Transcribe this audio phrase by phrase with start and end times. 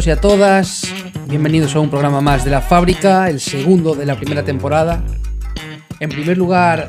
[0.00, 0.94] A todos y a todas,
[1.26, 5.04] bienvenidos a un programa más de la fábrica, el segundo de la primera temporada.
[5.98, 6.88] En primer lugar,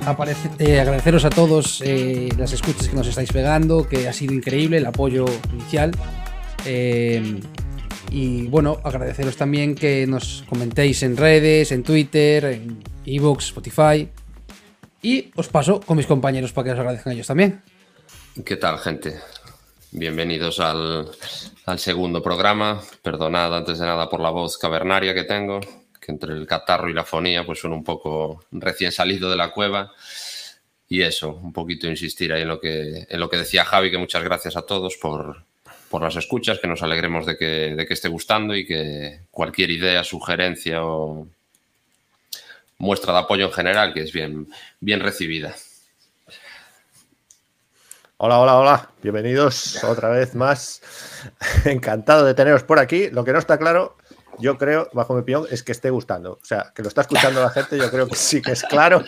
[0.59, 4.77] eh, agradeceros a todos eh, las escuchas que nos estáis pegando, que ha sido increíble
[4.77, 5.91] el apoyo inicial.
[6.63, 7.41] Eh,
[8.11, 14.07] y bueno, agradeceros también que nos comentéis en redes, en Twitter, en ebooks, Spotify.
[15.01, 17.61] Y os paso con mis compañeros para que os agradezcan ellos también.
[18.45, 19.19] ¿Qué tal, gente?
[19.93, 21.09] Bienvenidos al,
[21.77, 22.81] segundo programa.
[23.01, 25.59] Perdonad antes de nada por la voz cavernaria que tengo,
[25.99, 29.51] que entre el catarro y la fonía pues son un poco recién salido de la
[29.51, 29.91] cueva.
[30.87, 33.97] Y eso, un poquito insistir ahí en lo que, en lo que decía Javi, que
[33.97, 35.43] muchas gracias a todos por,
[35.89, 39.71] por las escuchas, que nos alegremos de que, de que esté gustando y que cualquier
[39.71, 41.27] idea, sugerencia o
[42.77, 44.47] muestra de apoyo en general, que es bien,
[44.79, 45.53] bien recibida.
[48.23, 48.89] Hola, hola, hola.
[49.01, 50.79] Bienvenidos otra vez más.
[51.65, 53.09] Encantado de teneros por aquí.
[53.09, 53.97] Lo que no está claro
[54.41, 56.33] yo creo, bajo mi opinión, es que esté gustando.
[56.33, 59.03] O sea, que lo está escuchando la gente, yo creo que sí que es claro.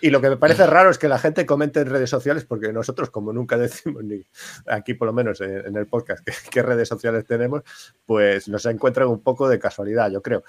[0.00, 2.72] Y lo que me parece raro es que la gente comente en redes sociales, porque
[2.72, 4.24] nosotros, como nunca decimos, ni
[4.66, 7.62] aquí por lo menos en el podcast, qué redes sociales tenemos,
[8.04, 10.44] pues nos encuentran un poco de casualidad, yo creo.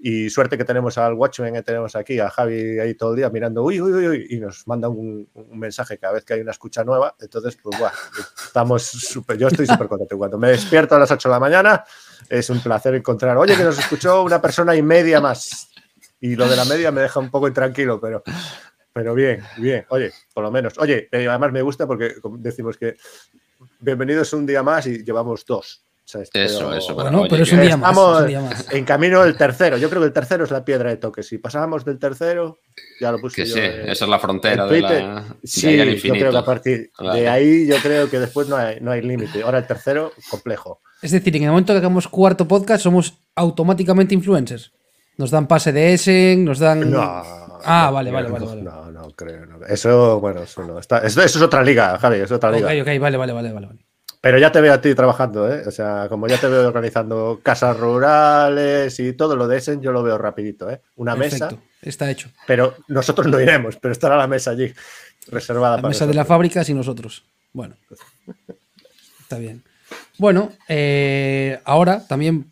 [0.00, 3.30] Y suerte que tenemos al Watchmen que tenemos aquí, a Javi ahí todo el día
[3.30, 6.84] mirando, uy, uy, uy, y nos manda un, mensaje cada vez que hay una escucha
[6.84, 7.16] nueva.
[7.18, 7.94] Entonces, pues, bueno,
[8.44, 10.16] estamos súper, yo estoy súper contento.
[10.16, 11.84] Cuando me despierto a las 8 de la mañana,
[12.28, 15.68] es un placer encontrar, oye, que nos escuchó una persona y media más.
[16.20, 18.22] Y lo de la media me deja un poco intranquilo, pero,
[18.92, 19.84] pero bien, bien.
[19.88, 20.78] Oye, por lo menos.
[20.78, 22.96] Oye, eh, además me gusta porque decimos que
[23.80, 25.87] bienvenidos un día más y llevamos dos.
[26.32, 26.94] Eso, eso.
[26.94, 29.76] Bueno, pero es un, día más, Estamos en camino del tercero.
[29.76, 31.22] Yo creo que el tercero es la piedra de toque.
[31.22, 32.60] Si pasábamos del tercero,
[32.98, 33.42] ya lo puse.
[33.42, 37.28] Que sí, esa es la frontera de la, Sí, yo creo que a partir de
[37.28, 39.42] ahí, yo creo que después no hay, no hay límite.
[39.42, 40.80] Ahora el tercero, complejo.
[41.02, 44.72] Es decir, en el momento que hagamos cuarto podcast, somos automáticamente influencers.
[45.18, 46.90] Nos dan pase de Essen, nos dan.
[46.90, 47.02] No.
[47.64, 49.44] Ah, vale, vale, vale, No, no, creo.
[49.68, 50.78] Eso, bueno, eso no.
[50.78, 52.68] Está, eso, es otra liga, Javi, es otra liga.
[52.68, 53.87] Ok, ok, vale, vale, vale, vale.
[54.20, 55.62] Pero ya te veo a ti trabajando, ¿eh?
[55.66, 59.92] O sea, como ya te veo organizando casas rurales y todo lo de ese, yo
[59.92, 60.80] lo veo rapidito, ¿eh?
[60.96, 61.50] Una mesa.
[61.80, 62.30] Está hecho.
[62.46, 64.72] Pero nosotros no iremos, pero estará la mesa allí
[65.28, 67.24] reservada la para mesa de la fábrica sin nosotros.
[67.52, 67.76] Bueno.
[69.20, 69.62] Está bien.
[70.18, 72.50] Bueno, eh, ahora también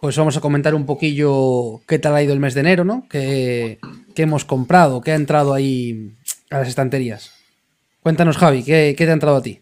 [0.00, 3.06] pues vamos a comentar un poquillo qué tal ha ido el mes de enero, ¿no?
[3.10, 3.80] ¿Qué,
[4.14, 5.00] qué hemos comprado?
[5.00, 6.14] ¿Qué ha entrado ahí
[6.50, 7.32] a las estanterías?
[8.00, 9.60] Cuéntanos, Javi, ¿qué, qué te ha entrado a ti?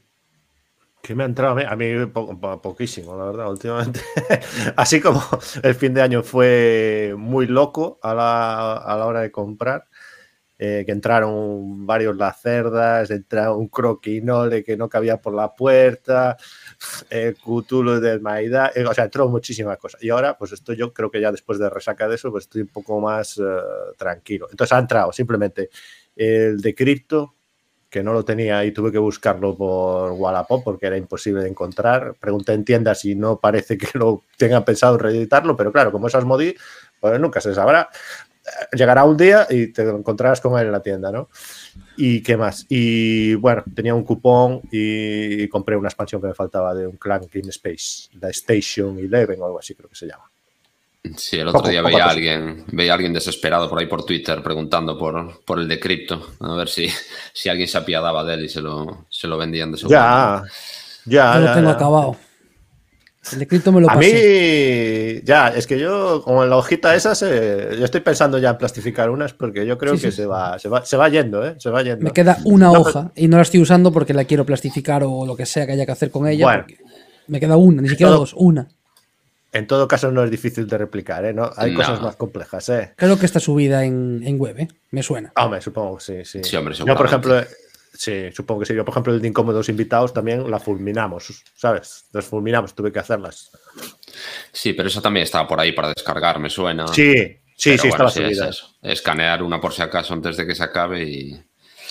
[1.07, 1.87] Que me ha entrado a mí,
[2.61, 4.01] poquísimo, la verdad, últimamente.
[4.77, 5.23] Así como
[5.63, 9.87] el fin de año fue muy loco a la, hora de comprar,
[10.59, 16.37] eh, que entraron varios lacerdas, entraron un croquinole que no cabía por la puerta,
[17.09, 20.03] el cutulo del Maida, eh, o sea, entró muchísimas cosas.
[20.03, 22.63] Y ahora, pues estoy yo creo que ya después de resaca de eso, pues estoy
[22.63, 23.43] un poco más eh,
[23.97, 24.49] tranquilo.
[24.51, 25.71] Entonces ha entrado simplemente
[26.17, 27.36] el de cripto,
[27.97, 32.15] que no lo tenía y tuve que buscarlo por Wallapop porque era imposible de encontrar.
[32.21, 36.15] Pregunté en tiendas y no parece que lo tengan pensado reeditarlo, pero claro, como es
[36.15, 36.55] Asmodi,
[37.01, 37.89] pues nunca se sabrá.
[38.71, 41.31] Llegará un día y te encontrarás con él en la tienda, ¿no?
[41.97, 42.67] ¿Y qué más?
[42.69, 47.23] Y bueno, tenía un cupón y compré una expansión que me faltaba de un Clan
[47.33, 50.31] Game Space, la Station 11 o algo así creo que se llama.
[51.17, 54.99] Sí, el otro día veía a alguien, veía alguien desesperado por ahí por Twitter preguntando
[54.99, 56.89] por, por el de cripto, a ver si,
[57.33, 60.43] si alguien se apiadaba de él y se lo, se lo vendían de su Ya,
[61.05, 61.35] ya.
[61.35, 62.17] Yo lo tengo acabado.
[63.33, 63.99] El de cripto me lo pasé.
[63.99, 68.59] A mí, ya, es que yo, con la hojita esa, yo estoy pensando ya en
[68.59, 71.57] plastificar unas porque yo creo que Se, va, se, va, se va yendo, ¿eh?
[71.59, 72.05] Se va yendo.
[72.05, 75.37] Me queda una hoja y no la estoy usando porque la quiero plastificar o lo
[75.37, 76.65] que sea que haya que hacer con ella.
[77.27, 78.69] Me queda una, ni siquiera dos, una.
[79.57, 81.33] En todo caso, no es difícil de replicar, ¿eh?
[81.33, 81.51] ¿No?
[81.57, 82.93] Hay cosas más complejas, ¿eh?
[82.95, 84.69] Creo que está subida en, en web, ¿eh?
[84.91, 85.33] Me suena.
[85.35, 86.45] Ah, hombre, supongo, sí, sí.
[86.45, 87.43] Sí, hombre, Yo, por ejemplo,
[87.95, 88.75] sí, supongo que sí.
[88.75, 92.05] Yo, por ejemplo, el de incómodos invitados también la fulminamos, ¿sabes?
[92.13, 93.51] Las fulminamos, tuve que hacerlas.
[94.53, 96.87] Sí, pero eso también estaba por ahí para descargar, me suena.
[96.89, 97.15] Sí,
[97.57, 98.51] sí, sí, estaba subida.
[98.83, 101.43] Escanear una por si acaso antes de que se acabe y.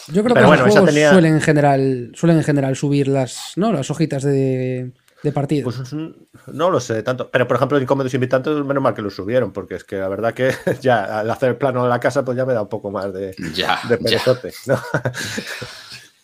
[0.10, 3.74] Yo creo que los juegos suelen, en general, suelen en general subir las, ¿no?
[3.74, 4.92] las hojitas de
[5.26, 5.66] de partido?
[5.66, 7.30] Pues no lo sé tanto.
[7.30, 10.34] Pero por ejemplo, Incómodos Invitantes, menos mal que lo subieron, porque es que la verdad
[10.34, 12.92] que ya al hacer el plano de la casa, pues ya me da un poco
[12.92, 14.54] más de, ya, de perezote.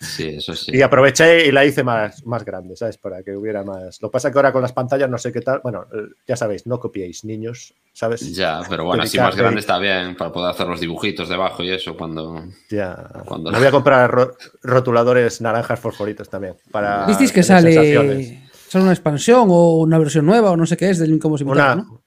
[0.01, 0.75] Sí, eso sí.
[0.75, 2.97] Y aproveché y la hice más, más grande, ¿sabes?
[2.97, 4.01] Para que hubiera más.
[4.01, 5.61] Lo que pasa es que ahora con las pantallas no sé qué tal.
[5.63, 5.85] Bueno,
[6.27, 8.35] ya sabéis, no copiéis, niños, ¿sabes?
[8.35, 11.69] Ya, pero bueno, así más grande está bien para poder hacer los dibujitos debajo y
[11.69, 12.45] eso cuando.
[12.69, 12.95] Ya.
[13.25, 13.51] Cuando...
[13.51, 14.31] Me voy a comprar
[14.63, 16.55] rotuladores naranjas fosforitos también.
[16.71, 20.89] Para ¿Visteis que sale ¿Será una expansión o una versión nueva o no sé qué
[20.89, 22.01] es del Incomos Una, Invitados, ¿no?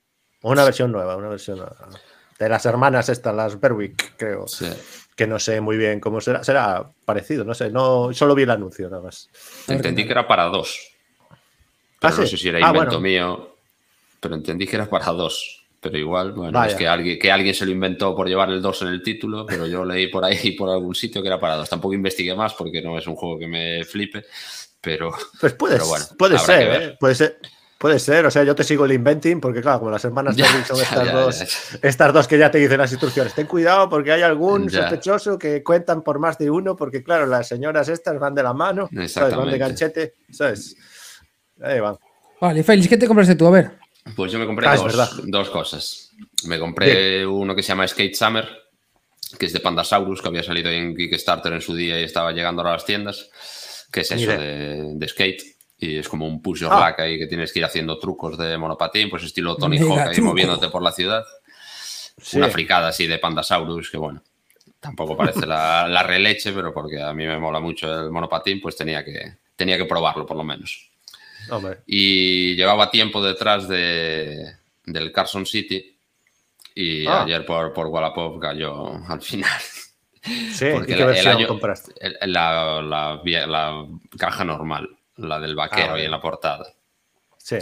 [0.50, 1.76] una versión nueva, una versión nueva.
[2.38, 4.48] De las hermanas estas, las Berwick, creo.
[4.48, 4.64] Sí.
[5.14, 6.42] Que no sé muy bien cómo será.
[6.42, 7.68] Será parecido, no sé.
[7.70, 9.28] No, solo vi el anuncio nada más.
[9.68, 10.90] Entendí que era para dos.
[12.00, 12.28] Pero ¿Ah, no sí?
[12.30, 13.00] sé si era Ah, invento bueno.
[13.00, 13.56] mío.
[14.18, 15.66] Pero entendí que era para dos.
[15.80, 16.72] Pero igual, bueno, Vaya.
[16.72, 19.44] es que alguien, que alguien se lo inventó por llevar el 2 en el título,
[19.44, 21.68] pero yo leí por ahí, por algún sitio, que era para dos.
[21.68, 24.24] Tampoco investigué más porque no es un juego que me flipe,
[24.84, 26.82] pero Pues puede, Pero bueno, puede ser.
[26.82, 26.96] ¿eh?
[27.00, 27.38] Puede ser.
[27.76, 30.46] Puede ser, o sea, yo te sigo el inventing porque, claro, como las hermanas Ya,
[30.46, 31.78] Berwick son ya, estas, ya, dos, ya.
[31.88, 33.34] estas dos que ya te dicen las instrucciones.
[33.34, 34.82] Ten cuidado porque hay algún Ya.
[34.82, 38.54] sospechoso que cuentan por más de uno, porque, claro, las señoras estas van de la
[38.54, 39.36] mano, ¿sabes?
[39.36, 40.76] van de ganchete, ¿sabes?
[41.60, 41.98] Ahí van.
[42.40, 43.46] Vale, Félix, ¿qué te compraste tú?
[43.48, 43.72] A ver.
[44.16, 44.76] Pues yo me compré Ah,
[45.24, 46.10] dos cosas.
[46.46, 48.48] Me compré uno que se llama Skate Summer,
[49.38, 52.62] que es de Pandasaurus, que había salido en Kickstarter en su día y estaba llegando
[52.62, 53.28] ahora a las tiendas,
[53.94, 55.42] que es eso de, de skate.
[55.78, 56.88] Y es como un push your Ah.
[56.90, 60.08] luck ahí que tienes que ir haciendo trucos de monopatín, pues estilo Tony Mega Hawk
[60.08, 60.28] ahí truco.
[60.30, 61.24] moviéndote por la ciudad.
[62.20, 62.38] Sí.
[62.38, 64.22] Una fricada así de Pandasaurus, que bueno,
[64.80, 68.76] tampoco parece la, la releche, pero porque a mí me mola mucho el monopatín, pues
[68.76, 70.90] tenía que, tenía que probarlo por lo menos
[71.50, 71.78] Hombre.
[71.86, 74.52] y llevaba tiempo detrás de,
[74.86, 75.96] del Carson City
[76.76, 77.24] y Ah.
[77.24, 79.60] ayer por, por Wallapop cayó al final.
[80.24, 81.92] Sí, Porque ¿y qué el- el versión año- compraste?
[82.00, 83.86] el- La, la,
[84.18, 86.02] caja normal, la del vaquero Ah, vale.
[86.02, 86.66] y en la portada.
[87.38, 87.58] Sí.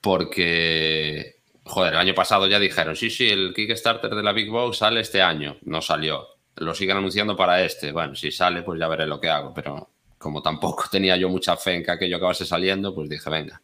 [0.00, 4.78] Porque, joder, el año pasado ya dijeron, sí, sí, el Kickstarter de la Big Box
[4.78, 5.56] sale este año.
[5.62, 6.26] No salió.
[6.56, 7.92] Lo siguen anunciando para este.
[7.92, 9.54] Bueno, si sale, pues ya veré lo que hago.
[9.54, 13.62] Pero como tampoco tenía yo mucha fe en que aquello acabase saliendo, pues dije, venga.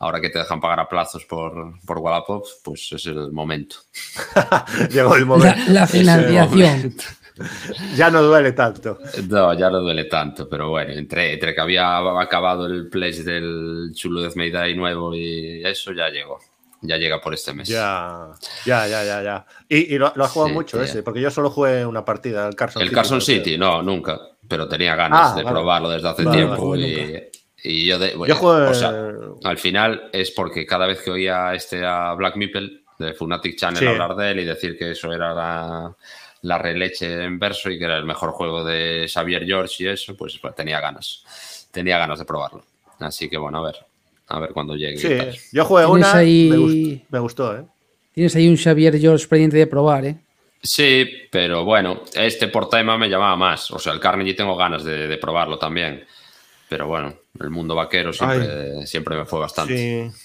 [0.00, 3.76] Ahora que te dejan pagar a plazos por, por Wallapop, pues es el momento.
[4.90, 5.58] Llegó el momento.
[5.72, 6.94] la financiación.
[7.96, 8.98] Ya no duele tanto.
[9.28, 13.90] No, ya no duele tanto, pero bueno, entre, entre que había acabado el pledge del
[13.94, 16.38] Chulo May Die nuevo y eso ya llegó.
[16.80, 17.66] Ya llega por este mes.
[17.66, 18.28] Ya,
[18.64, 19.46] ya, ya, ya, ya.
[19.68, 22.46] Y, y lo, lo has jugado Sí, mucho ese, porque yo solo jugué una partida,
[22.46, 22.94] el Carson El City.
[22.94, 24.18] Carson creo que- City, no, nunca.
[24.46, 25.54] Pero tenía ganas Ah, de vale.
[25.54, 26.70] probarlo desde hace Vale, tiempo.
[26.70, 27.30] vale.
[27.64, 28.62] y, y yo, de, Yo jugué.
[28.62, 28.94] o sea,
[29.44, 33.80] al final es porque cada vez que oía este a Black Meeple de Funatic Channel
[33.80, 33.86] Sí.
[33.86, 35.96] hablar de él y decir que eso era la,
[36.42, 40.16] la releche en verso y que era el mejor juego de Xavier George y eso,
[40.16, 41.68] pues, pues tenía ganas.
[41.72, 42.64] Tenía ganas de probarlo.
[43.00, 43.76] Así que bueno, a ver.
[44.28, 44.98] A ver cuando llegue.
[44.98, 46.14] Sí, yo jugué una.
[46.14, 47.64] ahí- Me, gustó, me gustó, ¿eh?
[48.12, 50.16] Tienes ahí un Xavier George pendiente de probar, ¿eh?
[50.62, 53.70] Sí, pero bueno, este por tema me llamaba más.
[53.70, 56.04] O sea, el Carnegie tengo ganas de, de probarlo también.
[56.68, 60.10] Pero bueno, el mundo vaquero siempre, siempre me fue bastante.
[60.12, 60.18] Sí.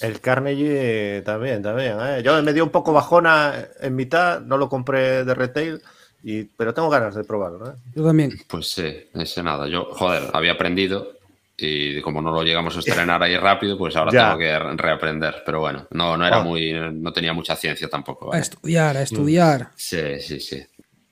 [0.00, 1.96] El Carnegie eh, también, también.
[2.00, 2.22] ¿eh?
[2.24, 5.80] Yo me dio un poco bajona en mitad, no lo compré de retail,
[6.22, 7.70] y, pero tengo ganas de probarlo.
[7.70, 7.74] ¿eh?
[7.94, 8.32] Yo también.
[8.48, 9.66] Pues sí, ese nada.
[9.68, 11.12] Yo, joder, había aprendido
[11.56, 14.26] y como no lo llegamos a estrenar ahí rápido, pues ahora Ya.
[14.28, 15.42] tengo que re- reaprender.
[15.46, 16.44] Pero bueno, no, no era Oh.
[16.44, 18.32] muy, no tenía mucha ciencia tampoco.
[18.34, 19.70] A estudiar, a estudiar.
[19.76, 20.62] Sí, sí, sí.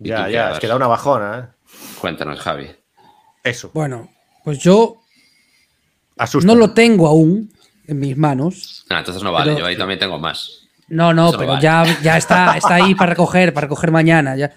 [0.00, 1.38] ¿Y Ya, ya, es que da una bajona.
[1.38, 1.66] ¿eh?
[2.00, 2.68] Cuéntanos, Javi.
[3.42, 4.10] Eso, Bueno,
[4.44, 4.96] pues yo
[6.44, 7.50] no lo tengo aún
[7.90, 8.84] en mis manos.
[8.88, 10.58] Ah, entonces no vale, Pero- yo ahí también tengo más.
[10.88, 11.62] No, no, Eso no pero vale.
[11.62, 14.36] ya, ya está, está ahí para recoger, para recoger mañana.
[14.36, 14.52] Ya.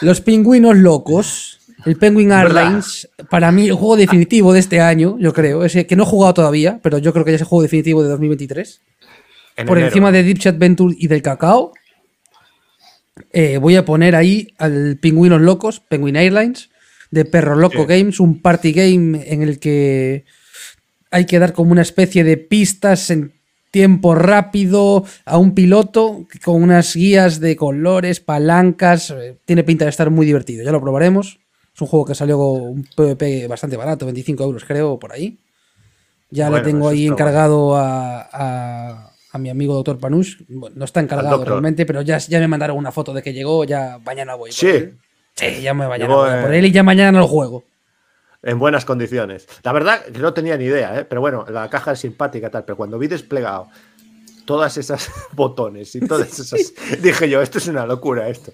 [0.00, 2.64] Los pingüinos locos, el Penguin ¿Verdad?
[2.64, 5.64] Airlines, para mí el juego definitivo de este año, yo creo.
[5.64, 8.02] Ese que no he jugado todavía, pero yo creo que ya es el juego definitivo
[8.02, 8.80] de 2023.
[9.56, 9.88] En Por enero.
[9.88, 11.72] encima de Deep Chat Adventure y del Cacao.
[13.32, 16.70] eh, voy a poner ahí al Pingüinos Locos, Penguin Airlines,
[17.10, 17.86] de Perro Loco Sí.
[17.88, 20.24] Games, un party game en el que
[21.10, 23.32] hay que dar como una especie de pistas en
[23.70, 29.10] tiempo rápido a un piloto con unas guías de colores, palancas.
[29.10, 31.38] eh, Tiene pinta de estar muy divertido, ya lo probaremos.
[31.74, 35.38] Es un juego que salió con un PvP bastante barato, 25 euros creo, por ahí.
[36.30, 40.36] Ya Bueno, le tengo ahí encargado a, a- a mi amigo Doctor Panush.
[40.48, 43.64] Bueno, no está encargado realmente, pero ya, ya me mandaron una foto de que llegó.
[43.64, 44.50] Ya mañana voy.
[44.50, 44.66] por Sí.
[44.66, 44.98] él.
[45.34, 47.64] Sí, ya me mañana voy a por eh, él y ya mañana lo juego.
[48.48, 49.46] En buenas condiciones.
[49.62, 51.04] La verdad que no tenía ni idea, ¿eh?
[51.04, 53.68] pero bueno, la caja es simpática tal, pero cuando vi desplegado
[54.46, 58.52] todas esas botones y todas esas, dije yo, esto es una locura esto.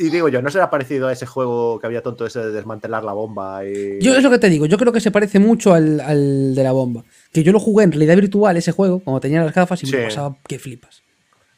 [0.00, 3.04] Y digo yo, ¿no será parecido a ese juego que había tonto ese de desmantelar
[3.04, 3.64] la bomba?
[3.64, 4.00] Y...
[4.00, 6.64] Yo es lo que te digo, yo creo que se parece mucho al, al de
[6.64, 7.04] la bomba.
[7.32, 9.92] Que yo lo jugué en realidad virtual ese juego, cuando tenía las gafas y me
[9.92, 9.96] Sí.
[9.98, 11.02] lo pasaba que flipas.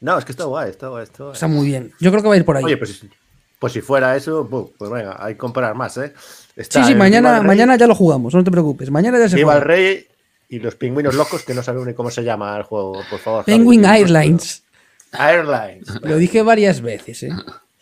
[0.00, 1.32] No, es que está guay, está guay, está guay.
[1.34, 1.92] Está muy bien.
[2.00, 2.64] Yo creo que va a ir por ahí.
[2.64, 3.06] Oye, pues,
[3.60, 6.12] pues si fuera eso, pues venga, hay que comprar más, ¿eh?
[6.16, 8.90] sí, Está sí, el mañana, el Rey, mañana ya lo jugamos, no te preocupes.
[8.90, 9.74] Mañana ya se Viva el juega.
[9.76, 10.06] Rey
[10.48, 13.44] y los pingüinos locos que no saben ni cómo se llama el juego, por favor.
[13.44, 14.64] Penguin Airlines.
[15.12, 15.86] Airlines.
[16.02, 17.30] Lo dije varias veces, ¿eh?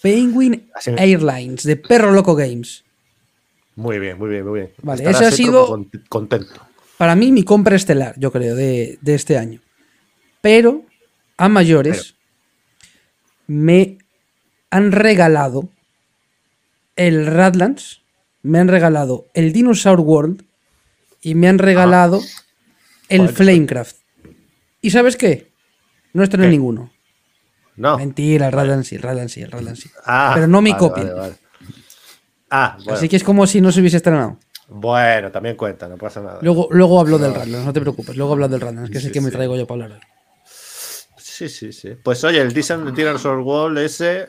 [0.02, 2.84] Penguin Así- Airlines, de Perro Loco Games.
[3.76, 4.72] Muy bien, muy bien, muy bien.
[4.82, 6.60] Vale, ese ha sido- con- contento.
[6.96, 9.60] para mí mi compra estelar, yo creo, de, de este año.
[10.40, 10.82] Pero
[11.36, 12.14] a mayores
[13.46, 13.97] me
[14.70, 15.68] han regalado
[16.96, 18.02] el Radlands,
[18.42, 20.44] me han regalado el Dinosaur World
[21.20, 22.20] y me han regalado
[23.08, 23.96] el Joder, Flamecraft.
[24.80, 25.50] ¿Y sabes qué?
[26.12, 26.52] No estrené ¿Qué?
[26.52, 26.92] ninguno.
[27.76, 27.96] No.
[27.96, 29.90] Mentira, el Radlands sí, el Radlands sí, el Radlands sí.
[30.04, 31.04] Ah, Pero no mi vale, copia.
[31.04, 31.34] vale, vale.
[32.50, 32.92] Ah, bueno.
[32.94, 34.38] Así que es como si no se hubiese estrenado.
[34.68, 36.38] Bueno, también cuenta, no pasa nada.
[36.42, 38.16] Luego, luego hablo del Radlands, no te preocupes.
[38.16, 40.00] Luego hablo del Radlands, que es el Sí, que me traigo yo para hablar.
[41.16, 41.90] Sí, sí, sí.
[42.02, 44.28] Pues oye, el Dinosaur Wall ese,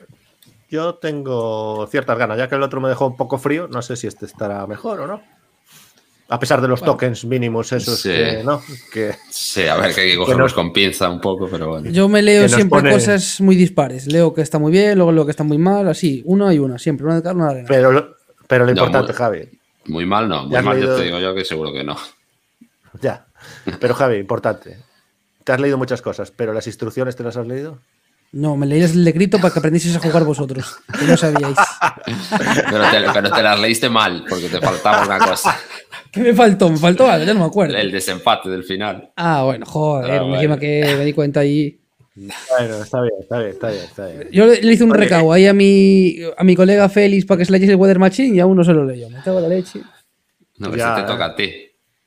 [0.69, 3.95] yo tengo ciertas ganas, ya que el otro me dejó un poco frío, no sé
[3.95, 5.21] si este estará mejor o no.
[6.31, 8.09] A pesar de los tokens mínimos esos Sí.
[8.09, 8.61] que, ¿no?
[8.93, 11.89] Que, Sí, a ver, que hay que cogerlos con pinza un poco, pero bueno.
[11.89, 14.05] Yo me leo siempre pone- cosas muy dispares.
[14.05, 16.77] Leo que está muy bien, luego leo que está muy mal, así, una y una,
[16.77, 17.67] siempre, una de cada una de arena.
[17.67, 18.15] pero, lo-
[18.47, 19.49] pero lo No, importante, muy- Javi,
[19.85, 21.97] Muy mal no, muy mal ya leído- te digo yo que seguro que no.
[23.01, 23.25] ya.
[23.79, 24.77] Pero Javi, importante.
[25.43, 27.79] Te has leído muchas cosas, pero las instrucciones te las has leído.
[28.31, 31.57] No, me leías el decreto para que aprendieseis a jugar vosotros, que no sabíais.
[32.69, 35.57] Pero te, pero te las leíste mal, porque te faltaba una cosa.
[36.11, 36.69] ¿Qué me faltó?
[36.69, 37.75] Me faltó algo, ya no me acuerdo.
[37.77, 39.11] El desempate del final.
[39.15, 40.57] Ah, bueno, joder, Ah, encima bueno.
[40.59, 41.79] que me di cuenta ahí.
[42.15, 44.27] Bueno, está bien, está bien, está bien, está bien.
[44.31, 47.39] Yo le, le hice un Oye, recao ahí a mi, a mi colega Félix para
[47.39, 49.09] que se leyese el Weather Machine y aún no se lo leyó.
[49.09, 49.81] Me cago en la leche.
[50.57, 51.05] No, Ya, eso te eh.
[51.13, 51.51] toca a ti.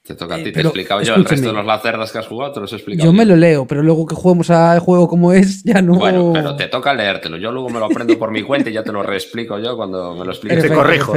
[0.04, 0.52] Te toca a Eh, ti.
[0.52, 2.76] Te he explicado yo el resto de los lacerdas que has jugado, te los he
[2.76, 3.06] explicado.
[3.08, 5.94] Yo me lo leo, pero luego que juguemos al juego como es, ya no.
[5.94, 7.36] Bueno, pero te toca leértelo.
[7.36, 10.14] Yo luego me lo aprendo por mi cuenta y ya te lo reexplico yo cuando
[10.16, 10.60] me lo expliques.
[10.62, 11.12] Te corrijo,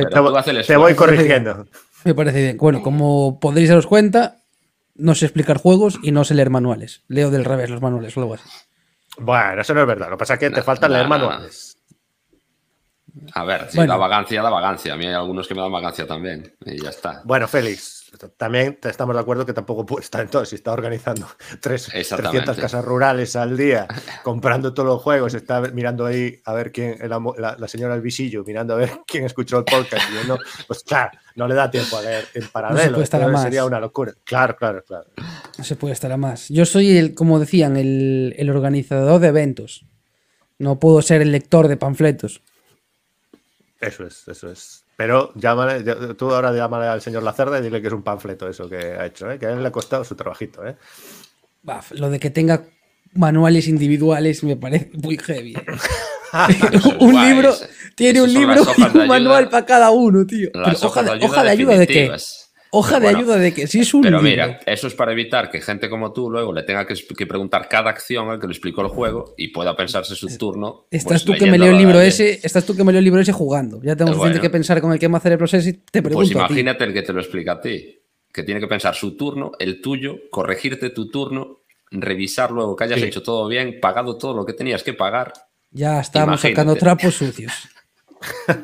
[0.68, 1.65] te, voy corrigiendo.
[2.04, 2.58] Me parece bien.
[2.58, 4.38] Bueno, como podréis daros cuenta,
[4.94, 7.01] no sé explicar juegos y no sé leer manuales.
[7.08, 8.44] Leo del revés los manuales o algo así.
[9.18, 10.10] Bueno, eso no es verdad.
[10.12, 11.25] Lo que pasa es que te No, falta leer no, no.
[11.27, 11.77] manuales.
[13.34, 13.94] A ver, si Bueno.
[13.94, 14.94] da vagancia, da vagancia.
[14.94, 16.54] A mí hay algunos que me dan vagancia también.
[16.65, 17.22] Y ya está.
[17.24, 18.04] Bueno, Félix,
[18.38, 20.45] también estamos de acuerdo que tampoco puede estar en todo.
[20.45, 21.27] Si está organizando
[21.62, 22.45] tres, Exactamente.
[22.45, 23.88] 300 casas rurales al día,
[24.24, 28.01] comprando todos los juegos, está mirando ahí a ver quién, el la, la señora del
[28.01, 30.03] visillo, mirando a ver quién escuchó el podcast.
[30.10, 32.91] Y no, pues claro, no le da tiempo a leer en paralelo.
[32.91, 33.43] puede estar a entonces más.
[33.43, 34.13] sería una locura.
[34.24, 35.05] Claro, claro, claro.
[35.57, 36.50] No se puede estar a más.
[36.50, 39.86] Yo soy el, como decían, el, el organizador de eventos.
[40.57, 42.41] No puedo ser el lector de panfletos.
[43.81, 44.85] Eso es, eso es.
[44.98, 45.84] Pero llámale,
[46.16, 49.06] tú ahora llámale al señor Lacerda y dile que es un panfleto eso que ha
[49.06, 49.38] hecho, ¿eh?
[49.38, 50.66] que a él le ha costado su trabajito.
[50.66, 50.75] ¿eh?
[51.64, 52.64] Baf, lo de que tenga
[53.14, 55.54] manuales individuales me parece muy heavy.
[55.56, 55.66] ¿eh?
[57.00, 59.06] Un guay, libro ese- tiene esos un libro y un ayuda.
[59.06, 60.50] manual para cada uno, tío.
[60.54, 62.12] Las Pero hoja, hojas de, hoja de ayuda de qué?
[62.77, 63.67] Hoja de Bueno, ayuda de qué?
[63.67, 64.29] Si es un Pero libro.
[64.48, 67.70] mira, eso es para evitar que gente como tú luego le tenga que, que preguntar
[67.70, 70.88] cada acción al que le explicó el juego y pueda pensarse su turno.
[70.91, 73.00] Estás pues, tú que me leo el libro de ese, estás tú que me leo
[73.00, 73.79] el libro ese jugando.
[73.82, 74.41] Ya tengo suficiente bueno.
[74.41, 76.53] que pensar con el que hacer el proceso y te pregunto Pues a ti.
[76.53, 77.98] imagínate el que te lo explica a ti,
[78.34, 83.00] que tiene que pensar su turno, el tuyo, corregirte tu turno, revisar luego que hayas
[83.00, 83.05] Sí.
[83.05, 85.32] hecho todo bien, pagado todo lo que tenías que pagar.
[85.72, 86.55] Ya estamos Imagínate.
[86.55, 87.53] sacando trapos sucios.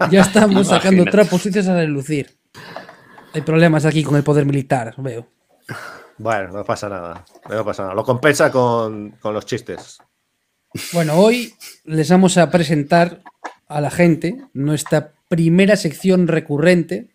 [0.09, 2.40] Ya estamos sacando trapos sucios a relucir.
[3.33, 5.27] Hay problemas aquí con el poder militar, veo.
[6.17, 7.25] Bueno, no pasa nada.
[7.49, 7.95] No pasa nada.
[7.95, 9.99] Lo compensa con, con los chistes.
[10.93, 11.53] Bueno, hoy
[11.85, 13.21] les vamos a presentar
[13.67, 17.07] a la gente nuestra primera sección recurrente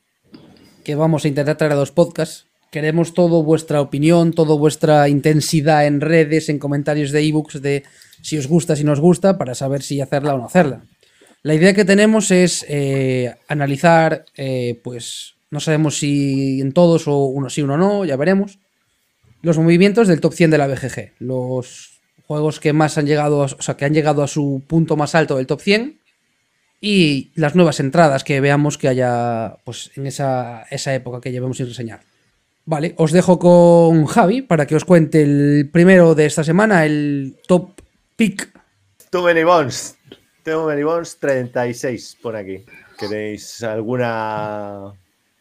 [0.84, 2.46] que vamos a intentar traer a dos podcasts.
[2.70, 7.84] Queremos todo vuestra opinión, toda vuestra intensidad en redes, en comentarios de ebooks, de
[8.22, 10.82] si os gusta, si no os gusta, para saber si hacerla o no hacerla.
[11.42, 17.26] La idea que tenemos es eh, analizar, eh, pues no sabemos si en todos o
[17.26, 18.58] uno sí, uno no, ya veremos,
[19.42, 21.12] los movimientos del top 100 de la BGG.
[21.18, 24.96] Los juegos que más han llegado, a, o sea, que han llegado a su punto
[24.96, 26.00] más alto del top 100
[26.80, 31.56] y las nuevas entradas que veamos que haya pues en esa, esa época que llevemos
[31.56, 32.00] sin reseñar.
[32.64, 37.36] Vale, os dejo con Javi para que os cuente el primero de esta semana, el
[37.46, 37.80] top
[38.16, 38.50] pick.
[39.10, 39.96] Too many bones.
[40.42, 42.64] Too many bones 36 por aquí.
[42.98, 44.92] ¿Queréis alguna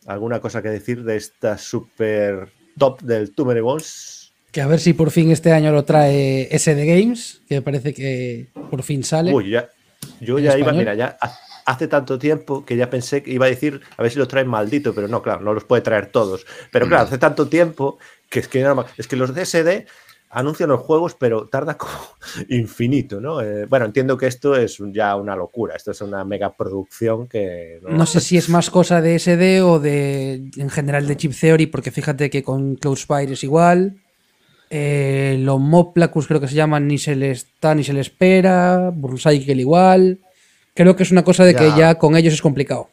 [0.05, 4.33] alguna cosa que decir de esta super top del Too many bones?
[4.51, 8.47] Que a ver si por fin este año lo trae SD Games, que parece que
[8.69, 9.33] por fin sale.
[9.33, 9.69] Uy, ya,
[10.21, 13.47] yo ¿En ya iba, mira, ya ha- hace tanto tiempo que ya pensé que iba
[13.47, 16.07] a decir a ver si los traen maldito, pero no, claro, no los puede traer
[16.07, 16.45] todos.
[16.71, 17.97] Pero claro, hace tanto tiempo
[18.29, 18.65] que es que,
[18.97, 19.85] es que los DSD
[20.35, 21.93] anuncian los juegos, pero tarda como
[22.49, 23.41] infinito, ¿no?
[23.41, 27.79] Eh, bueno, entiendo que esto es ya una locura, esto es una mega producción que...
[27.87, 31.67] No sé si es más cosa de SD o de en general de Chip Theory,
[31.67, 33.97] porque fíjate que con Cloudspire es igual.
[34.69, 38.91] Eh, los Moplacus creo que se llaman ni se les está ni se le espera.
[38.93, 40.19] Burlcycle igual.
[40.73, 41.77] Creo que es una cosa de que Ya.
[41.77, 42.89] ya con ellos es complicado.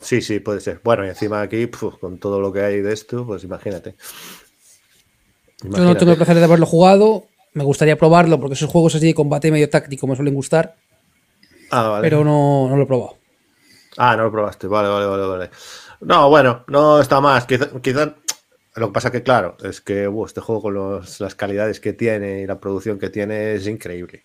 [0.00, 0.80] Sí, sí, puede ser.
[0.84, 1.66] Bueno, y encima aquí,
[2.00, 3.94] con todo lo que hay de esto, pues imagínate.
[5.64, 7.24] Yo no tengo el placer de haberlo jugado.
[7.54, 10.76] Me gustaría probarlo porque esos juegos así de combate medio táctico me suelen gustar.
[11.70, 12.02] Ah, vale.
[12.02, 13.16] Pero no, lo he probado.
[13.96, 14.66] Ah, no lo probaste.
[14.66, 15.50] Vale, vale, vale, vale.
[16.00, 17.46] No, bueno, no está más.
[17.46, 18.14] Quizá,
[18.76, 22.46] lo que pasa que, claro, es que este juego con las calidades que tiene y
[22.46, 24.24] la producción que tiene es increíble.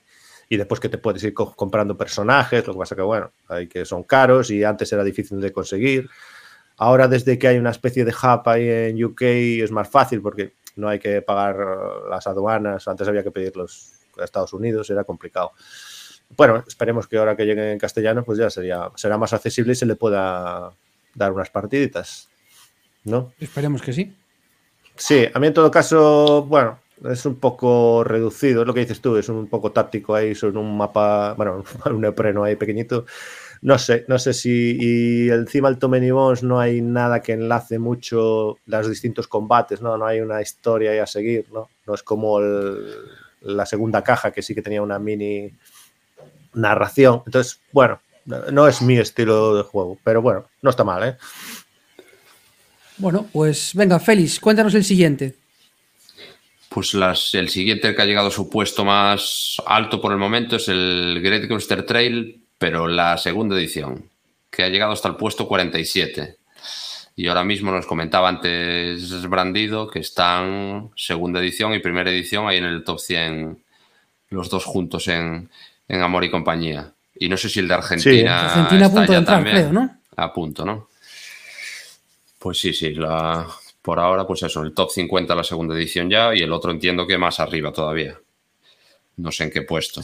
[0.50, 3.86] Y después que te puedes ir comprando personajes, lo que pasa que, bueno, hay que
[3.86, 6.10] son caros y antes era difícil de conseguir.
[6.78, 10.54] Ahora, desde que hay una especie de hub ahí en UK, es más fácil porque
[10.76, 11.58] no hay que pagar
[12.10, 12.88] las aduanas.
[12.88, 15.52] Antes había que pedirlos a Estados Unidos, era complicado.
[16.36, 19.76] Bueno, esperemos que ahora que llegue en castellano, pues ya sería, será más accesible y
[19.76, 20.72] se le pueda
[21.16, 22.30] dar unas partiditas.
[23.04, 23.34] ¿No?
[23.40, 24.16] Esperemos que sí.
[24.96, 29.02] Sí, a mí en todo caso, bueno, es un poco reducido, es lo que dices
[29.02, 33.06] tú, es un poco táctico ahí sobre un mapa, bueno, un neopreno ahí pequeñito.
[33.62, 37.78] No sé, no sé si y encima el Tomeny Bones no hay nada que enlace
[37.78, 39.98] mucho los distintos combates, ¿no?
[39.98, 41.70] No hay una historia ahí a seguir, ¿no?
[41.86, 42.40] No es como
[43.42, 45.52] la segunda caja que sí que tenía una mini
[46.54, 47.24] narración.
[47.26, 51.18] Entonces, bueno, no es mi estilo de juego, pero bueno, no está mal, ¿eh?
[52.98, 55.36] Bueno, pues venga, Félix, cuéntanos el siguiente.
[56.70, 60.58] Pues las, el siguiente que ha llegado a su puesto más alto por el momento
[60.58, 64.10] es el Great Coaster Trail, pero la segunda edición,
[64.52, 66.38] que ha llegado hasta el puesto 47.
[67.16, 72.58] Y ahora mismo nos comentaba antes Brandido que están segunda edición y primera edición ahí
[72.58, 73.64] en el top 100,
[74.30, 75.50] los dos juntos en,
[75.88, 76.94] en Amor y Compañía.
[77.16, 78.46] Y no sé si el de Argentina.
[78.46, 79.98] Argentina a punto de entrar, creo, ¿no?
[80.16, 80.90] A punto, ¿no?
[82.38, 82.94] Pues sí, sí.
[82.94, 83.46] La,
[83.82, 87.08] por ahora, pues eso, el top 50 la segunda edición ya y el otro entiendo
[87.08, 88.18] que más arriba todavía.
[89.20, 90.02] No sé en qué puesto.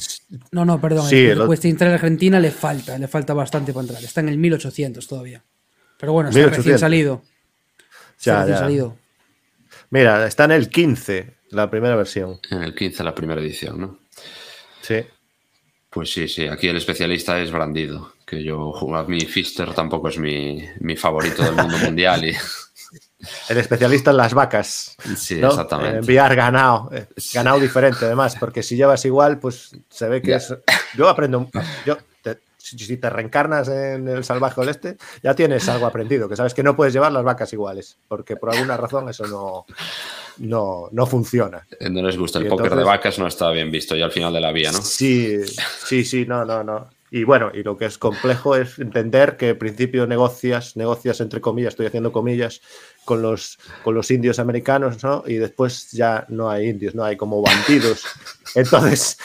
[0.52, 1.10] No, no, perdón.
[1.10, 4.04] Sí, el cuesta entrar a Argentina le falta, le falta bastante para entrar.
[4.04, 5.42] Está en el 1800 todavía.
[5.98, 7.24] Pero bueno, está recién salido.
[8.22, 8.98] Ya, recién salido.
[9.90, 12.40] Mira, está en el 15, la primera versión.
[12.52, 14.00] En el 15, la primera edición, ¿no?
[14.82, 15.06] Sí.
[15.90, 20.18] Pues sí, sí, aquí el especialista es Brandido, que yo, a mí Fister tampoco es
[20.18, 22.26] mi, favorito del mundo mundial.
[22.26, 22.36] Y...
[23.50, 24.98] El especialista en las vacas.
[25.18, 26.00] Sí, exactamente.
[26.00, 30.54] enviar ganado, eh, ganado diferente además, porque si llevas igual, pues se ve que es...
[30.96, 31.50] Yo aprendo,
[31.86, 31.98] yo
[32.66, 36.76] si te reencarnas en el salvaje oeste, ya tienes algo aprendido, que sabes que no
[36.76, 39.66] puedes llevar las vacas iguales, porque por alguna razón eso no,
[40.38, 41.66] no, no funciona.
[41.80, 42.40] No les gusta.
[42.40, 44.82] El póker de vacas no está bien visto ya al final de la vía, ¿no?
[44.82, 46.90] Sí, sí, sí, no, no, no.
[47.12, 51.40] Y bueno, y lo que es complejo es entender que al principio negocias, negocias entre
[51.40, 52.62] comillas, estoy haciendo comillas,
[53.06, 55.24] con los, con los indios americanos, ¿no?
[55.26, 58.06] Y después ya no hay indios, no hay como bandidos.
[58.56, 59.18] Entonces,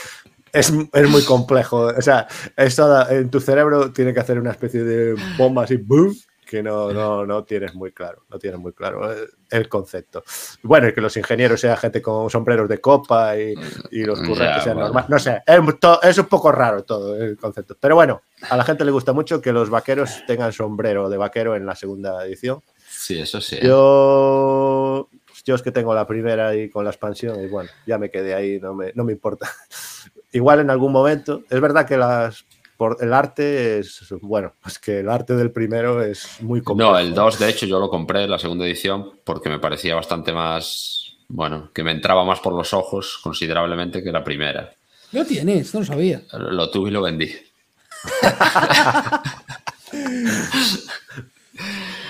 [0.52, 1.86] es, es, muy complejo.
[1.86, 6.14] O sea, eso en tu cerebro tiene que hacer una especie de bomba así, boom,
[6.50, 9.08] que no, no, no tienes muy claro, no tienes muy claro
[9.48, 10.24] el concepto.
[10.64, 13.54] Bueno, y que los ingenieros sean gente con sombreros de copa y,
[13.92, 15.08] y los currantes sean normales.
[15.08, 15.60] No sé, es,
[16.02, 17.76] es, un poco raro todo el concepto.
[17.78, 21.54] Pero bueno, a la gente le gusta mucho que los vaqueros tengan sombrero de vaquero
[21.54, 22.60] en la segunda edición.
[23.00, 23.56] Sí, eso sí.
[23.62, 25.08] Yo,
[25.46, 28.34] yo es que tengo la primera y con la expansión y bueno, ya me quedé
[28.34, 29.50] ahí, no me, no me importa.
[30.32, 32.44] Igual en algún momento, es verdad que las
[32.76, 36.92] por el arte es, bueno, es que el arte del primero es muy complejo.
[36.92, 40.34] No, el 2 de hecho yo lo compré, la segunda edición, porque me parecía bastante
[40.34, 44.74] más, bueno, que me entraba más por los ojos considerablemente que la primera.
[45.12, 46.20] Lo tienes, no lo sabía.
[46.32, 47.32] Lo tuve y lo vendí.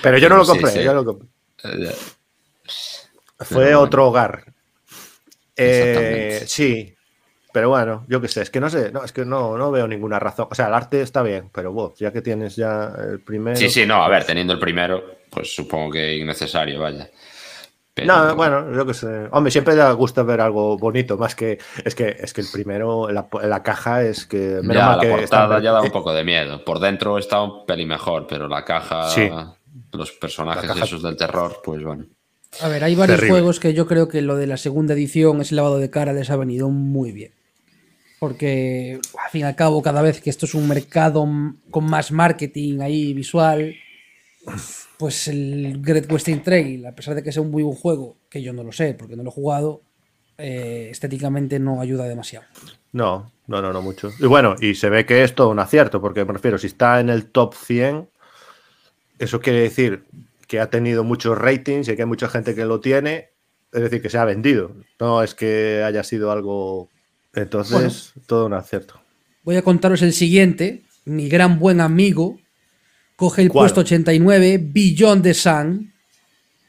[0.01, 1.27] Pero yo no lo compré, yo lo compré.
[1.63, 1.95] Eh,
[3.39, 4.45] Fue otro hogar.
[5.55, 6.95] Eh, sí,
[7.53, 9.87] pero bueno, yo qué sé, es que no sé, no, es que no, no veo
[9.87, 10.47] ninguna razón.
[10.49, 13.57] O sea, el arte está bien, pero vos, ya que tienes ya el primero.
[13.57, 17.09] Sí, sí, no, a ver, teniendo el primero, pues supongo que innecesario, vaya.
[18.05, 19.27] No, bueno, yo qué sé.
[19.31, 21.59] Hombre, siempre le gusta ver algo bonito, más que.
[21.83, 24.61] Es que, es que el primero, la, la caja es que.
[24.63, 26.63] ya, la portada ya da un poco de miedo.
[26.63, 29.09] Por dentro está un peli mejor, pero la caja,
[29.91, 32.05] los personajes esos del terror, pues bueno.
[32.61, 35.55] A ver, hay varios juegos que yo creo que lo de la segunda edición, ese
[35.55, 37.31] lavado de cara, les ha venido muy bien
[38.21, 41.27] porque al fin y al cabo cada vez que esto es un mercado
[41.71, 43.73] con más marketing ahí visual,
[45.01, 48.43] pues el Great Western Trail, a pesar de que sea un muy buen juego, que
[48.43, 49.81] yo no lo sé porque no lo he jugado,
[50.37, 52.45] eh, estéticamente no ayuda demasiado.
[52.91, 54.11] No, no, no, no mucho.
[54.19, 56.99] Y bueno, y se ve que es todo un acierto, porque me refiero, si está
[56.99, 58.09] en el top 100,
[59.17, 60.03] eso quiere decir
[60.47, 63.29] que ha tenido muchos ratings y que hay mucha gente que lo tiene,
[63.73, 64.75] es decir, que se ha vendido.
[64.99, 66.89] No es que haya sido algo
[67.33, 69.01] entonces, todo un acierto.
[69.43, 70.83] Voy a contaros el siguiente.
[71.05, 72.37] Mi gran buen amigo
[73.21, 73.65] coge el ¿Cuál?
[73.65, 75.93] puesto 89, Beyond the Sun.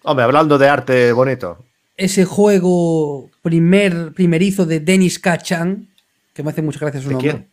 [0.02, 1.64] Hombre, hablando de arte bonito.
[1.96, 5.88] Ese juego primer, primerizo de Denis Kachan,
[6.34, 7.30] que me hace muchas gracias su ¿De nombre.
[7.30, 7.48] quién?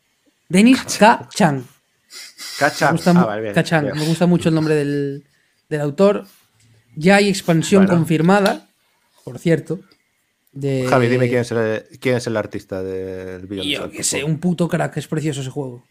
[0.50, 1.66] Denis Kachan.
[2.58, 2.88] Cacha.
[2.88, 3.84] Me gusta, Ah, mu- vale, bien, Kachan.
[3.86, 3.98] bien.
[3.98, 5.24] Me gusta mucho el nombre del,
[5.70, 6.26] del autor.
[6.98, 8.00] Ya hay expansión Bueno.
[8.00, 8.68] confirmada,
[9.24, 9.80] por cierto.
[10.52, 10.86] De...
[10.90, 14.40] Javi, dime quién es el, quién es el artista del Beyond Yo por sé, un
[14.40, 15.86] puto crack, es precioso ese juego.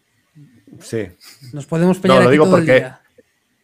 [0.82, 1.08] Sí.
[1.52, 3.00] Nos podemos pelear No, lo aquí digo todo el porque- día.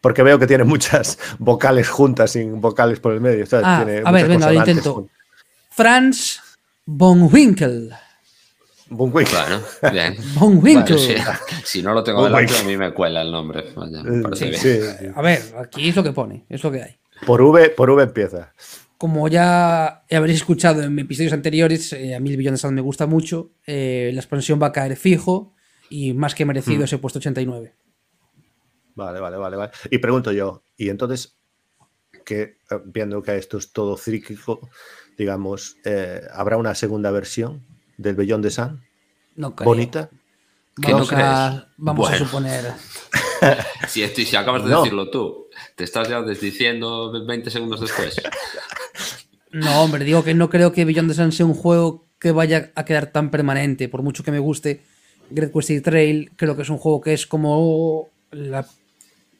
[0.00, 3.46] Porque veo que tiene muchas vocales juntas sin vocales por el medio.
[3.46, 3.64] ¿sabes?
[3.66, 4.94] Ah, Tiene a ver, venga, lo intento.
[4.94, 5.16] juntas.
[5.70, 6.40] Franz
[6.85, 7.90] von Winkel.
[8.90, 9.29] Bunwink.
[9.31, 9.61] Bueno,
[9.92, 10.16] bien.
[10.35, 10.96] Von Winkel.
[10.96, 11.14] Bueno, si,
[11.64, 13.64] si no lo tengo Oh, delante, a mí me cuela el nombre.
[13.74, 14.03] Vaya,
[14.35, 15.07] Sí, sí, sí.
[15.14, 16.96] A ver, aquí es lo que pone, es lo que hay.
[17.27, 18.53] Por V, por V empieza.
[18.98, 22.81] Como ya habréis escuchado en episodios anteriores, eh, a mí el Beyond the Sun me
[22.83, 23.50] gusta mucho.
[23.66, 25.54] eh, la expansión va a caer fijo
[25.90, 26.85] y más que merecido Hmm.
[26.85, 27.75] ese puesto 89.
[28.94, 29.73] Vale, vale, vale, vale.
[29.90, 31.37] Y pregunto yo, y entonces,
[32.25, 34.68] que eh, viendo que esto es todo cíclico,
[35.18, 37.66] digamos, eh, ¿habrá una segunda versión
[37.99, 38.85] del Beyond de Sun?
[39.37, 39.66] No creo.
[39.66, 40.11] ¿Bonita?
[40.81, 41.73] ¿Qué Vamos, no a, crees?
[41.77, 42.73] vamos a suponer.
[43.88, 44.79] Si, esto, y si acabas de No.
[44.81, 48.16] decirlo tú, te estás ya desdiciendo 20 segundos después.
[49.53, 52.73] No, hombre, digo que no creo que Beyond the Sun sea un juego que vaya
[52.75, 53.88] a quedar tan permanente.
[53.88, 54.83] Por mucho que me guste
[55.30, 58.66] Great Western Trail, creo que es un juego que es como la-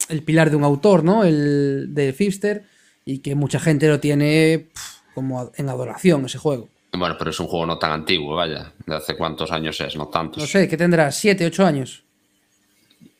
[0.09, 1.25] el pilar de un autor, ¿no?
[1.25, 2.65] El de Fipster,
[3.05, 4.69] y que mucha gente lo tiene
[5.15, 6.69] como en adoración ese juego.
[6.93, 8.73] Bueno, pero es un juego no tan antiguo, vaya.
[8.87, 9.97] ¿De hace cuántos años es?
[9.97, 10.43] No tantos.
[10.43, 11.11] No sé, ¿qué tendrá?
[11.11, 12.05] ¿Siete, ocho años?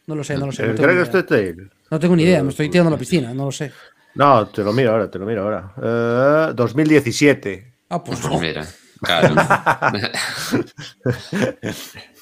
[0.07, 0.63] No lo sé, no lo sé.
[0.63, 1.63] No ¿El tengo, ni?
[1.91, 3.73] No tengo ni idea, me estoy tirando a la piscina, no lo sé.
[4.15, 6.51] No, te lo miro ahora, te lo miro ahora.
[6.51, 7.73] Eh, 2017.
[7.89, 8.39] Ah, pues Pues no.
[8.41, 8.67] mira,
[9.03, 9.35] claro.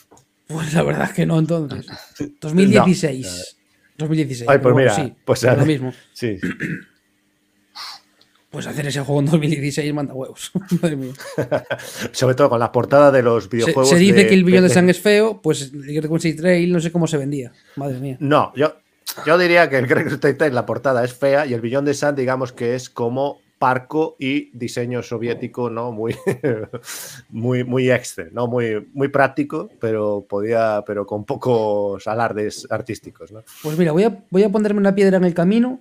[0.52, 1.86] Pues la verdad que no, entonces.
[2.40, 3.56] 2016.
[3.98, 4.48] 2016.
[4.50, 5.92] Ay, pues mira, sí, pues es lo mismo.
[6.12, 6.38] Sí.
[8.50, 10.50] Pues hacer ese juego en 2016 manda huevos.
[10.82, 11.12] Madre mía.
[12.12, 13.88] Sobre todo con la portada de los Se, videojuegos.
[13.88, 16.72] se dice de- que el Beyond de- Sun es feo, pues el Great Western Trail
[16.72, 17.52] no sé cómo se vendía.
[17.76, 18.16] Madre mía.
[18.20, 18.76] No, yo,
[19.26, 21.94] yo diría que el Great Western Trail, la portada es fea y el Beyond the
[21.94, 25.92] Sun, digamos que es como parco y diseño soviético, ¿no?
[25.92, 26.16] Muy,
[27.30, 28.48] muy, muy extra, ¿no?
[28.48, 33.42] Muy, muy práctico, pero podía, pero con pocos alardes artísticos, ¿no?
[33.62, 35.78] Pues mira, voy a, voy a ponerme una piedra en el camino.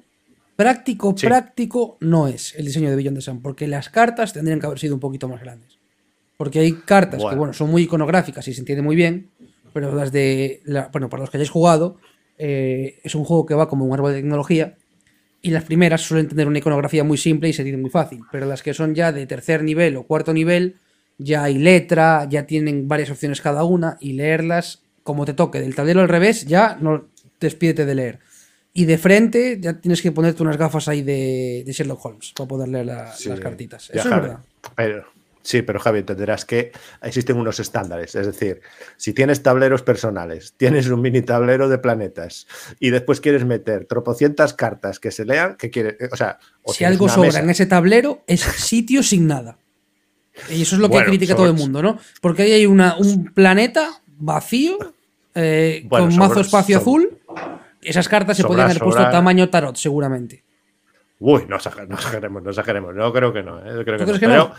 [0.55, 1.25] Práctico, Sí.
[1.25, 4.77] práctico no es el diseño de Beyond the Sun, porque las cartas tendrían que haber
[4.77, 5.79] sido un poquito más grandes.
[6.37, 7.37] Porque hay cartas que, Bueno.
[7.39, 9.29] bueno, son muy iconográficas y se entiende muy bien,
[9.73, 10.61] pero las de.
[10.65, 11.97] la- bueno, para los que hayáis jugado,
[12.37, 14.75] eh, es un juego que va como un árbol de tecnología.
[15.41, 18.21] Y las primeras suelen tener una iconografía muy simple y se entiende muy fácil.
[18.31, 20.75] Pero las que son ya de tercer nivel o cuarto nivel,
[21.17, 25.59] ya hay letra, ya tienen varias opciones cada una, y leerlas como te toque.
[25.59, 27.07] Del tablero al revés, ya no
[27.39, 28.19] despídete de leer.
[28.73, 32.47] Y de frente, ya tienes que ponerte unas gafas ahí de, de Sherlock Holmes para
[32.47, 33.89] poder leer la- Sí, las cartitas.
[33.89, 34.39] Eso es verdad.
[34.75, 35.05] Pero,
[35.43, 38.15] sí, pero Javi, entenderás que existen unos estándares.
[38.15, 38.61] Es decir,
[38.97, 42.47] si tienes tableros personales, tienes un mini tablero de planetas
[42.79, 45.95] y después quieres meter tropocientas cartas que se lean, ¿qué quieres?
[46.11, 49.57] O sea, o Si algo sobra mesa- en ese tablero, es sitio sin nada.
[50.49, 51.99] Y eso es lo que Bueno, critica sobre- todo el mundo, ¿no?
[52.21, 54.77] Porque ahí hay una, un planeta vacío,
[55.35, 57.17] eh, Bueno, con sobre- mazo espacio sobre- azul.
[57.81, 60.43] Esas cartas se podrían haber puesto tamaño tarot, seguramente.
[61.19, 62.95] Uy, no exager- no exageremos, no exageremos.
[62.95, 63.59] No creo que no.
[63.59, 63.83] ¿eh?
[63.83, 64.19] Creo que ¿Tú crees no.
[64.19, 64.49] que pero, no?
[64.49, 64.55] pero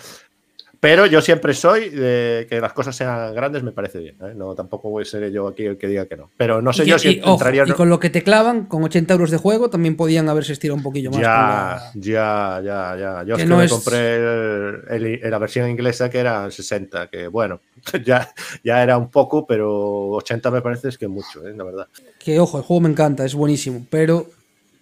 [1.11, 4.17] yo siempre soy de que las cosas sean grandes, me parece bien.
[4.21, 4.33] ¿eh?
[4.35, 6.31] No, tampoco voy a ser yo aquí el que diga que no.
[6.37, 7.63] Pero no sé y, yo y- si ojo, entraría.
[7.63, 7.77] o y no.
[7.77, 10.83] con lo que te clavan, con 80 euros de juego, también podían haberse estirado un
[10.83, 11.21] poquillo más.
[11.21, 13.23] Ya, la- ya, ya, ya.
[13.23, 16.51] Yo Que es que no me es- compré el- el- la versión inglesa que era
[16.51, 17.61] 60, que bueno,
[18.05, 18.33] ya,
[18.65, 21.55] ya era un poco, pero 80 me parece es que mucho, ¿eh?
[21.57, 21.87] la verdad.
[22.19, 24.27] Que ojo, el juego me encanta, es buenísimo, pero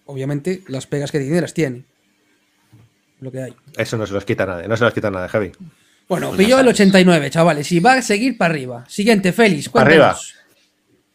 [0.07, 1.85] obviamente las pegas que tiene las tiene.
[3.21, 3.55] Lo que hay.
[3.77, 5.53] Eso no se los quita nadie, no se los quita nadie, Javi.
[6.11, 6.75] Bueno, Pues pilló el sabes.
[6.81, 8.85] 89, chavales, y va a seguir para arriba.
[8.89, 10.35] Siguiente, Félix, Para cuéntanos.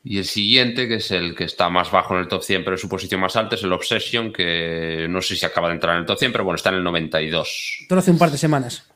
[0.06, 2.76] Y el siguiente, que es el que está más bajo en el top 100, pero
[2.76, 5.96] es su posición más alta, es el Obsession, que no sé si acaba de entrar
[5.96, 7.78] en el top 100, pero bueno, está en el 92.
[7.82, 8.90] Esto lo hace un par de semanas.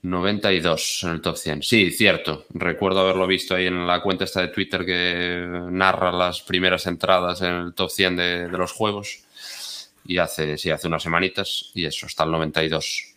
[0.00, 1.62] 92 en el top 100.
[1.62, 2.46] Sí, cierto.
[2.54, 7.42] Recuerdo haberlo visto ahí en la cuenta esta de Twitter que narra las primeras entradas
[7.42, 9.24] en el top 100 de, de los juegos.
[10.06, 11.72] Y hace, sí, hace unas semanitas.
[11.74, 13.11] Y eso, está el 92.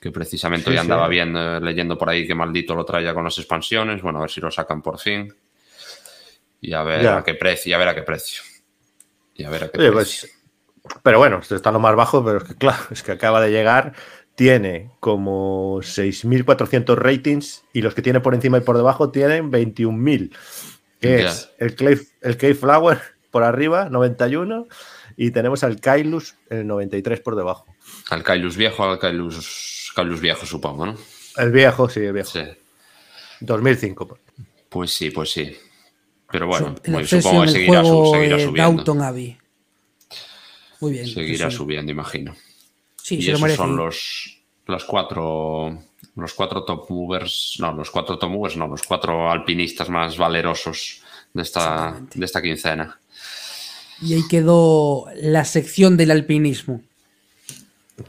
[0.00, 0.80] Que precisamente Sí, hoy sí.
[0.80, 4.00] andaba viendo, leyendo por ahí que maldito lo traía con las expansiones.
[4.02, 5.32] Bueno, a ver si lo sacan por fin.
[6.62, 7.18] Y a ver Ya.
[7.18, 7.70] a qué precio.
[7.70, 8.42] Y a ver a qué precio.
[9.34, 10.28] Y a ver a qué Oye, precio.
[10.82, 13.40] pues, pero bueno, esto está lo más bajo, pero es que claro, es que acaba
[13.42, 13.92] de llegar,
[14.34, 20.34] tiene como 6.400 ratings y los que tiene por encima y por debajo tienen 21.000,
[21.00, 21.28] que Ya.
[21.28, 22.98] es el Clay, el Clay Flower
[23.30, 24.66] por arriba, 91,
[25.16, 27.66] y tenemos al Kailus el 93 por debajo.
[28.10, 30.96] Al Kailus viejo, al Kailus, Kailus viejo, supongo, ¿no?
[31.36, 32.30] El viejo, sí, el viejo.
[32.30, 32.42] Sí.
[33.40, 34.18] 2005.
[34.68, 35.56] Pues sí, pues sí.
[36.30, 38.62] Pero bueno, acceso supongo que seguirá, juego seguirá subiendo.
[38.62, 39.38] Downton Abbey.
[40.80, 41.06] Muy bien.
[41.06, 41.56] Seguirá sí.
[41.56, 42.36] subiendo, imagino.
[43.02, 45.82] Sí, y se esos son los, los cuatro
[46.16, 51.02] los cuatro top movers, no, los cuatro top movers, no, los cuatro alpinistas más valerosos
[51.32, 53.00] de esta, de esta quincena.
[54.02, 56.82] Y ahí quedó la sección del alpinismo.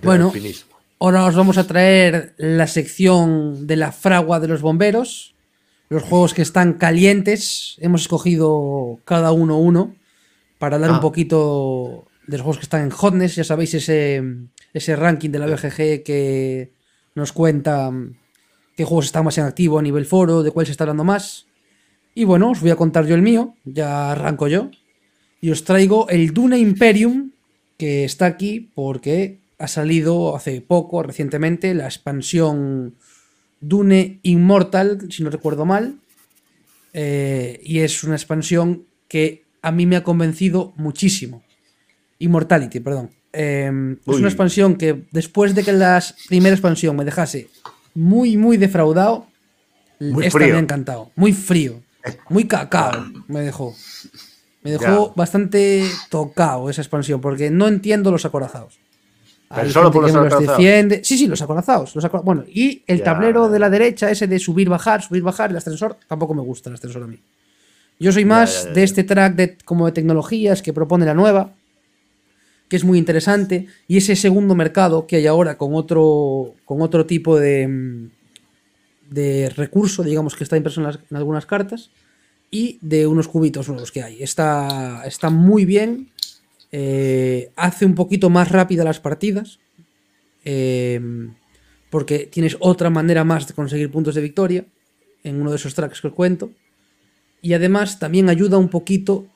[0.02, 0.28] Bueno.
[0.28, 0.71] Alpinismo.
[1.02, 5.34] Ahora os vamos a traer la sección de la fragua de los bomberos.
[5.90, 7.76] Los juegos que están calientes.
[7.80, 9.96] Hemos escogido cada uno uno
[10.60, 10.94] para hablar Ah.
[10.94, 13.36] un poquito de los juegos que están en hotness.
[13.36, 14.22] Ya sabéis ese,
[14.76, 16.72] ese ranking de la BGG que
[17.16, 18.16] nos cuenta mm,
[18.78, 21.48] qué juegos están más en activo a nivel foro, de cuál se está hablando más.
[22.14, 23.56] Y bueno, os voy a contar yo el mío.
[23.66, 24.70] Ya arranco yo.
[25.42, 27.32] Y os traigo el Dune Imperium,
[27.78, 32.96] que está aquí porque ha salido hace poco, recientemente, la expansión
[33.60, 35.98] Dune Immortal, si no recuerdo mal.
[36.94, 41.44] Eh, y es una expansión que a mí me ha convencido muchísimo.
[42.20, 43.12] Immortality, perdón.
[43.34, 47.48] Eh, es una expansión que después de que la primera expansión me dejase
[47.94, 49.28] muy, muy defraudado,
[50.00, 50.54] Muy esta frío.
[50.54, 51.12] me ha encantado.
[51.16, 51.82] Muy frío.
[52.30, 53.76] Muy cacao me dejó.
[54.64, 55.14] Me dejó Ya.
[55.16, 58.80] bastante tocado esa expansión, porque no entiendo los acorazados.
[59.54, 61.02] Pero Hay solo gente por los los defiende.
[61.04, 61.96] Sí, sí, los acorazados.
[61.96, 65.22] Los Bueno, y el Ya, tablero ya, de la derecha, ese de subir, bajar, subir,
[65.24, 67.20] bajar, el ascensor, tampoco me gusta el ascensor a mí.
[68.00, 71.52] Yo soy más ya, de este track de, como de tecnologías que propone la nueva,
[72.68, 77.06] que es muy interesante, y ese segundo mercado que hay ahora con otro, con otro
[77.06, 78.08] tipo de,
[79.10, 81.90] de recurso, digamos que está impreso en, las- en algunas cartas,
[82.50, 84.22] y de unos cubitos nuevos que hay.
[84.24, 86.10] Está, está muy bien,
[86.72, 89.60] eh, hace un poquito más rápida las partidas,
[90.46, 91.00] eh,
[91.90, 94.66] porque tienes otra manera más de conseguir puntos de victoria
[95.24, 96.52] en uno de esos tracks que os cuento.
[97.42, 99.28] Y además también ayuda un poquito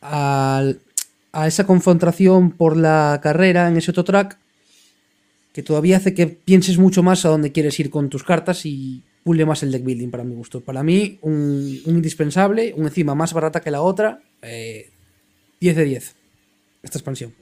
[0.00, 0.80] al-
[1.32, 4.38] a esa confrontación por la carrera en ese otro track,
[5.52, 9.02] que todavía hace que pienses mucho más a dónde quieres ir con tus cartas y
[9.22, 10.60] pule más el deck building para mi gusto.
[10.62, 14.90] Para mí, un, un indispensable, un encima más barata que la otra, eh,
[15.60, 16.14] 10 de 10.
[16.82, 17.34] Esta expansión.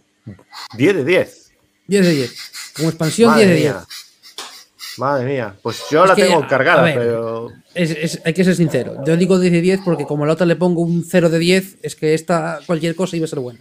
[0.77, 1.51] 10 de 10.
[1.87, 2.35] 10 de 10.
[2.77, 3.75] Como expansión, Madre 10 de 10.
[3.75, 3.85] mía.
[4.99, 5.57] Madre mía.
[5.63, 7.49] Pues yo Es la que, tengo cargada, ver, pero.
[7.75, 9.03] Es- es- hay que ser sincero.
[9.07, 11.39] Yo digo 10 de 10 porque como a la otra le pongo un 0 de
[11.39, 13.61] 10, es que esta cualquier cosa iba a ser buena.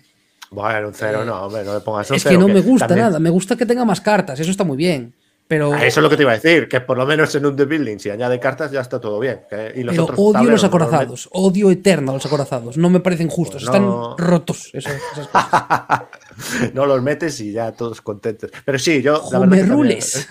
[0.52, 2.60] Bueno, un cero, no, hombre, no le pongas un Eh, es que cero, no me
[2.60, 3.20] gusta también- nada.
[3.20, 4.40] Me gusta que tenga más cartas.
[4.40, 5.14] Eso está muy bien.
[5.50, 7.44] Pero, Ah, Eso es lo que te iba a decir, que por lo menos en
[7.44, 9.42] un The Building, si añade cartas, ya está todo bien.
[9.76, 11.30] y los pero otros odio tableros los acorazados.
[11.32, 12.78] Odio eterno a los acorazados.
[12.78, 13.66] No me parecen justos.
[13.66, 14.12] Pues no.
[14.12, 14.70] Están rotos.
[14.74, 15.30] esas cosas.
[16.76, 18.52] no los metes y ya todos contentos.
[18.64, 19.14] Pero sí, yo.
[19.14, 20.28] la ¡Jo, verdad me que también- rules!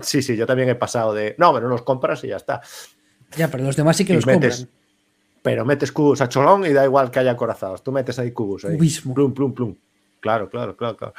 [0.00, 1.34] Sí, sí, yo también he pasado de.
[1.38, 2.62] No, pero los compras y ya está.
[3.36, 4.78] Ya, pero los demás sí que Y los metes- compran.
[5.42, 7.82] Pero metes cubos a cholón y da igual que haya acorazados.
[7.84, 8.64] Tú metes ahí cubos.
[8.64, 8.76] Ahí.
[8.78, 9.12] Cubismo.
[9.12, 9.76] Plum, plum, plum.
[10.20, 11.14] Claro, claro, claro, claro.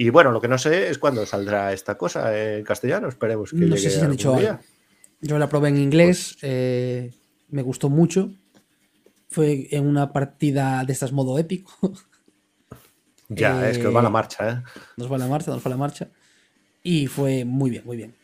[0.00, 3.08] Y bueno, lo que no sé es cuándo saldrá esta cosa en castellano.
[3.08, 4.60] Esperemos que No llegue sé si se han dicho día.
[5.20, 6.36] Yo la probé en inglés.
[6.40, 7.12] Pues eh,
[7.50, 8.30] me gustó mucho.
[9.28, 11.72] Fue en una partida de estas modo épico.
[13.28, 14.62] Ya, es que os va la marcha, ¿eh?
[14.96, 16.08] Nos va a la marcha, nos va la marcha.
[16.82, 18.14] Y fue muy bien, muy bien.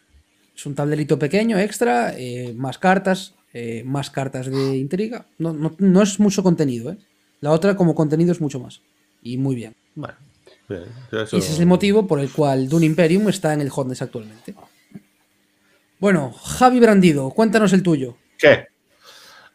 [0.57, 5.27] Es un tablerito pequeño, extra, eh, más cartas, eh, más cartas de intriga.
[5.39, 6.99] No, no- no es mucho contenido, ¿eh?
[7.41, 8.81] La otra como contenido es mucho más.
[9.23, 9.75] Y muy bien.
[9.95, 10.15] Bueno,
[10.69, 13.71] bien, eso- Y ese es el motivo por el cual Dune Imperium está en el
[13.71, 14.55] Hotness actualmente.
[15.99, 18.17] Bueno, Javi Brandido, cuéntanos el tuyo.
[18.39, 18.67] ¿Qué?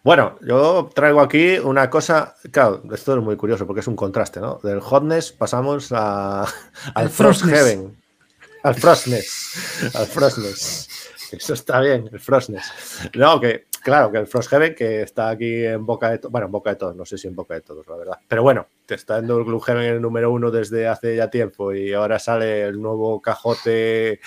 [0.04, 4.40] Bueno, yo traigo aquí una cosa, claro, esto es muy curioso porque es un contraste,
[4.40, 4.60] ¿no?
[4.64, 6.44] Del hotness pasamos a,
[6.96, 7.60] al frostness.
[7.60, 7.98] Frosthaven,
[8.64, 10.90] al Frostness, al Frostness.
[11.34, 12.72] Eso está bien, el Frostness.
[13.16, 16.52] No, que claro, que el Frosthaven que está aquí en boca de todos, bueno, en
[16.54, 18.18] boca de todos, no sé si en boca de todos, la verdad.
[18.28, 21.94] Pero bueno, está dando el Gloomhaven en el número uno desde hace ya tiempo y
[21.94, 24.20] ahora sale el nuevo cajote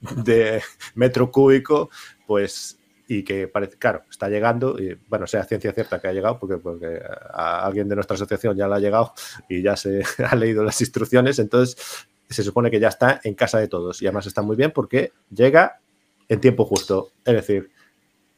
[0.00, 0.62] de
[0.94, 1.90] metro cúbico,
[2.26, 2.78] pues
[3.10, 6.58] y que parece, claro, está llegando, y bueno, sea ciencia cierta que ha llegado, porque,
[6.58, 7.00] porque
[7.32, 9.14] alguien de nuestra asociación ya le ha llegado
[9.48, 13.58] y ya se ha leído las instrucciones, entonces se supone que ya está en casa
[13.58, 15.80] de todos y además está muy bien porque llega
[16.28, 17.70] en tiempo justo, es decir,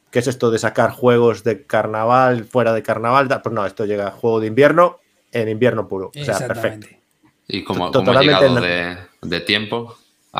[0.09, 3.27] ¿qué es esto de sacar juegos de carnaval fuera de carnaval?
[3.43, 5.00] Pues no, esto llega juego de invierno
[5.31, 6.87] en invierno puro, o sea, perfecto.
[7.47, 9.95] ¿Y cómo, cómo ha llegado de, de tiempo?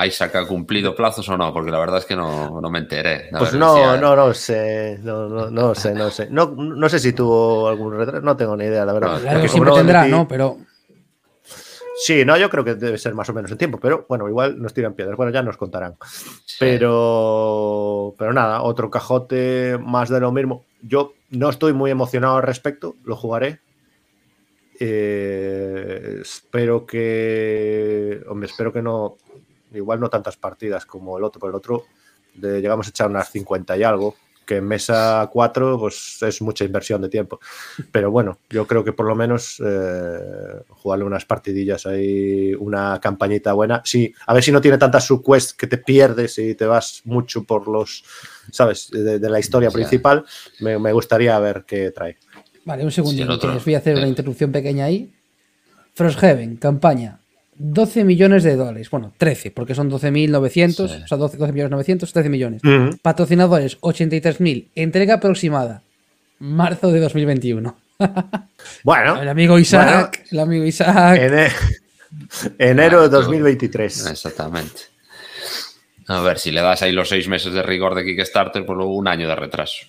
[0.05, 3.29] Isaac ha cumplido plazos o no, porque la verdad es que no, no me enteré.
[3.37, 6.27] Pues no, no, no sé, no, no, no, sé, no sé.
[6.29, 9.19] No, no sé si tuvo algún retraso, no tengo ni idea, la verdad.
[9.21, 10.27] Claro, siempre tendrá, ¿no?
[10.27, 10.57] Pero
[12.03, 14.59] Sí, no, yo creo que debe ser más o menos el tiempo, pero bueno, igual
[14.59, 15.15] nos tiran piedras.
[15.15, 15.97] Bueno, ya nos contarán.
[16.59, 20.65] Pero, pero nada, otro cajote más de lo mismo.
[20.81, 23.59] Yo no estoy muy emocionado al respecto, lo jugaré.
[24.83, 29.17] Eh, espero que, hombre, espero que no,
[29.71, 31.85] igual no tantas partidas como el otro, pero el otro
[32.33, 36.99] llegamos a echar unas 50 y algo, que en mesa 4 pues, es mucha inversión
[36.99, 37.39] de tiempo.
[37.91, 43.53] Pero bueno, yo creo que por lo menos eh, jugarle unas partidillas ahí, una campañita
[43.53, 43.83] buena.
[43.85, 47.43] Sí, a ver si no tiene tantas subquests que te pierdes y te vas mucho
[47.43, 48.03] por los,
[48.51, 48.89] ¿sabes?
[48.89, 50.25] De, la historia principal.
[50.59, 52.17] Me, me, gustaría ver qué trae.
[52.65, 53.25] Vale, un segundo.
[53.25, 55.11] les voy a hacer una interrupción pequeña ahí.
[55.93, 57.19] Frosthaven, campaña.
[57.55, 58.89] 12 millones de dólares.
[58.89, 62.61] Bueno, 13, porque son 12.900, o sea, 12, 12 millones 900, 13 millones.
[63.01, 64.69] Patrocinadores, 83.000.
[64.75, 65.83] Entrega aproximada,
[66.39, 67.77] marzo de 2021.
[68.83, 69.21] Bueno.
[69.21, 70.25] el amigo Isaac.
[70.31, 71.19] el amigo Isaac.
[72.57, 74.07] enero de 2023.
[74.07, 74.81] Exactamente.
[76.07, 78.95] A ver, si le das ahí los seis meses de rigor de Kickstarter, pues luego
[78.95, 79.85] un año de retraso.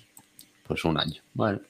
[0.67, 1.21] Pues un año.
[1.33, 1.61] Bueno.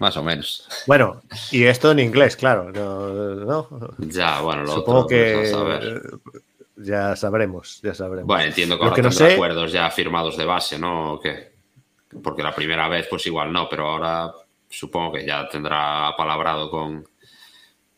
[0.00, 0.66] Más o menos.
[0.86, 2.72] Bueno, y esto en inglés, claro.
[2.72, 3.68] ¿no?
[3.98, 5.52] Ya, bueno, lo Supongo que
[6.76, 8.26] ya sabremos, ya sabremos.
[8.26, 11.20] Bueno, entiendo que ahora no acuerdos ya firmados de base, ¿no?
[11.22, 11.52] qué?
[12.22, 14.32] Porque la primera vez, pues igual no, pero ahora
[14.70, 17.06] supongo que ya tendrá palabrado con.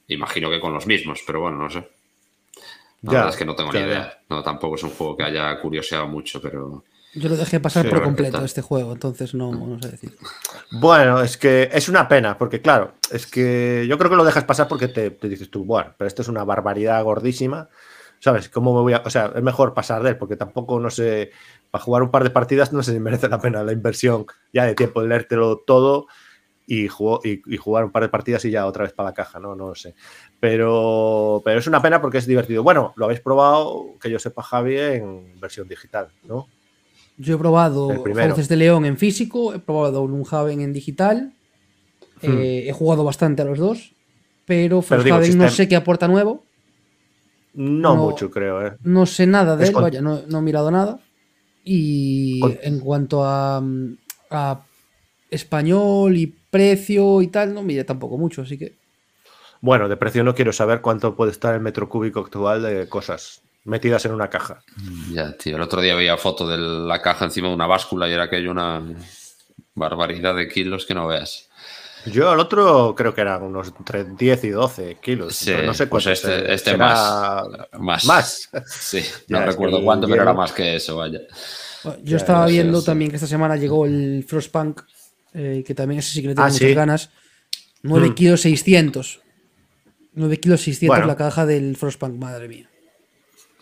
[0.09, 1.89] Imagino que con los mismos, pero bueno, no sé.
[3.03, 4.19] La verdad es que no tengo ni idea.
[4.29, 6.83] No, tampoco es un juego que haya curioseado mucho, pero.
[7.15, 10.17] Yo lo dejé pasar por completo este juego, entonces no, no, sé decir.
[10.71, 14.45] Bueno, es que es una pena, porque claro, es que yo creo que lo dejas
[14.45, 17.69] pasar porque te, dices tú, bueno, pero esto es una barbaridad gordísima,
[18.19, 18.49] ¿sabes?
[18.49, 19.03] ¿Cómo me voy a.?
[19.05, 21.33] O sea, es mejor pasar de él, porque tampoco, no sé,
[21.71, 24.65] para jugar un par de partidas no sé si merece la pena la inversión ya
[24.65, 26.07] de tiempo de leértelo todo
[26.67, 29.55] y, y, jugar un par de partidas y ya otra vez para la caja, ¿no?
[29.55, 29.95] No lo sé.
[30.41, 32.63] Pero, pero es una pena porque es divertido.
[32.63, 36.49] Bueno, lo habéis probado, que yo sepa, Javi, en versión digital, ¿no?
[37.23, 41.33] Yo he probado Fauces de León en físico, he probado Lunhaven en digital.
[42.21, 42.39] Hmm.
[42.39, 43.95] Eh, he jugado bastante a los dos.
[44.45, 46.45] Pero Frosthaven no sé qué aporta nuevo.
[47.55, 48.67] No, mucho, creo.
[48.67, 48.73] ¿eh?
[48.83, 50.99] No sé nada de él, vaya, no, he mirado nada.
[51.65, 53.63] Y en cuanto a,
[54.31, 54.65] a,
[55.31, 58.75] español y precio y tal, no mire tampoco mucho, así que.
[59.61, 63.43] Bueno, de precio no quiero saber cuánto puede estar el metro cúbico actual de cosas
[63.65, 64.63] metidas en una caja.
[65.11, 65.57] Ya, tío.
[65.57, 68.51] El otro día veía foto de la caja encima de una báscula y era aquello
[68.51, 68.83] una
[69.75, 71.49] barbaridad de kilos que no veas.
[72.07, 75.37] Yo el otro creo que eran unos entre 10 y 12 kilos.
[75.37, 77.47] Sí, no sé pues este, este más,
[77.79, 78.05] más.
[78.05, 78.51] Más.
[78.67, 81.21] Sí, no recuerdo cuánto, pero era más que eso, vaya.
[82.03, 84.81] yo estaba viendo también que esta semana llegó el Frostpunk,
[85.33, 87.11] eh, que también ese sí que le tengo ah, muchas ganas.
[87.83, 88.15] 9 mm.
[88.15, 89.21] kilos 600.
[90.15, 92.72] 9 kilos 600 la caja del Frostpunk, madre mía.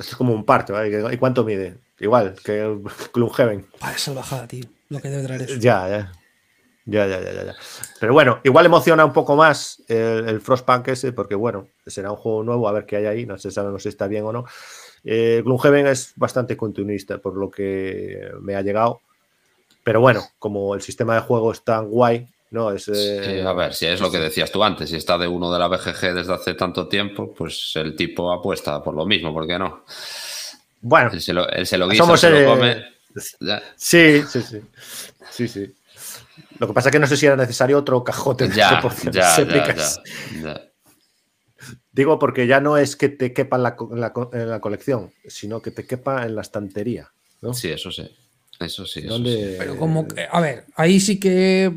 [0.01, 1.77] Esto es como un parto, ¿Y cuánto mide?
[1.99, 2.81] Igual que el
[3.13, 3.67] Gloomhaven.
[3.79, 4.65] Para salvajada, tío.
[4.89, 5.57] Lo que debe traer eso.
[5.57, 6.13] Ya, ya.
[6.87, 7.55] Ya, ya, ya, ya.
[8.01, 12.43] Pero bueno, igual emociona un poco más el, Frostpunk ese, porque bueno, será un juego
[12.43, 13.27] nuevo, a ver qué hay ahí.
[13.27, 14.47] No sé, sabemos si está bien o no.
[15.05, 19.03] Eh, Gloomhaven es bastante continuista, por lo que me ha llegado.
[19.85, 23.87] Pero bueno, como el sistema de juego es tan guay, no, es, a ver, si
[23.87, 26.55] es lo que decías tú antes, si está de uno de la BGG desde hace
[26.55, 29.85] tanto tiempo, pues el tipo apuesta por lo mismo, ¿por qué no?
[30.81, 32.85] Bueno, él se lo, él se lo guisa, se lo come.
[33.77, 34.61] Sí, sí, sí.
[35.31, 35.75] Sí, sí.
[36.59, 38.83] Lo que pasa es que no sé si era necesario otro cajote de ya,
[39.13, 39.75] ya,
[40.43, 40.71] ya,
[41.93, 46.25] Digo, porque ya no es que te quepa en la, colección, sino que te quepa
[46.25, 47.11] en la estantería.
[47.43, 47.55] ¿no?
[47.55, 48.09] Sí, eso sí.
[48.59, 49.03] Eso sí.
[49.59, 51.73] Pero como que, a ver, ahí sí que.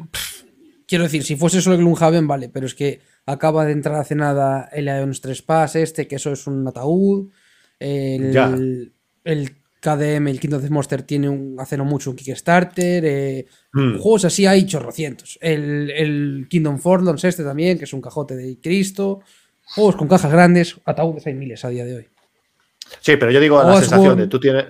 [0.87, 4.15] Quiero decir, si fuese solo el Gloomhaven, vale, pero es que acaba de entrar hace
[4.15, 7.31] nada el Aeons 3 Pass, este, que eso es un ataúd.
[7.79, 9.51] El, el
[9.83, 13.03] KDM, el Kingdom of Monster, tiene un, hace no mucho un Kickstarter.
[13.05, 13.97] Eh, hmm.
[13.97, 15.37] Juegos así hay chorrocientos.
[15.41, 19.21] El, el Kingdom Forlorns, este también, que es un cajote de Cristo.
[19.65, 22.07] Juegos con cajas grandes, ataúdes hay miles a día de hoy.
[23.01, 24.65] Sí, pero yo digo la sensación de tú tienes.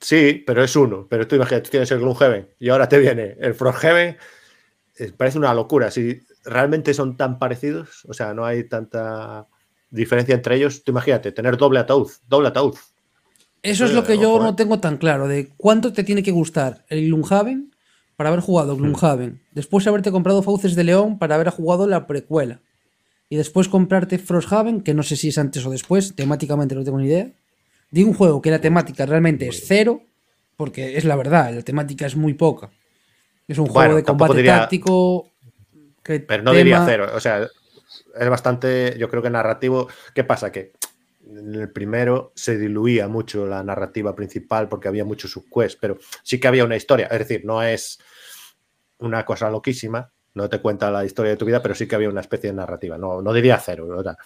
[0.00, 1.06] Sí, pero es uno.
[1.08, 4.16] Pero tú imagínate, tú tienes el Gloomhaven y ahora te viene el Frosthaven
[5.16, 5.90] parece una locura.
[5.90, 9.46] Si realmente son tan parecidos, o sea, no hay tanta
[9.90, 12.74] diferencia entre ellos, tú imagínate, tener doble ataúd, doble ataúd.
[13.62, 16.84] Eso es lo que yo no tengo tan claro, de cuánto te tiene que gustar
[16.88, 17.74] el Gloomhaven
[18.16, 18.78] para haber jugado hmm.
[18.78, 22.60] Gloomhaven, después haberte comprado Fauces de León para haber jugado la precuela,
[23.28, 26.98] y después comprarte Frosthaven, que no sé si es antes o después, temáticamente no tengo
[26.98, 27.32] ni idea,
[27.90, 30.02] de un juego que la temática realmente es cero,
[30.56, 32.70] porque es la verdad, la temática es muy poca.
[33.48, 35.30] Es un juego Bueno, de combate diría- táctico.
[36.02, 37.10] que Pero no tema- diría cero.
[37.14, 37.42] O sea,
[38.18, 39.88] es bastante, yo creo que narrativo.
[40.14, 40.52] ¿Qué pasa?
[40.52, 40.72] Que
[41.28, 46.38] en el primero se diluía mucho la narrativa principal porque había muchos subquests, pero sí
[46.38, 47.06] que había una historia.
[47.06, 47.98] Es decir, no es
[48.98, 52.08] una cosa loquísima, no te cuenta la historia de tu vida, pero sí que había
[52.08, 52.96] una especie de narrativa.
[52.98, 54.16] No, no diría cero, ¿verdad?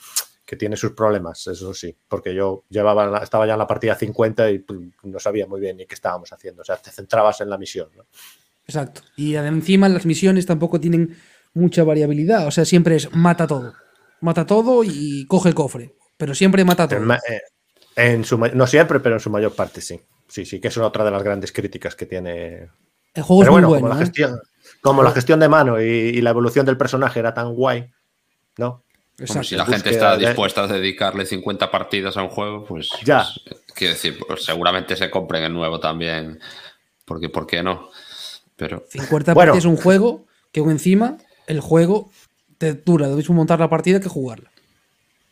[0.44, 4.50] que tiene sus problemas, eso sí, porque yo llevaba, estaba ya en la partida 50
[4.50, 6.62] y pues, no sabía muy bien ni qué estábamos haciendo.
[6.62, 7.88] O sea, te centrabas en la misión.
[7.96, 8.06] ¿no?
[8.70, 9.02] Exacto.
[9.16, 11.16] Y encima las misiones tampoco tienen
[11.54, 12.46] mucha variabilidad.
[12.46, 13.74] O sea, siempre es mata todo.
[14.20, 15.94] Mata todo y coge el cofre.
[16.16, 17.00] Pero siempre mata todo.
[17.02, 17.40] En, eh,
[17.96, 20.00] en su, no siempre, pero en su mayor parte sí.
[20.28, 22.68] Sí, sí, que es otra de las grandes críticas que tiene.
[23.14, 23.80] El juego Pero es muy bueno, bueno.
[23.88, 24.04] como, la ¿eh?
[24.04, 24.40] gestión,
[24.80, 27.90] como la gestión de mano y, y la evolución del personaje era tan guay,
[28.58, 28.84] ¿no?
[29.16, 29.48] Como Exacto.
[29.48, 33.26] si la gente está de- dispuesta a dedicarle 50 partidas a un juego, pues, Ya.
[33.44, 36.38] pues, quiero decir, pues seguramente se compren el nuevo también,
[37.04, 37.90] porque ¿por qué no?
[38.60, 39.52] Pero 50 Bueno.
[39.52, 42.10] partidas es un juego que aún encima el juego
[42.58, 44.52] te dura mismo montar la partida que jugarla.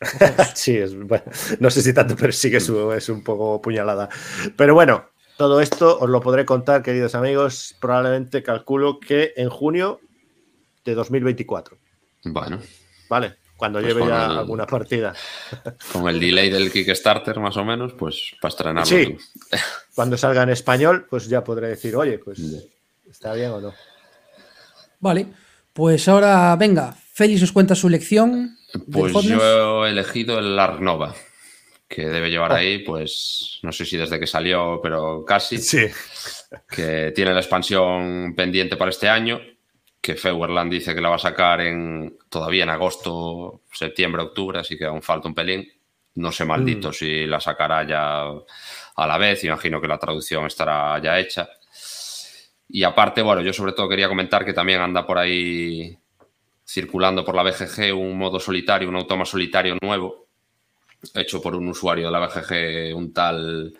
[0.55, 1.23] Sí, es, bueno,
[1.59, 4.09] no sé si tanto, pero sí que es un, es un poco puñalada.
[4.57, 5.05] Pero bueno,
[5.37, 9.99] todo esto os lo podré contar, queridos amigos, probablemente calculo que en junio
[10.85, 11.77] de 2024,
[12.25, 12.59] bueno,
[13.09, 13.35] ¿vale?
[13.57, 15.13] Cuando Pues lleve ya el- alguna partida.
[15.91, 18.85] con el delay del Kickstarter más o menos, pues para estrenarlo.
[18.85, 19.17] Sí.
[19.93, 22.39] Cuando salga en español, pues ya podré decir, oye, pues.
[23.09, 23.73] Está bien o no.
[24.99, 25.27] Vale.
[25.73, 28.57] Pues ahora, venga, Félix nos cuenta su lección.
[28.91, 31.15] Pues yo he elegido el Arnova,
[31.87, 32.29] que debe Oh.
[32.29, 35.57] llevar ahí, pues no sé si desde que salió, pero casi.
[35.59, 35.87] Sí.
[36.69, 39.39] que tiene la expansión pendiente para este año,
[40.01, 44.77] que Feuerland dice que la va a sacar en todavía en agosto, septiembre, octubre, así
[44.77, 45.67] que aún falta un pelín.
[46.15, 46.93] No sé maldito Mm.
[46.93, 51.47] si la sacará ya a la vez, imagino que la traducción estará ya hecha.
[52.69, 55.97] Y aparte, bueno, yo sobre todo quería comentar que también anda por ahí
[56.65, 60.27] circulando por la BGG un modo solitario, un automa solitario nuevo,
[61.15, 63.73] hecho por un usuario de la BGG, un tal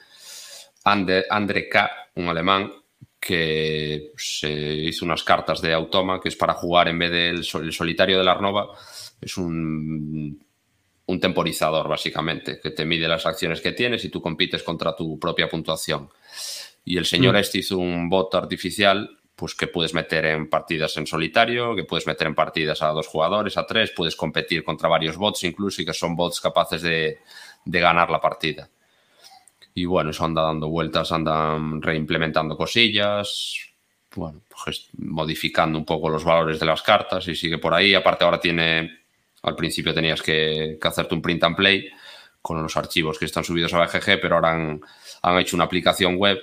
[0.86, 2.72] Ande- Andre K, un alemán,
[3.20, 7.66] que se hizo unas cartas de automa, que es para jugar en vez del sol-
[7.66, 8.70] el solitario de la Arnova,
[9.22, 9.38] es
[11.08, 15.18] un temporizador, básicamente, que te mide las acciones que tienes y tú compites contra tu
[15.20, 16.10] propia puntuación.
[16.90, 17.38] Y el señor Mm.
[17.38, 22.08] este hizo un bot artificial, pues que puedes meter en partidas en solitario, que puedes
[22.08, 25.86] meter en partidas a dos jugadores, a tres, puedes competir contra varios bots incluso y
[25.86, 27.20] que son bots capaces de,
[27.64, 28.72] de ganar la partida.
[29.76, 33.70] Y bueno, eso anda dando vueltas, andan reimplementando cosillas,
[34.16, 37.94] bueno, pues modificando un poco los valores de las cartas y sigue por ahí.
[37.94, 39.02] Aparte ahora tiene,
[39.44, 41.88] al principio tenías que, que hacerte un print and play
[42.42, 44.82] con los archivos que están subidos a BGG, pero ahora han,
[45.22, 46.40] han hecho una aplicación web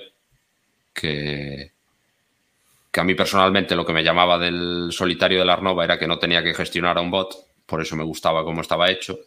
[0.99, 1.71] que,
[2.91, 6.07] que a mí personalmente lo que me llamaba del solitario de la Arnova era que
[6.07, 7.35] no tenía que gestionar a un bot,
[7.65, 9.19] por eso me gustaba cómo estaba hecho.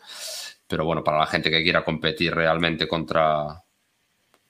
[0.66, 3.62] Pero bueno, para la gente que quiera competir realmente contra,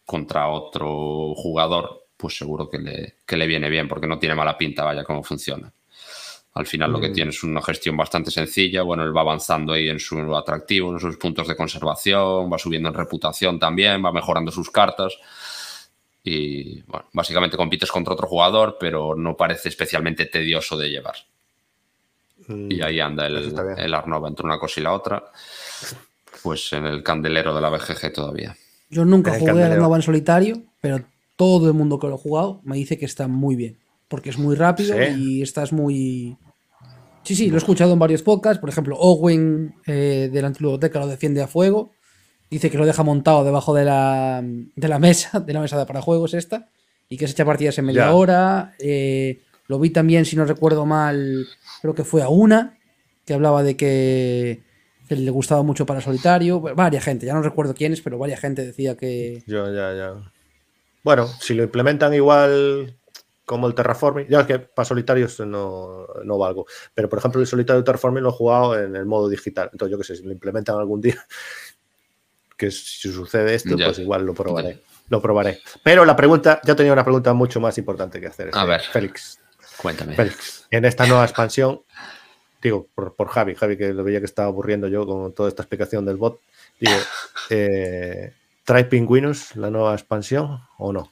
[0.05, 4.57] contra otro jugador, pues seguro que le, que le viene bien, porque no tiene mala
[4.57, 5.73] pinta, vaya, cómo funciona.
[6.55, 7.13] Al final lo que Mm.
[7.13, 8.83] tiene es una gestión bastante sencilla.
[8.83, 12.89] Bueno, él va avanzando ahí en su atractivo, en sus puntos de conservación, va subiendo
[12.89, 15.17] en reputación también, va mejorando sus cartas.
[16.33, 21.17] Y bueno, básicamente compites contra otro jugador, pero no parece especialmente tedioso de llevar.
[22.47, 25.25] Mm, Y ahí anda el, el Arnova entre una cosa y la otra.
[26.43, 28.57] Pues en el candelero de la BGG todavía.
[28.89, 29.83] Yo nunca jugué a la candelero.
[29.83, 31.03] Nova en solitario, pero
[31.37, 33.79] todo el mundo que lo ha jugado me dice que está muy bien.
[34.09, 35.03] Porque es muy rápido ¿Sí?
[35.17, 36.37] y estás muy.
[37.23, 38.59] Sí, sí, lo he escuchado en varios podcasts.
[38.61, 41.93] Por ejemplo, Owen eh, de la Antiludoteca lo defiende a fuego.
[42.51, 46.03] Dice que lo deja montado debajo de la, de la mesa, de la mesa para
[46.03, 46.69] juegos esta,
[47.09, 48.13] y que se echa partidas en media Ya.
[48.13, 48.75] hora.
[48.79, 51.47] Eh, lo vi también, si no recuerdo mal,
[51.81, 52.77] creo que fue a una,
[53.25, 54.63] que hablaba de que,
[55.09, 56.61] que le gustaba mucho para solitario.
[56.61, 60.33] Varia gente, ya no recuerdo quiénes, pero varia gente decía que, Yo ya, ya.
[61.05, 62.97] Bueno, si lo implementan igual
[63.47, 66.67] como el Terraforming, ya es que para solitarios no, no valgo.
[66.95, 69.71] Pero por ejemplo, el solitario Terraforming lo he jugado en el modo digital.
[69.73, 71.17] Entonces, yo qué sé, si lo implementan algún día,
[72.61, 73.87] que si sucede esto, Ya.
[73.87, 74.83] pues igual lo probaré.
[75.09, 75.61] Lo probaré.
[75.83, 78.51] Pero la pregunta, yo tenía una pregunta mucho más importante que hacer.
[78.53, 78.83] A ver.
[78.83, 79.41] Félix.
[79.79, 80.15] Cuéntame.
[80.15, 81.81] Félix, en esta nueva expansión,
[82.61, 85.63] digo, por, por Javi, Javi, que lo veía que estaba aburriendo yo con toda esta
[85.63, 86.39] explicación del bot,
[86.79, 86.99] digo,
[87.49, 88.35] eh,
[88.65, 91.11] ¿trae pingüinos la nueva expansión o no?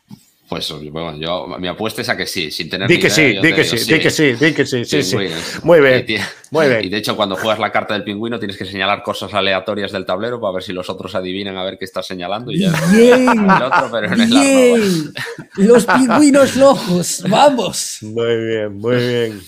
[0.49, 3.53] Pues bueno, yo mi apuesta es a que sí, sin tener Di que sí, di
[3.53, 5.17] que sí, di que sí, di que sí, sí, sí.
[5.63, 6.17] Muy bien, y,
[6.51, 6.85] muy bien.
[6.85, 10.07] Y de hecho, cuando juegas la carta del pingüino tienes que señalar cosas aleatorias del
[10.07, 12.73] tablero para ver si los otros adivinan a ver qué estás señalando y ya.
[12.91, 15.13] Bien, el otro, pero en bien.
[15.57, 17.99] Los pingüinos lojos, vamos.
[18.01, 19.41] Muy bien, muy bien.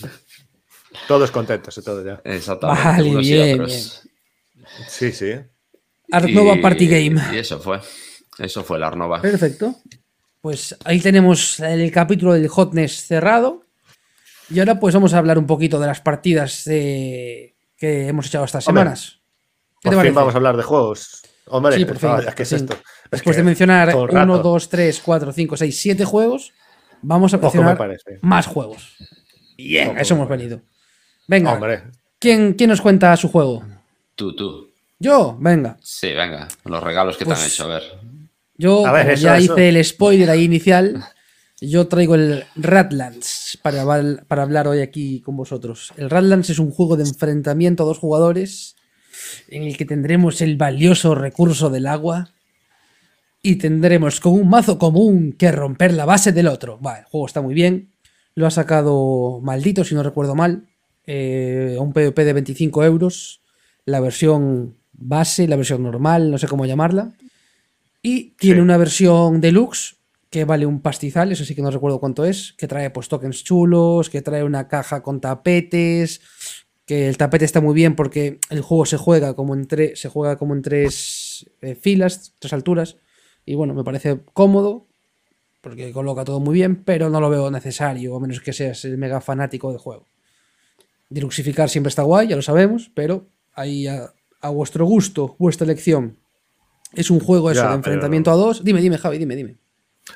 [1.08, 2.20] Todos contentos y todo ya.
[2.24, 2.84] Exactamente.
[2.84, 3.80] Vale, bien, bien.
[4.86, 5.32] Sí, sí.
[6.12, 7.22] Arnova Party Game.
[7.32, 7.80] Y eso fue.
[8.38, 9.22] Eso fue la Arnova.
[9.22, 9.76] Perfecto.
[10.40, 13.64] Pues ahí tenemos el capítulo del Hotness cerrado.
[14.48, 18.64] Y ahora pues vamos a hablar un poquito de las partidas que hemos echado estas
[18.64, 19.20] semanas.
[19.80, 21.22] ¿Qué por fin vamos a hablar de juegos.
[21.46, 22.76] Hombre, sí, por fin, ¿qué es esto?
[23.10, 26.52] Después de mencionar 1, 2, 3, 4, 5, 6, 7 juegos,
[27.02, 28.96] vamos a mencionar más juegos.
[29.56, 30.60] Bien, a eso hemos venido.
[31.26, 31.84] Venga, Hombre.
[32.18, 33.64] ¿quién, ¿quién nos cuenta su juego?
[34.14, 34.70] Tú, tú.
[34.98, 35.36] ¿Yo?
[35.40, 35.76] Venga.
[35.80, 36.46] Sí, venga.
[36.64, 37.82] Los regalos que te han pues hecho, a ver.
[38.60, 38.84] Yo
[39.14, 41.02] ya hice el spoiler ahí inicial.
[41.62, 43.84] Yo traigo el Radlands para,
[44.28, 45.94] para hablar hoy aquí con vosotros.
[45.96, 48.76] El Radlands es un juego de enfrentamiento a dos jugadores
[49.48, 52.34] en el que tendremos el valioso recurso del agua
[53.42, 56.78] y tendremos con un mazo común que romper la base del otro.
[56.80, 57.92] Va, el juego está muy bien.
[58.34, 60.66] Lo ha sacado maldito, si no recuerdo mal.
[61.06, 63.40] Eh, un PvP de 25 euros.
[63.86, 67.14] La versión base, la versión normal, no sé cómo llamarla.
[68.02, 69.96] Y tiene una versión deluxe
[70.30, 73.42] que vale un pastizal, eso sí que no recuerdo cuánto es, que trae pues tokens
[73.42, 76.20] chulos, que trae una caja con tapetes,
[76.86, 80.38] que el tapete está muy bien porque el juego se juega como en, se juega
[80.38, 82.96] como en tres eh, filas, tres alturas,
[83.44, 84.86] y bueno, me parece cómodo,
[85.60, 88.98] porque coloca todo muy bien, pero no lo veo necesario, a menos que seas el
[88.98, 90.06] mega fanático del juego.
[91.08, 96.19] Deluxificar siempre está guay, ya lo sabemos, pero ahí a, a vuestro gusto, vuestra elección.
[96.94, 98.64] Es un juego eso, de enfrentamiento a dos.
[98.64, 99.56] Dime, dime, Javi, dime, dime.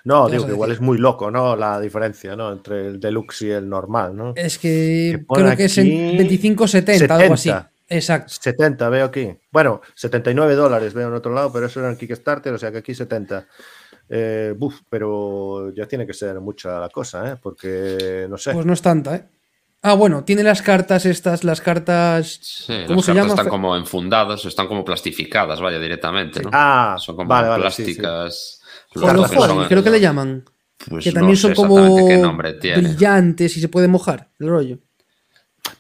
[0.03, 1.55] No, digo que igual es muy loco, ¿no?
[1.57, 2.53] La diferencia, ¿no?
[2.53, 4.33] Entre el deluxe y el normal, ¿no?
[4.35, 7.53] Es que, creo que es en 25-70, algo así.
[7.89, 8.33] Exacto.
[8.41, 9.37] 70, veo aquí.
[9.51, 12.79] Bueno, 79 dólares veo en otro lado, pero eso era en Kickstarter, o sea que
[12.79, 13.47] aquí 70.
[14.09, 17.37] Eh, buf, pero ya tiene que ser mucha la cosa, ¿eh?
[17.41, 18.53] Porque no sé.
[18.53, 19.25] Pues no es tanta, ¿eh?
[19.87, 22.39] Ah, bueno, tiene las cartas estas, las cartas.
[22.41, 26.49] Sí, ¿Cómo las se cartas están como enfundadas, están como plastificadas, vaya, directamente, ¿no?
[26.55, 28.62] Ah, son como vale, plásticas.
[28.91, 29.66] Sí, sí.
[29.68, 30.43] creo que le llaman.
[30.89, 34.78] Pues que también son como brillantes y se puede mojar el rollo.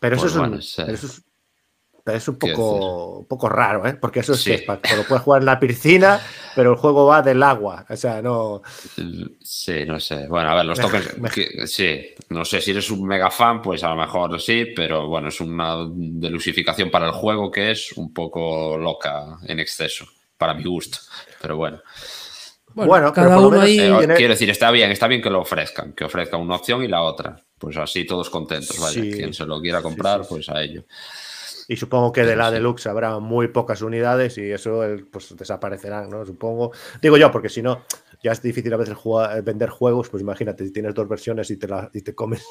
[0.00, 1.23] Pero eso, pues es, eso es
[2.06, 3.94] es un poco, poco raro, ¿eh?
[3.94, 4.64] Porque eso es que
[4.96, 6.20] lo puedes jugar en la piscina,
[6.54, 7.86] pero el juego va del agua.
[7.88, 8.62] O sea, no.
[9.40, 10.26] Sí, no sé.
[10.28, 11.14] Bueno, a ver, los tokens.
[11.64, 15.28] sí, no sé si eres un mega fan, pues a lo mejor sí, pero bueno,
[15.28, 20.64] es una delusificación para el juego que es un poco loca en exceso, para mi
[20.64, 20.98] gusto.
[21.40, 21.80] Pero bueno.
[22.74, 23.78] Bueno, cada uno ahí.
[23.78, 26.88] Eh, quiero decir, está bien, está bien que lo ofrezcan, que ofrezcan una opción y
[26.88, 27.40] la otra.
[27.56, 29.00] Pues así todos contentos, vaya.
[29.00, 30.84] Quien se lo quiera comprar, pues a ello.
[31.68, 36.24] Y supongo que de la deluxe habrá muy pocas unidades y eso pues desaparecerán, ¿no?
[36.24, 36.72] Supongo.
[37.00, 37.82] Digo yo, porque si no,
[38.22, 41.56] ya es difícil a veces jugar, vender juegos, pues imagínate, si tienes dos versiones y
[41.56, 42.44] te, la, y te comes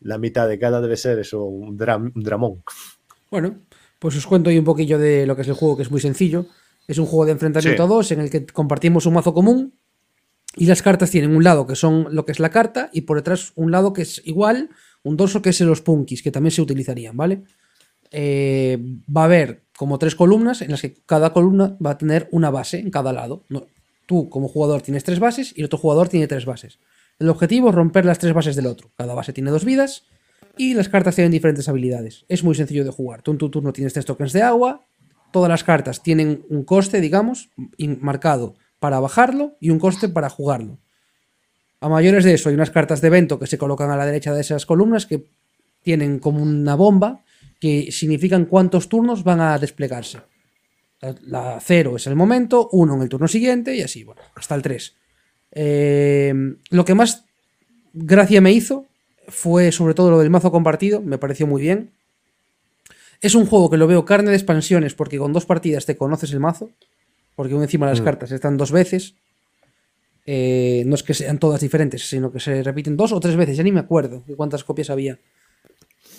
[0.00, 2.62] la mitad de cada, debe ser eso, un, dramón.
[3.30, 3.58] Bueno,
[3.98, 6.00] pues os cuento hoy un poquillo de lo que es el juego, que es muy
[6.00, 6.46] sencillo.
[6.86, 9.74] Es un juego de enfrentamiento a dos en el que compartimos un mazo común
[10.56, 13.18] y las cartas tienen un lado que son lo que es la carta y por
[13.18, 14.70] detrás un lado que es igual,
[15.02, 17.44] un dorso que es los punkis, que también se utilizarían, ¿vale?
[18.10, 18.78] Eh,
[19.14, 22.50] va a haber como tres columnas en las que cada columna va a tener una
[22.50, 23.44] base en cada lado.
[24.06, 26.78] tú como jugador tienes tres bases y el otro jugador tiene tres bases.
[27.18, 28.90] El objetivo es romper las tres bases del otro.
[28.96, 30.04] Cada base tiene dos vidas
[30.56, 32.24] y las cartas tienen diferentes habilidades.
[32.28, 33.22] Es muy sencillo de jugar.
[33.22, 34.86] Tú en tu turno tienes tres tokens de agua.
[35.30, 37.50] Todas las cartas tienen un coste, digamos,
[38.00, 40.78] marcado para bajarlo y un coste para jugarlo.
[41.80, 44.32] A mayores de eso, hay unas cartas de evento que se colocan a la derecha
[44.32, 45.26] de esas columnas que
[45.82, 47.24] tienen como una bomba
[47.58, 50.18] que significan cuántos turnos van a desplegarse.
[51.22, 54.62] La 0 es el momento, 1 en el turno siguiente y así, bueno, hasta el
[54.62, 54.96] 3.
[55.52, 56.34] Eh,
[56.70, 57.24] lo que más
[57.92, 58.86] gracia me hizo
[59.28, 61.92] fue sobre todo lo del mazo compartido, me pareció muy bien.
[63.20, 66.32] Es un juego que lo veo carne de expansiones porque con dos partidas te conoces
[66.32, 66.70] el mazo,
[67.34, 68.04] porque encima las mm.
[68.04, 69.14] cartas están dos veces.
[70.26, 73.56] Eh, no es que sean todas diferentes, sino que se repiten dos o tres veces,
[73.56, 75.18] ya ni me acuerdo de cuántas copias había.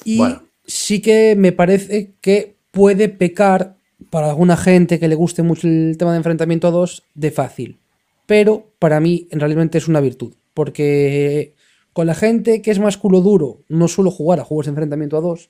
[0.03, 3.77] Y bueno sí que me parece que puede pecar
[4.09, 7.79] para alguna gente que le guste mucho el tema de enfrentamiento a dos de fácil.
[8.25, 10.35] Pero para mí en realmente es una virtud.
[10.53, 11.55] Porque
[11.93, 15.17] con la gente que es más culo duro no suelo jugar a juegos de enfrentamiento
[15.17, 15.49] a dos.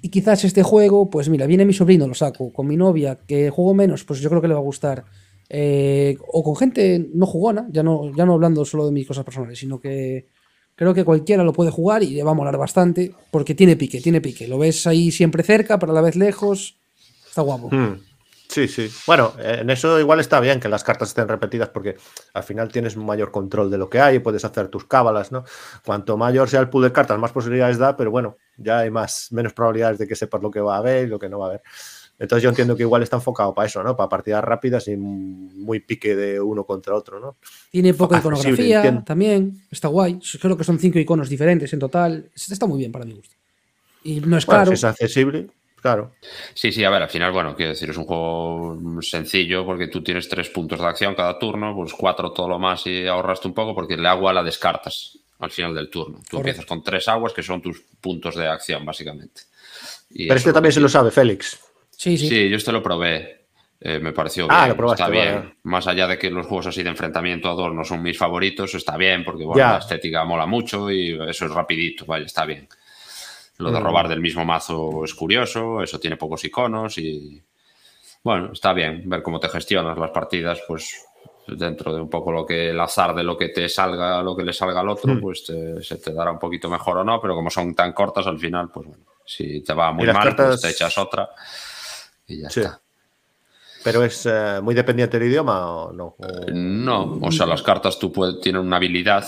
[0.00, 2.52] Y quizás este juego, pues mira, viene mi sobrino, lo saco.
[2.52, 5.04] Con mi novia, que juego menos, pues yo creo que le va a gustar
[5.48, 9.24] eh, o con gente no jugona, ya no, ya no hablando solo de mis cosas
[9.24, 10.26] personales, sino que
[10.74, 14.00] creo que cualquiera lo puede jugar y le va a molar bastante, porque tiene pique,
[14.00, 14.48] tiene pique.
[14.48, 16.76] Lo ves ahí siempre cerca, pero a la vez lejos.
[17.26, 17.68] Está guapo.
[17.70, 18.00] Hmm.
[18.48, 18.88] Sí, sí.
[19.06, 21.96] Bueno, en eso igual está bien que las cartas estén repetidas porque
[22.34, 25.44] al final tienes mayor control de lo que hay y puedes hacer tus cábalas, ¿no?
[25.84, 29.32] Cuanto mayor sea el pool de cartas, más posibilidades da, pero bueno, ya hay más,
[29.32, 31.46] menos probabilidades de que sepas lo que va a haber y lo que no va
[31.46, 31.62] a haber.
[32.18, 33.96] Entonces yo entiendo que igual está enfocado para eso, ¿no?
[33.96, 37.36] Para partidas rápidas y muy pique de uno contra otro, ¿no?
[37.70, 40.18] Tiene poca iconografía también, está guay.
[40.40, 42.30] Creo que son cinco iconos diferentes en total.
[42.34, 43.34] Está muy bien para mi gusto.
[44.04, 44.72] Y no es caro.
[44.72, 45.48] es accesible.
[45.84, 46.12] Claro.
[46.54, 50.02] Sí, sí, a ver, al final, bueno, quiero decir, es un juego sencillo porque tú
[50.02, 53.54] tienes tres puntos de acción cada turno, pues cuatro todo lo más y ahorraste un
[53.54, 56.20] poco porque el agua la descartas al final del turno.
[56.30, 59.42] Tú empiezas con tres aguas que son tus puntos de acción, básicamente.
[60.08, 61.60] Pero este también se lo sabe, Félix.
[61.96, 62.28] Sí, sí.
[62.28, 63.44] Sí, yo este lo probé.
[63.86, 64.86] Eh, me pareció ah, bien.
[64.92, 65.58] está bien.
[65.64, 68.74] Más allá de que los juegos así de enfrentamiento a dos no son mis favoritos,
[68.74, 72.66] está bien porque bueno, la estética mola mucho y eso es rapidito, vaya, está bien.
[73.58, 73.82] Lo de mm.
[73.82, 77.42] robar del mismo mazo es curioso, eso tiene pocos iconos y
[78.22, 81.04] bueno, está bien ver cómo te gestionas las partidas, pues
[81.46, 84.44] dentro de un poco lo que el azar de lo que te salga, lo que
[84.44, 85.20] le salga al otro, mm.
[85.20, 88.38] pues se te dará un poquito mejor o no, pero como son tan cortas al
[88.38, 91.28] final, pues bueno, si te va muy mal, pues te echas otra
[92.26, 92.80] y ya está.
[93.82, 96.16] ¿Pero es eh, muy dependiente del idioma o no?
[96.52, 99.26] no, o sea, las cartas tú puedes, tienen una habilidad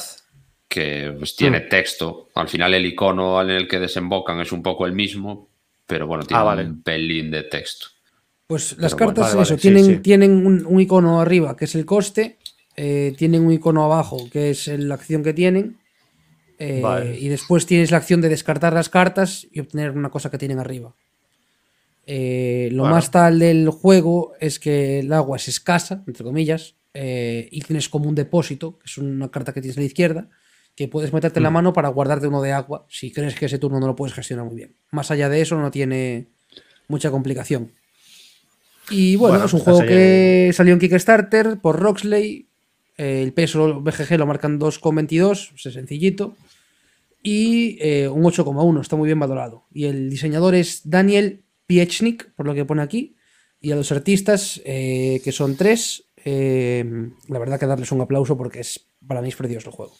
[0.66, 1.68] que pues, tiene mm.
[1.68, 2.28] texto.
[2.34, 5.48] Al final el icono en el que desembocan es un poco el mismo,
[5.86, 7.88] pero bueno, tiene ah, un pelín de texto.
[8.46, 12.38] Pues las cartas, eso, tienen, tienen un, icono arriba que es el coste,
[12.76, 15.78] eh, tienen un icono abajo que es la acción que tienen,
[16.58, 20.38] eh, y después tienes la acción de descartar las cartas y obtener una cosa que
[20.38, 20.94] tienen arriba.
[22.06, 27.60] Eh, lo más tal del juego es que el agua es escasa, entre comillas, y
[27.60, 30.30] tienes como un depósito, que es una carta que tienes a la izquierda,
[30.76, 31.54] que puedes meterte en la mm.
[31.54, 34.44] mano para guardarte uno de agua si crees que ese turno no lo puedes gestionar
[34.44, 34.76] muy bien.
[34.90, 36.28] Más allá de eso no tiene
[36.86, 37.72] mucha complicación.
[38.90, 42.46] Y bueno, es un juego que salió en Kickstarter por Roxley.
[42.98, 46.36] Eh, el peso BGG lo marcan 2,22, es sencillito.
[47.22, 49.64] Y eh, un 8,1, está muy bien valorado.
[49.72, 53.16] Y el diseñador es Daniel Piechnik, por lo que pone aquí.
[53.60, 58.60] Y a los artistas, eh, que son tres, la verdad que darles un aplauso porque
[58.60, 59.94] es para mí es precioso el juego.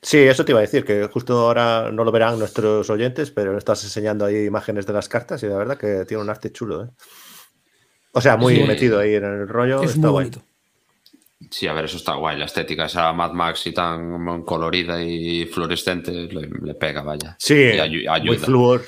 [0.00, 3.56] Sí, eso te iba a decir, que justo ahora no lo verán nuestros oyentes, pero
[3.56, 6.84] estás enseñando ahí imágenes de las cartas y la verdad que tiene un arte chulo.
[6.84, 6.88] ¿eh?
[8.12, 9.80] O sea, muy metido ahí en el rollo.
[9.82, 10.42] Es muy bonito.
[11.50, 12.36] Sí, a ver, eso está guay.
[12.36, 17.36] La estética esa Mad Max y tan colorida y fluorescente le, pega, vaya.
[17.38, 17.72] Sí,
[18.24, 18.82] muy flúor.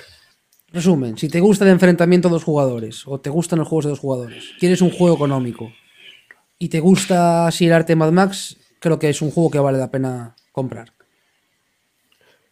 [0.75, 3.91] Resumen, si te gusta el enfrentamiento de dos jugadores o te gustan los juegos de
[3.91, 5.72] dos jugadores, quieres un juego económico
[6.59, 9.79] y te gusta así el arte Mad Max, creo que es un juego que vale
[9.79, 10.93] la pena comprar.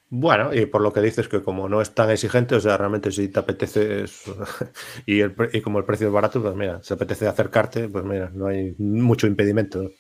[0.09, 3.11] Bueno, y por lo que dices que como no es tan exigente, o sea, realmente
[3.11, 4.05] si te apetece
[5.07, 5.23] y,
[5.61, 9.27] como el precio es barato, pues mira, si apetece acercarte, pues mira, no hay mucho
[9.27, 9.91] impedimento.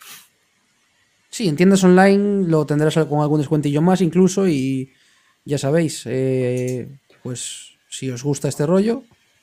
[1.28, 4.92] Sí, en tiendas online lo tendrás con algún descuentillo más incluso y
[5.44, 6.88] ya sabéis, eh,
[7.24, 9.02] pues si os gusta este rollo,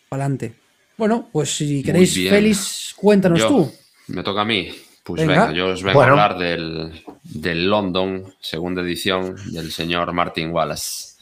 [0.10, 0.56] adelante.
[0.98, 3.72] Bueno, pues si queréis, Félix, cuéntanos tú.
[4.08, 4.70] Me toca a mí.
[5.04, 10.52] Pues venga, yo os vengo a hablar del, del, London, segunda edición, del señor Martin
[10.52, 11.16] Wallace.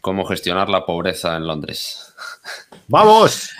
[0.00, 2.14] Cómo gestionar la pobreza en Londres.
[2.88, 3.50] ¡Vamos!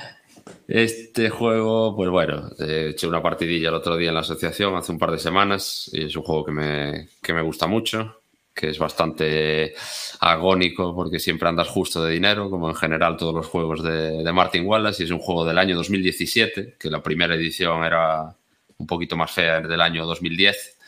[0.68, 4.92] Este juego, pues bueno, he hecho una partidilla el otro día en la asociación hace
[4.92, 8.20] un par de semanas y es un juego que me, que me gusta mucho,
[8.58, 9.74] que es bastante
[10.20, 14.32] agónico porque siempre andas justo de dinero, como en general todos los juegos de, de
[14.32, 18.34] Martin Wallace, y es un juego del año 2017, que la primera edición era
[18.78, 20.78] un poquito más fea del año 2010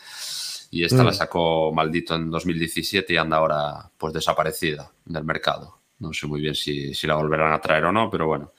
[0.71, 1.14] y esta la mm.
[1.14, 5.79] sacó maldito en 2017 y anda ahora pues desaparecida del mercado.
[5.99, 8.53] No sé muy bien si, la volverán a traer o no, pero bueno.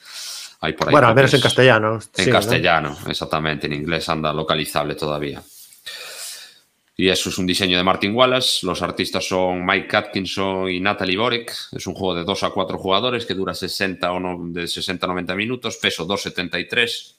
[0.59, 1.99] Hay por ahí bueno, al menos en castellano.
[2.17, 3.65] En castellano, exactamente.
[3.65, 5.41] En inglés anda localizable todavía.
[7.01, 8.63] Y eso es un diseño de Martin Wallace.
[8.63, 11.51] Los artistas son Mike Atkinson y Natalie Boric.
[11.71, 15.03] Es un juego de 2 a 4 jugadores que dura 60 o no, de 60
[15.03, 17.15] a 90 minutos, peso 2,73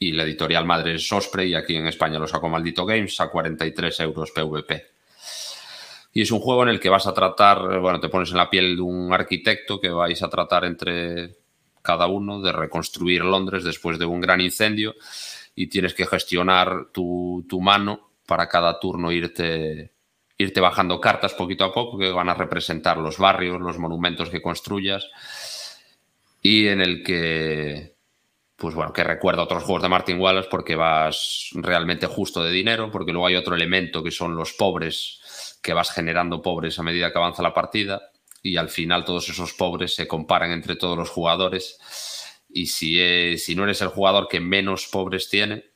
[0.00, 3.30] y la editorial madre es Osprey y aquí en España lo sacó Maldito Games a
[3.30, 4.86] 43 euros PVP.
[6.12, 8.50] Y es un juego en el que vas a tratar, bueno, te pones en la
[8.50, 11.36] piel de un arquitecto que vais a tratar entre
[11.80, 14.94] cada uno de reconstruir Londres después de un gran incendio
[15.54, 19.92] y tienes que gestionar tu, tu mano para cada turno irte,
[20.38, 24.42] irte bajando cartas poquito a poco que van a representar los barrios, los monumentos que
[24.42, 25.10] construyas.
[26.42, 27.94] Y en el que
[28.56, 32.90] pues bueno, que recuerda otros juegos de Martin Wallace porque vas realmente justo de dinero,
[32.90, 37.12] porque luego hay otro elemento que son los pobres, que vas generando pobres a medida
[37.12, 38.10] que avanza la partida
[38.42, 41.78] y al final todos esos pobres se comparan entre todos los jugadores.
[42.48, 45.72] Y si, si no eres el jugador que menos pobres tiene,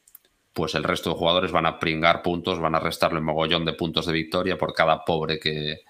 [0.59, 3.75] pues el resto de jugadores van a pringar puntos, van a restarle un mogollón de
[3.75, 5.83] puntos de victoria por cada pobre que,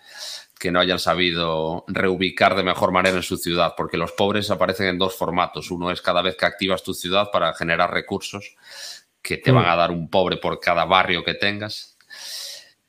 [0.58, 4.88] que no hayan sabido reubicar de mejor manera en su ciudad, porque los pobres aparecen
[4.88, 5.70] en dos formatos.
[5.70, 8.56] Uno es cada vez que activas tu ciudad para generar recursos
[9.22, 11.96] que te van a dar un pobre por cada barrio que tengas.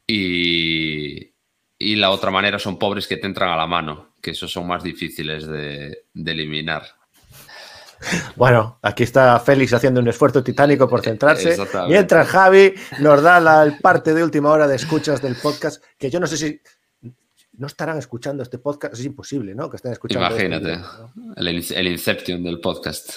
[0.05, 1.31] Y,
[1.77, 4.67] y la otra manera son pobres que te entran a la mano, que esos son
[4.67, 6.98] más difíciles de, de eliminar.
[8.35, 13.77] Bueno, aquí está Félix haciendo un esfuerzo titánico por centrarse, mientras Javi nos da la
[13.81, 16.61] parte de última hora de escuchas del podcast, que yo no sé si
[17.59, 18.93] no estarán escuchando este podcast.
[18.93, 19.69] Es imposible, ¿no?
[19.69, 20.27] Que estén escuchando.
[20.27, 20.81] Este Imagínate,
[21.35, 23.11] el, el, Inception del podcast.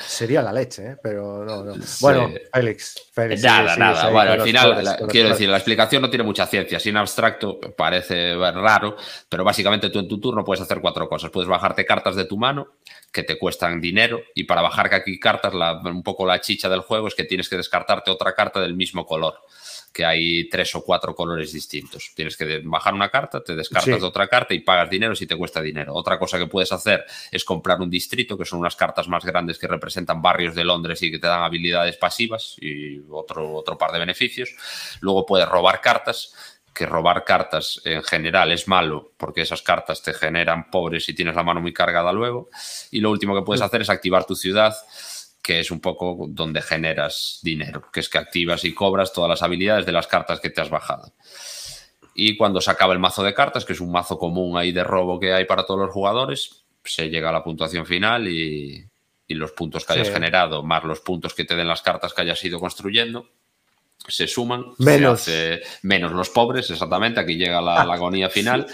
[0.00, 0.96] Sería la leche, ¿eh?
[1.02, 1.74] pero no, no.
[2.00, 3.42] Bueno, Félix, Félix.
[3.42, 4.10] Nada, nada.
[4.10, 6.78] bueno, al final, quiero decir, la explicación no tiene mucha ciencia.
[6.80, 8.96] Sin abstracto parece raro,
[9.28, 11.30] pero básicamente tú en tu turno puedes hacer cuatro cosas.
[11.30, 12.74] Puedes bajarte cartas de tu mano
[13.12, 15.52] que te cuestan dinero y para bajar aquí cartas,
[15.84, 19.06] un poco la chicha del juego es que tienes que descartarte otra carta del mismo
[19.06, 19.40] color
[19.92, 22.12] que hay tres o cuatro colores distintos.
[22.14, 25.36] Tienes que bajar una carta, te descartas de otra carta y pagas dinero si te
[25.36, 25.94] cuesta dinero.
[25.94, 29.58] Otra cosa que puedes hacer es comprar un distrito, que son unas cartas más grandes
[29.58, 33.92] que representan barrios de Londres y que te dan habilidades pasivas y otro, otro par
[33.92, 34.54] de beneficios.
[35.00, 36.34] Luego puedes robar cartas
[36.78, 41.34] que robar cartas en general es malo porque esas cartas te generan pobres y tienes
[41.34, 42.50] la mano muy cargada luego.
[42.92, 44.76] Y lo último que puedes hacer es activar tu ciudad
[45.42, 49.42] que es un poco donde generas dinero, que es que activas y cobras todas las
[49.42, 51.12] habilidades de las cartas que te has bajado.
[52.14, 54.84] Y cuando se acaba el mazo de cartas, que es un mazo común ahí de
[54.84, 58.86] robo que hay para todos los jugadores, se llega a la puntuación final y,
[59.28, 62.42] los puntos que hayas generado, más los puntos que te den las cartas que hayas
[62.44, 63.28] ido construyendo,
[64.08, 64.64] se suman.
[64.78, 65.30] Menos.
[65.82, 67.20] menos los pobres, exactamente.
[67.20, 68.66] Aquí llega la, la agonía final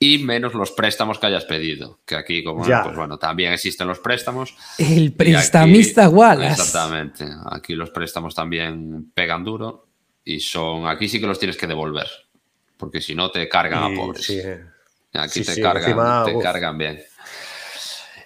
[0.00, 2.00] y menos los préstamos que hayas pedido.
[2.04, 4.54] Que aquí, como pues bueno, también existen los préstamos.
[4.78, 6.44] El prestamista igual.
[6.44, 7.26] Exactamente.
[7.50, 9.88] Aquí los préstamos también pegan duro
[10.24, 10.86] y son.
[10.86, 12.06] Aquí sí que los tienes que devolver.
[12.76, 14.30] Porque si no te cargan a pobres.
[15.14, 17.02] Aquí te, cargan, te cargan bien.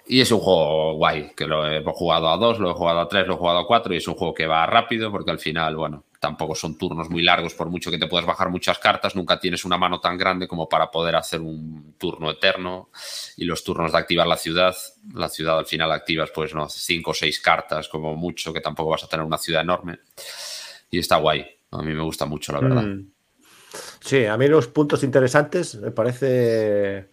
[0.05, 3.07] Y es un juego guay, que lo he jugado a dos, lo he jugado a
[3.07, 5.39] tres, lo he jugado a cuatro, y es un juego que va rápido, porque al
[5.39, 9.15] final, bueno, tampoco son turnos muy largos, por mucho que te puedas bajar muchas cartas,
[9.15, 12.89] nunca tienes una mano tan grande como para poder hacer un turno eterno.
[13.37, 14.75] Y los turnos de activar la ciudad,
[15.13, 18.89] la ciudad al final activas, pues no, cinco o seis cartas como mucho, que tampoco
[18.89, 19.99] vas a tener una ciudad enorme.
[20.91, 22.83] Y está guay, a mí me gusta mucho, la verdad.
[22.83, 23.11] Mm.
[24.01, 27.09] Sí, a mí los puntos interesantes me parece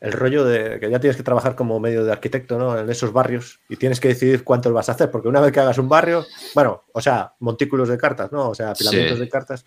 [0.00, 2.78] el rollo de que ya tienes que trabajar como medio de arquitecto ¿no?
[2.78, 5.60] en esos barrios y tienes que decidir cuántos vas a hacer, porque una vez que
[5.60, 6.24] hagas un barrio,
[6.54, 8.50] bueno, o sea, montículos de cartas, ¿no?
[8.50, 9.64] O sea, apilamientos de cartas,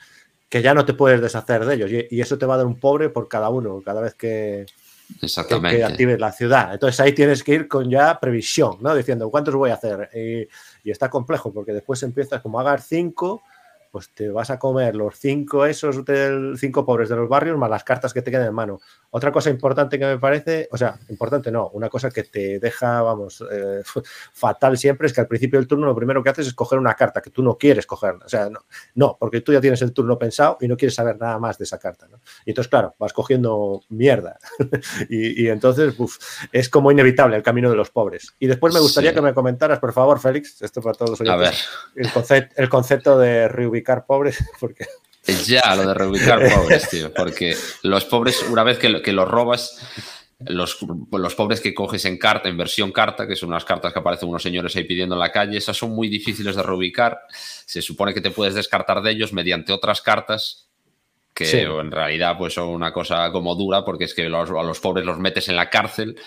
[0.47, 2.79] que ya no te puedes deshacer de ellos y, eso te va a dar un
[2.79, 4.65] pobre por cada uno, cada vez que,
[5.19, 6.73] que, actives la ciudad.
[6.73, 8.95] Entonces ahí tienes que ir con ya previsión, ¿no?
[8.95, 10.09] Diciendo cuántos voy a hacer.
[10.13, 10.47] Y,
[10.87, 13.43] y está complejo porque después empiezas como a hagas cinco
[13.91, 17.69] pues te vas a comer los cinco esos del cinco pobres de los barrios más
[17.69, 18.79] las cartas que te quedan en mano.
[19.09, 23.01] Otra cosa importante que me parece, o sea, importante no, una cosa que te deja,
[23.01, 23.81] vamos, eh,
[24.33, 26.93] fatal siempre es que al principio del turno lo primero que haces es coger una
[26.93, 28.15] carta que tú no quieres coger.
[28.23, 28.65] O sea, no,
[28.95, 31.65] no porque tú ya tienes el turno pensado y no quieres saber nada más de
[31.65, 32.07] esa carta.
[32.09, 32.21] ¿no?
[32.45, 34.39] Y entonces, claro, vas cogiendo mierda.
[35.09, 36.17] y, entonces, uf,
[36.51, 38.35] es como inevitable el camino de los pobres.
[38.39, 41.67] Y después me gustaría que me comentaras, por favor, Félix, esto para todos los oyentes,
[41.95, 43.47] El, concepto, el concepto de
[43.81, 44.85] reubicar pobres, porque
[45.45, 47.13] ya, lo de reubicar pobres, tío.
[47.13, 49.79] Porque los pobres, una vez que, que los robas,
[50.39, 50.79] los,
[51.11, 54.29] los, pobres que coges en carta, en versión carta, que son unas cartas que aparecen
[54.29, 57.19] unos señores ahí pidiendo en la calle, esas son muy difíciles de reubicar.
[57.29, 60.70] Se supone que te puedes descartar de ellos mediante otras cartas
[61.33, 65.05] que en realidad pues son una cosa como dura porque es que a los pobres
[65.05, 66.17] los metes en la cárcel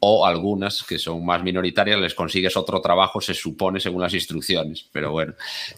[0.00, 4.88] o algunas que son más minoritarias les consigues otro trabajo, se supone, según las instrucciones.
[4.90, 5.34] Pero bueno,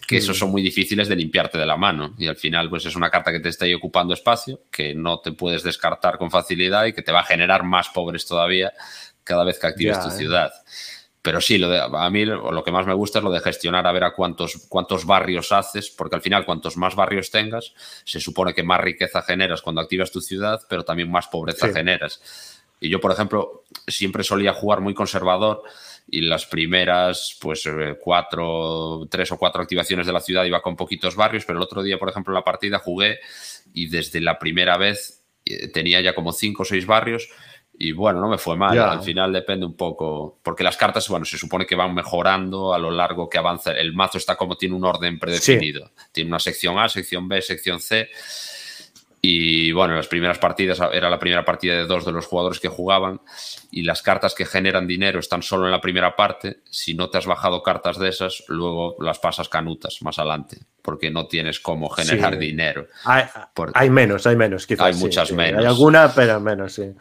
[0.07, 2.15] que esos son muy difíciles de limpiarte de la mano.
[2.17, 5.19] Y al final, pues es una carta que te está ahí ocupando espacio, que no
[5.19, 8.71] te puedes descartar con facilidad y que te va a generar más pobres todavía
[9.25, 10.11] cada vez que actives tu ¿eh?
[10.11, 10.53] ciudad.
[11.23, 13.87] Pero sí, lo de, a mí lo que más me gusta es lo de gestionar
[13.87, 18.19] a ver a cuántos, cuántos barrios haces, porque al final cuantos más barrios tengas, se
[18.19, 22.61] supone que más riqueza generas cuando activas tu ciudad, pero también más pobreza generas.
[22.81, 25.63] Y yo, por ejemplo, siempre solía jugar muy conservador
[26.09, 30.75] y las primeras, pues, eh, cuatro, tres o cuatro activaciones de la ciudad iba con
[30.75, 33.19] poquitos barrios, pero el otro día, por ejemplo, en la partida jugué
[33.73, 37.29] y desde la primera vez eh, tenía ya como cinco o seis barrios
[37.77, 38.77] Y bueno, no me fue mal.
[38.77, 40.37] Al final depende un poco.
[40.43, 43.71] Porque las cartas, bueno, se supone que van mejorando a lo largo que avanza.
[43.71, 45.91] El mazo está como tiene un orden predefinido.
[46.11, 48.09] Tiene una sección A, sección B, sección C.
[49.25, 52.59] Y bueno, en las primeras partidas era la primera partida de dos de los jugadores
[52.59, 53.21] que jugaban
[53.71, 56.57] y las cartas que generan dinero están solo en la primera parte.
[56.69, 61.09] Si no te has bajado cartas de esas, luego las pasas canutas más adelante, porque
[61.09, 62.87] no tienes cómo generar dinero.
[63.05, 64.87] Hay, menos, hay menos, quizás.
[64.87, 65.61] Hay muchas menos.
[65.61, 66.91] Hay alguna, pero menos, sí.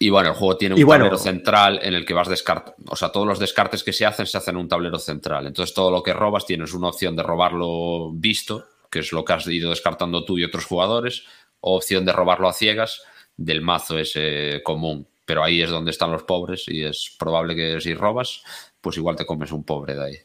[0.00, 2.92] Y bueno, el juego tiene un tablero central en el que vas descartando.
[2.92, 5.46] O sea, todos los descartes que se hacen se hacen en un tablero central.
[5.46, 9.32] Entonces, todo lo que robas tienes una opción de robarlo visto, que es lo que
[9.32, 11.24] has ido descartando tú y otros jugadores
[11.60, 13.02] o opción de robarlo a ciegas
[13.36, 15.06] del mazo ese común.
[15.24, 18.42] Pero ahí es donde están los pobres y es probable que si robas,
[18.80, 20.16] pues igual te comes un pobre de ahí.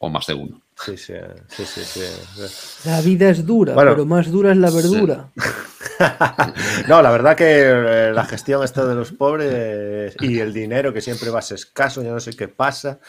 [0.00, 0.62] O más de uno.
[0.76, 1.14] Sí, sí,
[1.48, 2.00] sí, sí,
[2.88, 5.30] La vida es dura, pero más dura es la verdura.
[6.88, 11.00] no, la verdad que eh, la gestión está de los pobres y el dinero que
[11.00, 13.00] siempre vas escaso, ya no sé qué pasa,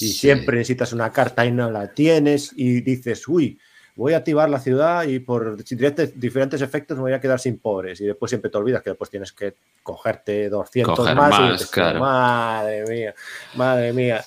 [0.00, 3.60] y siempre necesitas una carta y no la tienes y dices, uy,
[3.98, 8.00] voy a activar la ciudad y por diferentes, efectos me voy a quedar sin pobres.
[8.00, 11.74] Y después siempre te olvidas que después tienes que cogerte 200 más.
[11.98, 13.14] Madre mía,
[13.56, 14.24] madre mía.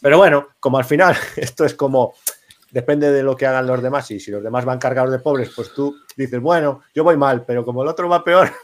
[0.00, 2.14] Pero bueno, como al final esto es como
[2.72, 5.50] depende de lo que hagan los demás y si los demás van cargados de pobres,
[5.54, 8.50] pues tú dices, bueno, yo voy mal, pero como el otro va peor.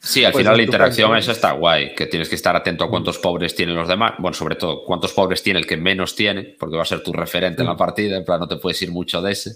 [0.00, 2.90] Sí, al pues final la interacción esa está guay, que tienes que estar atento a
[2.90, 6.56] cuántos pobres tienen los demás, bueno, sobre todo cuántos pobres tiene el que menos tiene,
[6.58, 7.76] porque va a ser tu referente en la mm.
[7.76, 9.52] partida, en plan no te puedes ir mucho de ese.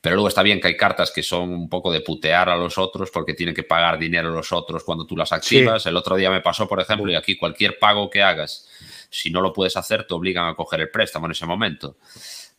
[0.00, 2.78] Pero luego está bien que hay cartas que son un poco de putear a los
[2.78, 5.84] otros porque tienen que pagar dinero los otros cuando tú las activas.
[5.84, 8.66] El otro día me pasó, por ejemplo, y aquí cualquier pago que hagas,
[9.10, 11.96] si no lo puedes hacer, te obligan a coger el préstamo en ese momento.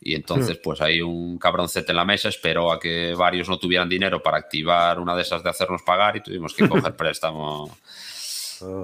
[0.00, 3.88] Y entonces, pues hay un cabroncete en la mesa, esperó a que varios no tuvieran
[3.88, 7.76] dinero para activar una de esas de hacernos pagar y tuvimos que coger préstamo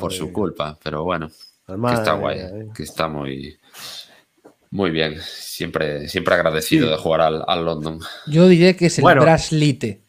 [0.00, 0.78] por su culpa.
[0.82, 1.28] Pero bueno,
[1.66, 2.38] que está guay,
[2.74, 3.56] que está muy,
[4.70, 5.20] muy bien.
[5.20, 8.00] Siempre, siempre agradecido de jugar al, London.
[8.26, 10.02] Yo diría que es el Braslite.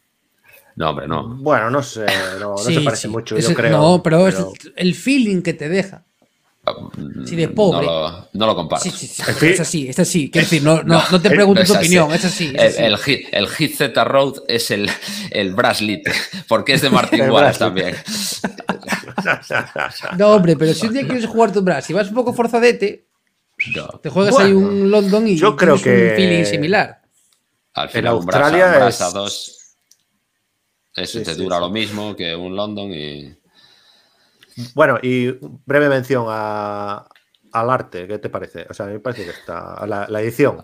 [0.76, 1.36] No, hombre, no.
[1.36, 2.06] Bueno, no sé,
[2.40, 3.78] no, se parece mucho, yo creo.
[3.78, 4.44] No, pero, es
[4.76, 6.06] el feeling que te deja.
[7.26, 7.86] Sí, de pobre.
[8.34, 8.82] No lo, comparo.
[8.82, 9.22] Sí, sí, sí.
[9.42, 10.32] Es así, es así.
[10.32, 12.54] Quiero decir, no, no, no te pregunto tu opinión, es así.
[12.56, 14.90] El, hit, el, hit, Z Road es el,
[15.32, 16.12] el Braslite,
[16.48, 17.96] porque es de Martin Wallace también.
[20.18, 23.08] No, hombre, pero si un día quieres jugar tu Brass y vas un poco forzadete,
[24.02, 27.02] te juegas ahí un London y yo creo que un feeling similar.
[27.74, 29.64] Al final, en Australia un Brass, a, 2
[30.96, 33.36] eso te dura lo mismo que un London y.
[34.74, 35.32] Bueno, y
[35.66, 38.66] breve mención al arte, ¿qué te parece?
[38.70, 39.86] O sea, a mí me parece que está.
[39.88, 40.64] La, la edición.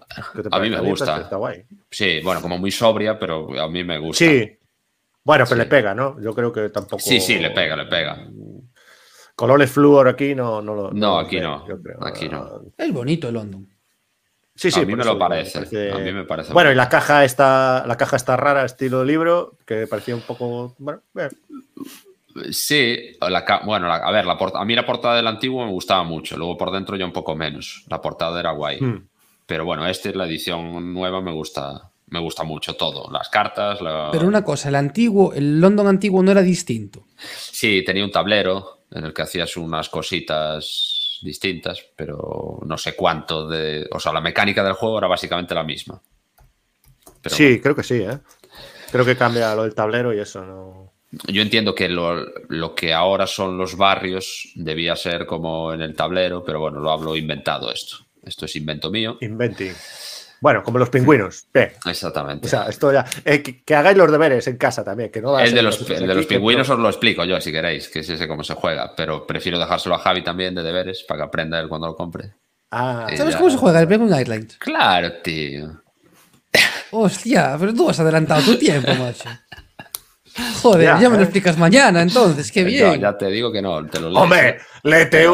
[0.52, 1.22] a mí me gusta.
[1.22, 1.66] Está guay.
[1.90, 4.26] Sí, bueno, como muy sobria, pero a mí me gusta.
[4.26, 4.58] Sí.
[5.24, 6.20] Bueno, pero le pega, ¿no?
[6.22, 7.00] Yo creo que tampoco.
[7.00, 8.28] Sí, sí, le pega, le pega.
[9.36, 10.92] Colores flúor aquí no, no lo.
[10.92, 11.66] No, aquí no.
[12.02, 12.62] Aquí no.
[12.78, 13.70] Es bonito el London.
[14.56, 15.60] Sí, sí, a mí me lo parece.
[15.92, 16.52] A mí me parece.
[16.52, 20.76] Bueno, y la caja está, la caja está rara, estilo libro, que parecía un poco.
[20.80, 21.02] Bueno,
[22.52, 23.18] Sí,
[23.66, 26.72] bueno, a ver, la a mí la portada del antiguo me gustaba mucho, luego por
[26.72, 27.84] dentro ya un poco menos.
[27.90, 28.80] La portada era guay.
[28.80, 29.08] Hmm.
[29.46, 33.12] Pero bueno, esta es la edición nueva, me gusta, me gusta mucho todo.
[33.12, 33.80] Las cartas.
[34.12, 37.08] Pero una cosa, el antiguo, el London antiguo no era distinto.
[37.18, 43.48] Sí, tenía un tablero en el que hacías unas cositas distintas, pero no sé cuánto
[43.48, 43.88] de.
[43.92, 46.00] O sea, la mecánica del juego era básicamente la misma.
[47.26, 48.20] sí, creo que sí, ¿eh?
[48.92, 50.89] Creo que cambia lo del tablero y eso no.
[51.12, 56.44] Yo entiendo que lo, que ahora son los barrios debía ser como en el tablero,
[56.44, 57.98] pero bueno, lo hablo inventado esto.
[58.24, 59.18] Esto es invento mío.
[59.22, 59.74] Inventing.
[60.42, 61.48] Bueno, como los pingüinos.
[61.86, 62.48] Exactamente.
[62.48, 63.06] O sea, esto ya.
[63.26, 65.12] Eh, que, hagáis los deberes en casa también.
[65.12, 68.00] Que no el de los, de los pingüinos os lo explico yo si queréis, que
[68.00, 68.94] es ese cómo se juega.
[68.96, 72.34] Pero prefiero dejárselo a Javi también de deberes para que aprenda él cuando lo compre.
[72.72, 74.48] Ah, ¿Sabes cómo se juega el?
[74.60, 75.82] Claro, tío.
[76.92, 79.30] Hostia, pero tú has adelantado tu tiempo, macho.
[80.62, 83.00] Joder, ya, me lo explicas mañana, entonces, qué bien.
[83.00, 84.22] ya te digo que no, te lo leo.
[84.22, 85.26] Hombre, léete,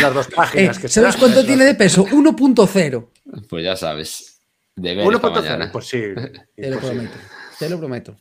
[0.00, 0.82] las dos páginas.
[0.82, 2.04] Eh, ¿Sabes cuánto tiene de peso?
[2.04, 3.08] 1.0.
[3.48, 4.40] Pues ya sabes.
[4.74, 5.64] Para mañana.
[5.66, 6.32] Imposible.
[6.56, 7.16] Te lo prometo.
[7.58, 8.16] Te lo prometo.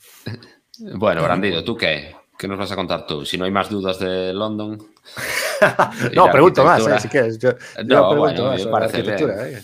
[0.95, 2.15] Bueno, Brandido, ¿tú qué?
[2.37, 3.25] ¿Qué nos vas a contar tú?
[3.25, 4.77] Si no hay más dudas de London.
[6.13, 7.37] no, pregunto más, eh, si quieres.
[7.39, 7.51] Yo,
[7.85, 9.61] no, bueno, me parece bien.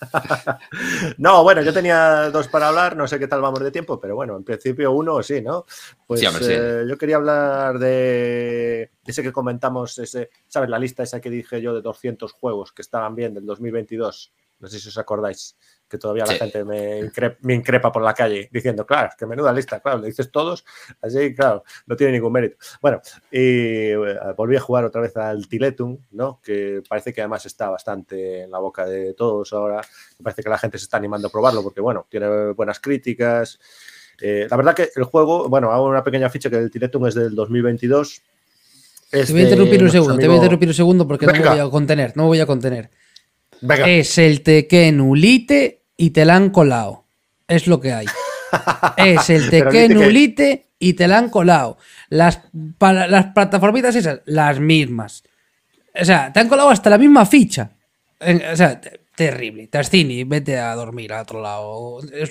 [1.18, 4.14] no, bueno, yo tenía dos para hablar, no sé qué tal vamos de tiempo, pero
[4.14, 5.66] bueno, en principio uno sí, ¿no?
[6.06, 10.70] Pues eh, yo quería hablar de ese que comentamos, ese, ¿sabes?
[10.70, 14.68] La lista esa que dije yo de 200 juegos que estaban bien del 2022 No
[14.68, 15.56] sé si os acordáis
[15.90, 19.98] que todavía la gente me, increpa, por la calle diciendo, claro, que menuda lista, claro,
[19.98, 20.64] le dices todos,
[21.02, 22.56] así, claro, no tiene ningún mérito.
[22.80, 23.00] Bueno,
[23.30, 26.40] y eh, volví a jugar otra vez al Tiletum, ¿no?
[26.42, 29.80] Que parece que además está bastante en la boca de todos ahora.
[30.22, 33.58] parece que la gente se está animando a probarlo porque, bueno, tiene buenas críticas.
[34.20, 37.14] Eh, la verdad que el juego, bueno, hago una pequeña ficha que el Tiletum es
[37.14, 38.22] del 2022.
[39.10, 41.48] te voy a interrumpir un segundo, te voy a interrumpir un segundo porque no me
[41.48, 42.90] voy a contener, no me voy a contener.
[43.86, 47.06] Es el Tekken Ulite y te la han colado.
[47.46, 48.06] Es lo que hay.
[48.96, 51.78] es el Tekken Ulite y te la han colado.
[52.08, 52.40] Las,
[52.80, 55.22] las plataformitas esas, las mismas.
[56.00, 57.72] O sea, te han colado hasta la misma ficha.
[58.20, 58.80] O sea,
[59.14, 59.66] terrible.
[59.66, 62.00] Tastini, vete a dormir a otro lado.
[62.12, 62.30] Es,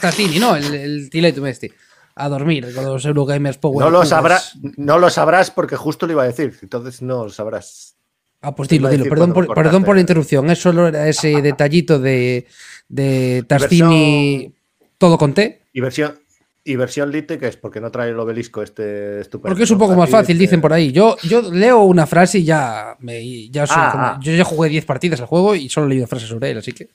[0.00, 0.56] Tastini, ¿no?
[0.56, 1.72] El, el Tiletum este.
[2.14, 3.84] A dormir con los Eurogamers Power.
[3.84, 6.58] No lo, sabrás, no lo sabrás porque justo lo iba a decir.
[6.62, 7.96] Entonces no lo sabrás.
[8.40, 9.04] Ah, pues dilo, dilo.
[9.04, 10.50] Perdón por, perdón por la interrupción.
[10.50, 12.46] Es solo ese detallito de
[12.88, 14.54] de Tastini
[14.96, 15.62] todo con T.
[15.72, 16.18] Y versión,
[16.64, 19.50] y versión Lite, que es porque no trae el obelisco este estupendo.
[19.50, 20.92] Porque es un poco más fácil, dicen por ahí.
[20.92, 24.20] Yo, yo leo una frase y ya, me, ya ah, ah.
[24.20, 26.72] Yo ya jugué 10 partidas al juego y solo he leído frases sobre él, así
[26.72, 26.88] que.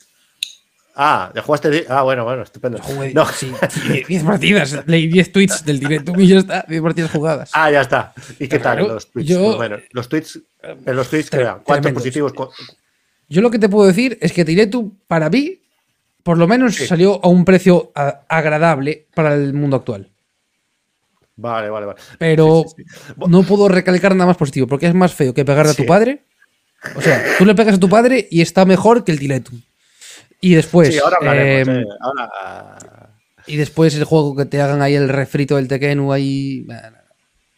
[0.95, 1.85] Ah, ya jugaste.
[1.89, 2.77] Ah, bueno, bueno, estupendo.
[2.79, 3.25] Jugué, no.
[3.25, 3.51] sí,
[4.07, 7.49] 10 partidas, leí 10 tweets del directo y ya está, 10 partidas jugadas.
[7.53, 8.13] Ah, ya está.
[8.39, 9.29] ¿Y qué tal los tweets?
[9.29, 11.31] Yo, bueno, los tweets, en los tweets,
[11.63, 12.33] ¿cuántos positivos?
[13.27, 15.61] Yo lo que te puedo decir es que Directo, para mí,
[16.21, 17.91] por lo menos salió a un precio
[18.27, 20.09] agradable para el mundo actual.
[21.35, 21.99] Vale, vale, vale.
[22.19, 22.65] Pero
[23.27, 26.21] no puedo recalcar nada más positivo, porque es más feo que pegarle a tu padre.
[26.95, 29.59] O sea, tú le pegas a tu padre y está mejor que el Tiletum.
[30.43, 30.89] Y después.
[30.89, 31.75] Sí, ahora hablaremos.
[31.75, 33.09] Em, eh, ahora...
[33.47, 36.67] Y después el juego que te hagan ahí el refrito del Tekenu ahí.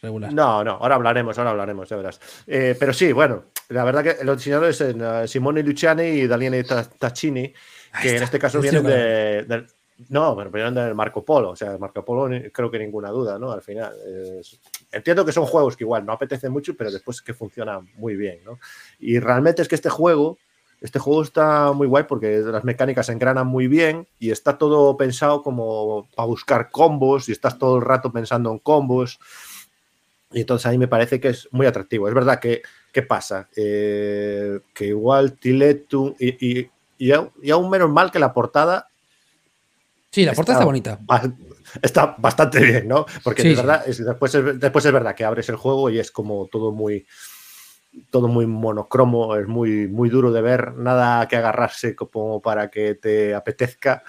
[0.00, 0.32] Regular.
[0.32, 2.20] No, no, ahora hablaremos, ahora hablaremos, ya verás.
[2.46, 6.62] Eh, pero sí, bueno, la verdad que los diseñadores son eh, Simone Luciani y Daniele
[6.62, 7.52] Taccini
[8.00, 9.66] que en este caso vienen de,
[10.10, 11.50] No, pero vienen del Marco Polo.
[11.50, 13.50] O sea, Marco Polo creo que ninguna duda, ¿no?
[13.50, 13.92] Al final.
[14.92, 18.44] entiendo que son juegos que igual no apetecen mucho, pero después que funcionan muy bien,
[18.44, 18.60] ¿no?
[19.00, 20.38] Y realmente es que este juego.
[20.80, 24.96] Este juego está muy guay porque las mecánicas se engranan muy bien y está todo
[24.96, 29.18] pensado como para buscar combos y estás todo el rato pensando en combos.
[30.32, 32.08] Y entonces a mí me parece que es muy atractivo.
[32.08, 32.62] Es verdad que,
[32.92, 33.48] ¿qué pasa?
[33.56, 36.68] Eh, que igual Tiletum y,
[36.98, 38.88] y, aún menos mal que la portada.
[40.10, 41.00] Sí, la portada está, bonita.
[41.80, 43.06] Está bastante bien, ¿no?
[43.24, 46.70] Porque verdad, después, es, después es verdad que abres el juego y es como todo
[46.70, 47.06] muy
[48.10, 52.94] todo muy monocromo, es muy, muy duro de ver, nada que agarrarse como para que
[52.94, 54.02] te apetezca.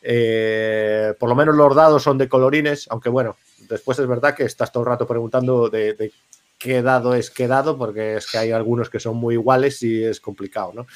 [0.00, 3.36] Eh, por lo menos los dados son de colorines, aunque bueno,
[3.68, 6.12] después es verdad que estás todo el rato preguntando de, de,
[6.58, 10.04] qué dado es qué dado, porque es que hay algunos que son muy iguales y
[10.04, 10.86] es complicado, ¿no?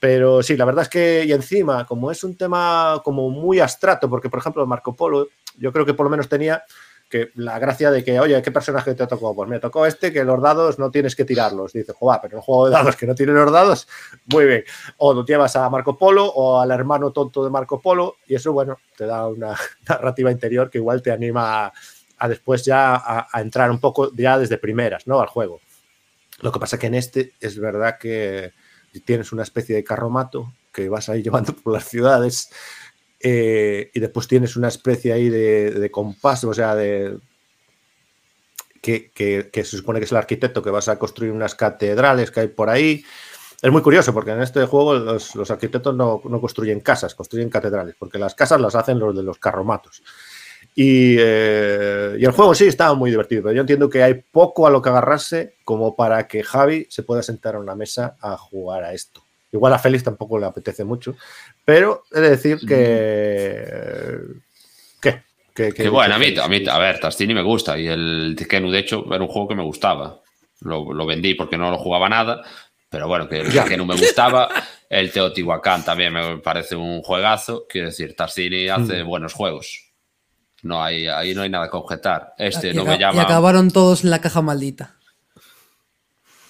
[0.00, 4.08] Pero sí, la verdad es que, y encima, como es un tema como muy abstracto,
[4.08, 6.62] porque por ejemplo Marco Polo, yo creo que por lo menos tenía
[7.08, 9.34] que la gracia de que, oye, ¿qué personaje te tocó?
[9.34, 11.72] Pues me tocó este, que los dados no tienes que tirarlos.
[11.72, 13.86] Dice, joder, pero un juego de dados que no tiene los dados,
[14.26, 14.64] muy bien.
[14.98, 18.52] O lo llevas a Marco Polo o al hermano tonto de Marco Polo, y eso,
[18.52, 19.54] bueno, te da una
[19.88, 21.72] narrativa interior que igual te anima
[22.18, 25.20] a, después ya a, a, entrar un poco ya desde primeras, ¿no?
[25.20, 25.60] Al juego.
[26.40, 28.52] Lo que pasa que en este es verdad que
[29.04, 32.50] tienes una especie de carromato que vas ahí llevando por las ciudades
[33.26, 37.16] eh, y después tienes una especie ahí de, compás, o sea, de
[38.82, 42.48] que, se supone que es el arquitecto que vas a construir unas catedrales que hay
[42.48, 43.02] por ahí.
[43.62, 48.18] Es muy curioso porque en este juego los, arquitectos no, construyen casas, construyen catedrales, porque
[48.18, 50.02] las casas las hacen los de los carromatos.
[50.74, 54.66] Y, eh, y, el juego sí estaba muy divertido, pero yo entiendo que hay poco
[54.66, 58.36] a lo que agarrarse como para que Javi se pueda sentar a una mesa a
[58.36, 59.23] jugar a esto.
[59.54, 61.14] Igual a Félix tampoco le apetece mucho,
[61.64, 64.18] pero he de decir que...
[65.00, 65.22] ¿Qué?
[65.54, 68.80] Que, bueno, a mí, a mí, a ver, Tastini me gusta y el Tekenu, de
[68.80, 70.20] hecho, era un juego que me gustaba.
[70.62, 72.42] Lo, lo vendí porque no lo jugaba nada,
[72.88, 74.48] pero bueno, que el Tekenu me gustaba.
[74.90, 77.66] El Teotihuacán también me parece un juegazo.
[77.68, 79.06] Quiero decir, Tastini hace mm.
[79.06, 79.92] buenos juegos.
[80.62, 82.34] No hay, ahí no hay nada que objetar.
[82.38, 83.22] Este no me llama.
[83.22, 84.96] Y acabaron todos en la caja maldita.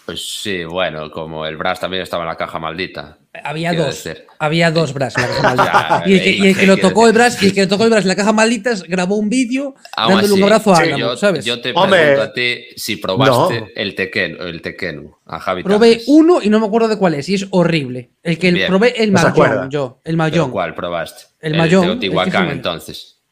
[0.07, 3.17] Pues sí, bueno, como el Brass también estaba en la caja maldita.
[3.43, 4.07] Había dos.
[4.39, 6.03] Había dos Brass en la caja maldita.
[6.07, 8.09] y, el que, lo tocó el Brass, y el que lo tocó el Brass en
[8.09, 11.45] la caja maldita grabó un vídeo dándole un abrazo a Álamo, yo, ¿sabes?
[11.47, 16.43] Yo te pregunto a ti si probaste el Tekken, el Tekken a Javi Probé uno
[16.43, 18.11] y no me acuerdo de cuál es, y es horrible.
[18.23, 20.01] El que probé el Mayón, yo.
[20.05, 20.51] El Mayón.
[20.51, 21.25] ¿Cuál probaste?
[21.41, 21.85] El Mayón.
[21.85, 23.23] El Teotihuacán, entonces.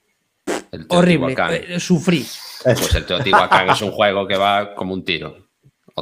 [0.89, 2.25] Horrible, eh, sufrí.
[2.65, 5.42] Pues el Teotihuacán es un juego que va como un tiro.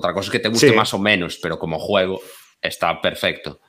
[0.01, 2.23] Otra cosa es que te guste más o menos, pero como juego
[2.61, 3.61] está perfecto.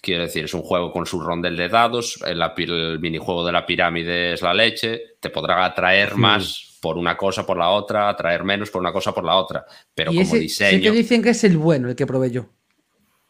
[0.00, 3.66] Quiero decir, es un juego con su rondel de dados, el, el minijuego de la
[3.66, 8.44] pirámide es la leche, te podrá atraer más por una cosa por la otra, atraer
[8.44, 10.78] menos por una cosa por la otra, pero como diseño...
[10.78, 12.46] Sí que dicen que es el bueno, el que probé yo.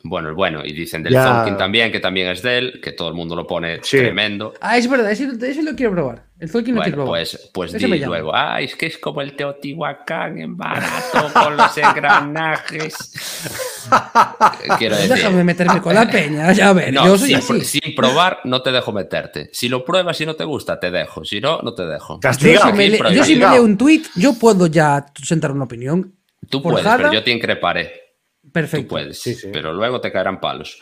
[0.09, 3.09] Bueno, el bueno, y dicen del Zolkin también, que también es de él, que todo
[3.09, 4.55] el mundo lo pone tremendo.
[4.61, 6.25] Ah, es verdad, ese, lo quiero probar.
[6.39, 7.11] El Zolkin lo quiero probar.
[7.11, 11.79] Pues, pues di luego, ah, es que es como el Teotihuacán en barato con los
[11.79, 12.95] engranajes.
[14.79, 15.15] quiero decir.
[15.15, 16.93] Déjame meterme con la peña, ya ver.
[16.93, 17.81] No, yo soy sin, así.
[17.81, 19.51] sin, probar, no te dejo meterte.
[19.53, 21.25] Si lo pruebas y no te gusta, te dejo.
[21.25, 22.21] Si no, no te dejo.
[22.21, 22.71] Castigado.
[22.71, 26.15] Yo, si me, yo si me leo un tweet, yo puedo ya sentar una opinión.
[26.49, 28.06] Tú puedes, pero yo te increparé.
[28.57, 28.87] Perfecto.
[28.87, 30.79] Tú puedes, pero luego te caerán palos.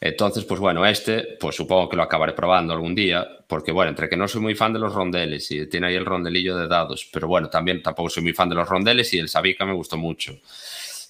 [0.00, 4.08] Entonces, pues bueno, este, pues supongo que lo acabaré probando algún día, porque bueno, entre
[4.08, 7.08] que no soy muy fan de los rondeles y tiene ahí el rondelillo de dados,
[7.12, 9.96] pero bueno, también tampoco soy muy fan de los rondeles y el Sabica me gustó
[9.96, 10.32] mucho.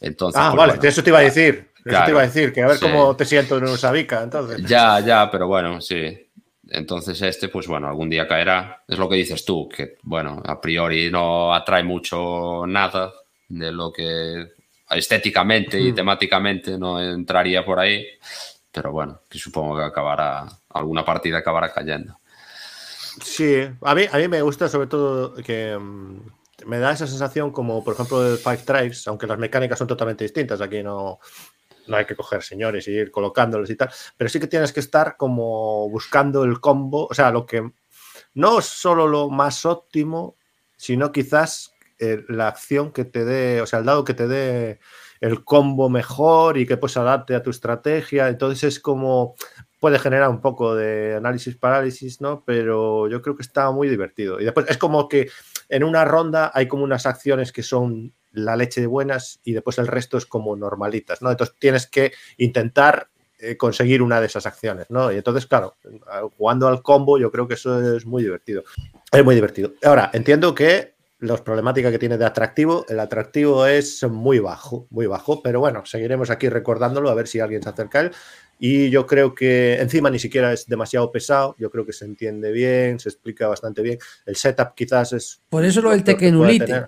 [0.02, 1.70] Entonces, ah, pues vale, eso te iba a decir.
[1.82, 4.62] Eso te iba a decir, que a ver cómo te siento en un Sabica, entonces.
[4.66, 6.28] Ya, ya, pero bueno, sí.
[6.68, 8.82] Entonces este, pues bueno, algún día caerá.
[8.86, 13.10] Es lo que dices tú, que bueno, a priori no atrae mucho nada
[13.48, 15.94] de lo que estéticamente y hmm.
[15.94, 18.06] temáticamente no entraría por ahí,
[18.70, 22.18] pero bueno, que supongo que acabará, alguna partida acabará cayendo.
[23.22, 26.20] Sí, a mí, a mí me gusta sobre todo que mm,
[26.66, 30.24] me da esa sensación como, por ejemplo, el Five Tribes, aunque las mecánicas son totalmente
[30.24, 31.20] distintas, aquí no,
[31.86, 34.80] no hay que coger señores y ir colocándolos y tal, pero sí que tienes que
[34.80, 37.70] estar como buscando el combo, o sea, lo que
[38.34, 40.36] no solo lo más óptimo,
[40.76, 44.80] sino quizás eh, la acción que te dé, o sea, el dado que te dé
[45.20, 48.28] el combo mejor y que pues adapte a tu estrategia.
[48.28, 49.36] Entonces es como
[49.80, 52.42] puede generar un poco de análisis parálisis, ¿no?
[52.46, 54.40] Pero yo creo que está muy divertido.
[54.40, 55.28] Y después es como que
[55.68, 59.78] en una ronda hay como unas acciones que son la leche de buenas y después
[59.78, 61.30] el resto es como normalitas, ¿no?
[61.30, 65.12] Entonces tienes que intentar eh, conseguir una de esas acciones, ¿no?
[65.12, 65.74] Y entonces, claro,
[66.38, 68.62] jugando al combo yo creo que eso es muy divertido.
[69.12, 69.74] Es muy divertido.
[69.84, 70.93] Ahora, entiendo que
[71.24, 72.84] los problemáticas que tiene de atractivo.
[72.88, 77.40] El atractivo es muy bajo, muy bajo, pero bueno, seguiremos aquí recordándolo a ver si
[77.40, 78.10] alguien se acerca a él.
[78.58, 82.52] Y yo creo que encima ni siquiera es demasiado pesado, yo creo que se entiende
[82.52, 83.98] bien, se explica bastante bien.
[84.26, 85.40] El setup quizás es...
[85.48, 86.86] Por eso lo del Tekken Ulite.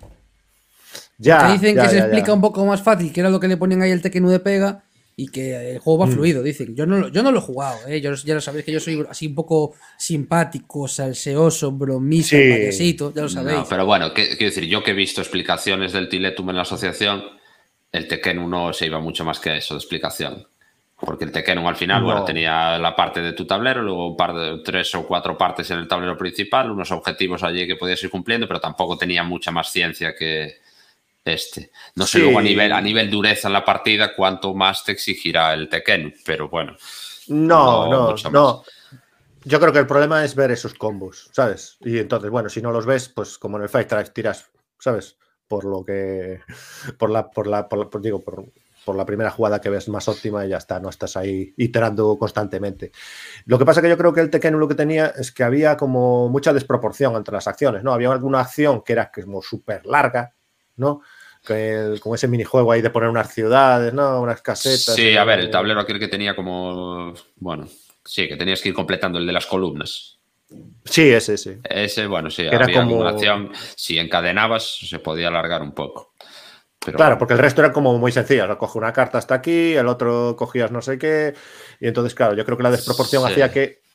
[1.18, 3.82] Ya, dicen que se explica un poco más fácil, que era lo que le ponían
[3.82, 4.84] ahí el Tekken de pega,
[5.18, 6.12] y que el juego va mm.
[6.12, 6.76] fluido, dicen.
[6.76, 8.02] Yo no, yo no lo he jugado, ¿eh?
[8.02, 13.22] yo, ya lo sabéis que yo soy así un poco simpático, salseoso, bromista, payasito, ya
[13.22, 13.62] lo sabéis.
[13.68, 17.24] pero bueno, quiero decir, yo que he visto explicaciones del Tiletum en la asociación,
[17.92, 20.46] el Tekken 1 se iba mucho más que eso de explicación.
[20.98, 24.16] Porque el Tekken 1 al final, bueno, tenía la parte de tu tablero, luego un
[24.16, 28.02] par de tres o cuatro partes en el tablero principal, unos objetivos allí que podías
[28.02, 30.56] ir cumpliendo, pero tampoco tenía mucha más ciencia que,
[31.34, 31.70] este.
[31.94, 35.54] No sé luego a nivel, a nivel dureza en la partida cuánto más te exigirá
[35.54, 36.76] el Tekken, pero bueno.
[37.28, 38.62] No, no, no.
[39.44, 41.76] Yo creo que el problema es ver esos combos, ¿sabes?
[41.80, 45.16] Y entonces, bueno, si no los ves, pues como en el Fight Drive tiras, ¿sabes?
[45.46, 46.40] Por lo que.
[46.98, 48.44] Por la, por la, por, digo, por,
[48.84, 52.18] por la primera jugada que ves más óptima y ya está, no estás ahí iterando
[52.18, 52.90] constantemente.
[53.44, 55.76] Lo que pasa que yo creo que el Tekken lo que tenía es que había
[55.76, 57.92] como mucha desproporción entre las acciones, ¿no?
[57.92, 60.34] Había alguna acción que era como súper larga,
[60.74, 61.02] ¿no?
[61.46, 64.20] Con ese minijuego ahí de poner unas ciudades, ¿no?
[64.20, 64.94] Unas casetas.
[64.94, 67.14] Sí, a ver, el tablero aquel que tenía como.
[67.36, 67.68] Bueno,
[68.04, 70.16] sí, que tenías que ir completando el de las columnas.
[70.84, 71.58] Sí, ese, sí.
[71.64, 73.04] Ese, bueno, sí, era había como...
[73.74, 76.14] Si encadenabas, se podía alargar un poco.
[76.78, 78.46] claro, porque el resto era como muy sencillo.
[78.46, 78.58] ¿no?
[78.58, 81.34] Coge una carta hasta aquí, el otro cogías no sé qué.
[81.80, 83.85] Y entonces, claro, yo creo que la desproporción hacía que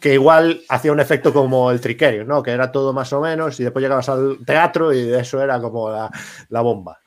[0.00, 2.42] que igual hacía un efecto como el triquerio, ¿no?
[2.42, 5.90] Que era todo más o menos y después llegabas al teatro y eso era como
[5.90, 6.98] la, bomba.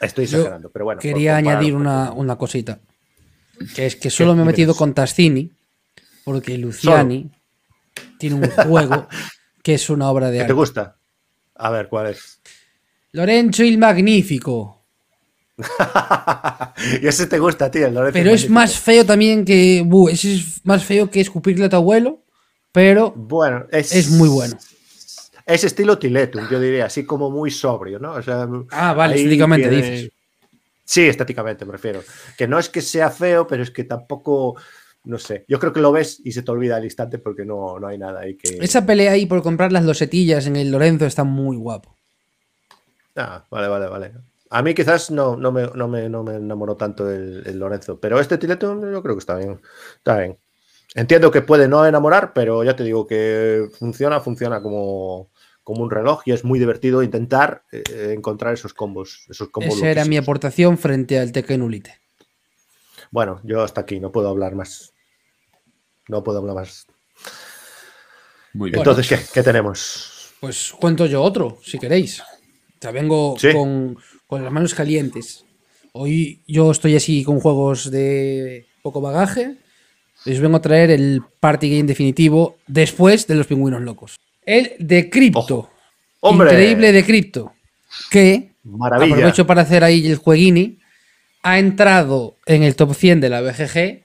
[0.00, 1.00] Estoy exagerando, pero bueno.
[1.00, 2.80] Quería añadir una, cosita.
[3.74, 5.52] Que es que solo me he metido con Tassini
[6.24, 7.30] porque Luciani
[8.18, 9.06] tiene un juego
[9.62, 10.48] que es una obra de arte.
[10.48, 10.96] ¿Te gusta?
[11.54, 12.40] A ver, ¿cuál es?
[13.12, 14.81] Lorenzo el Magnífico.
[17.02, 17.88] y ese te gusta, tío.
[18.12, 19.86] pero es más feo también que.
[20.10, 22.22] ese es más feo que escupirle a tu abuelo.
[22.72, 23.12] Pero.
[23.14, 24.56] Bueno, es, muy bueno.
[25.44, 28.14] Es estilo Tiletum, yo diría, así como muy sobrio, ¿no?
[28.70, 30.10] ah, vale, estéticamente dices.
[30.84, 32.02] Sí, estéticamente me refiero.
[32.36, 34.56] Que no es que sea feo, pero es que tampoco.
[35.04, 37.78] No sé, yo creo que lo ves y se te olvida al instante porque no,
[37.80, 38.58] no hay nada ahí que.
[38.60, 41.96] Esa pelea ahí por comprar las losetillas en el Lorenzo está muy guapo.
[43.16, 44.12] Ah, vale, vale, vale.
[44.52, 48.20] A mí quizás no, no, me, no, me, no me enamoró tanto el, Lorenzo, pero
[48.20, 49.62] este Tileto yo creo que está bien.
[49.96, 50.38] Está bien.
[50.94, 55.30] Entiendo que puede no enamorar, pero ya te digo que funciona, funciona como,
[55.64, 59.24] como un reloj y es muy divertido intentar eh, encontrar esos combos.
[59.30, 61.98] Esos combos Esa era mi aportación frente al Tekken Ulite.
[63.10, 64.92] Bueno, yo hasta aquí, no puedo hablar más.
[66.08, 66.86] No puedo hablar más.
[68.52, 68.80] Muy bien.
[68.80, 70.34] Entonces, ¿qué, qué tenemos?
[70.40, 72.22] Pues cuento yo otro, si queréis.
[72.82, 73.52] O sea, vengo Sí.
[73.52, 73.96] con,
[74.26, 75.44] con las manos calientes.
[75.92, 79.54] Hoy yo estoy así con juegos de poco bagaje.
[80.24, 84.16] Les vengo a traer el party game definitivo después de los pingüinos locos.
[84.44, 85.38] El de Crypto.
[85.38, 85.70] Ojo.
[86.22, 86.50] ¡Hombre!
[86.50, 87.52] Increíble de Crypto.
[88.10, 89.14] Que Maravilla.
[89.14, 90.80] aprovecho para hacer ahí el jueguini.
[91.44, 94.02] Ha entrado en el top 100 de la BGG.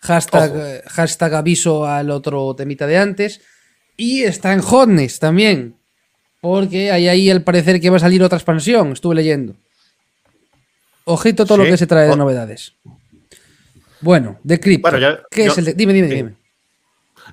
[0.00, 3.42] Hashtag, hashtag aviso al otro temita de antes.
[3.96, 5.76] Y está en Hotness también.
[6.42, 8.90] Porque hay ahí al parecer que va a salir otra expansión.
[8.92, 9.54] Estuve leyendo.
[11.04, 11.64] Ojito todo Sí.
[11.64, 12.74] lo que se trae de novedades.
[14.00, 14.78] Bueno, de.
[14.82, 16.14] Bueno, ya- ¿Qué yo- es el de- Dime, dime, sí.
[16.16, 16.34] dime.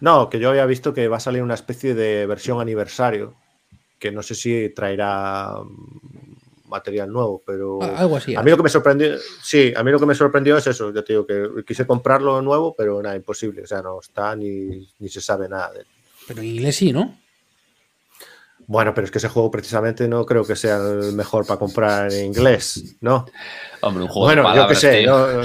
[0.02, 3.34] No, que yo había visto que va a salir una especie de versión aniversario,
[3.98, 8.58] que no sé si traerá mm, material nuevo, pero Ah, algo así, A mí lo
[8.58, 11.26] que me sorprendió, sí, a mí lo que me sorprendió es eso, yo te digo
[11.26, 15.50] que quise comprarlo nuevo, pero nada, imposible, o sea, no está ni, ni se sabe
[15.50, 15.86] nada de él.
[16.28, 17.18] Pero en inglés sí, ¿no?
[18.72, 22.14] Bueno, pero es que ese juego precisamente no creo que sea el mejor para comprar
[22.14, 23.26] en inglés, ¿no?
[23.82, 25.42] Hombre, un juego Bueno, de yo palabras, qué sé, tío.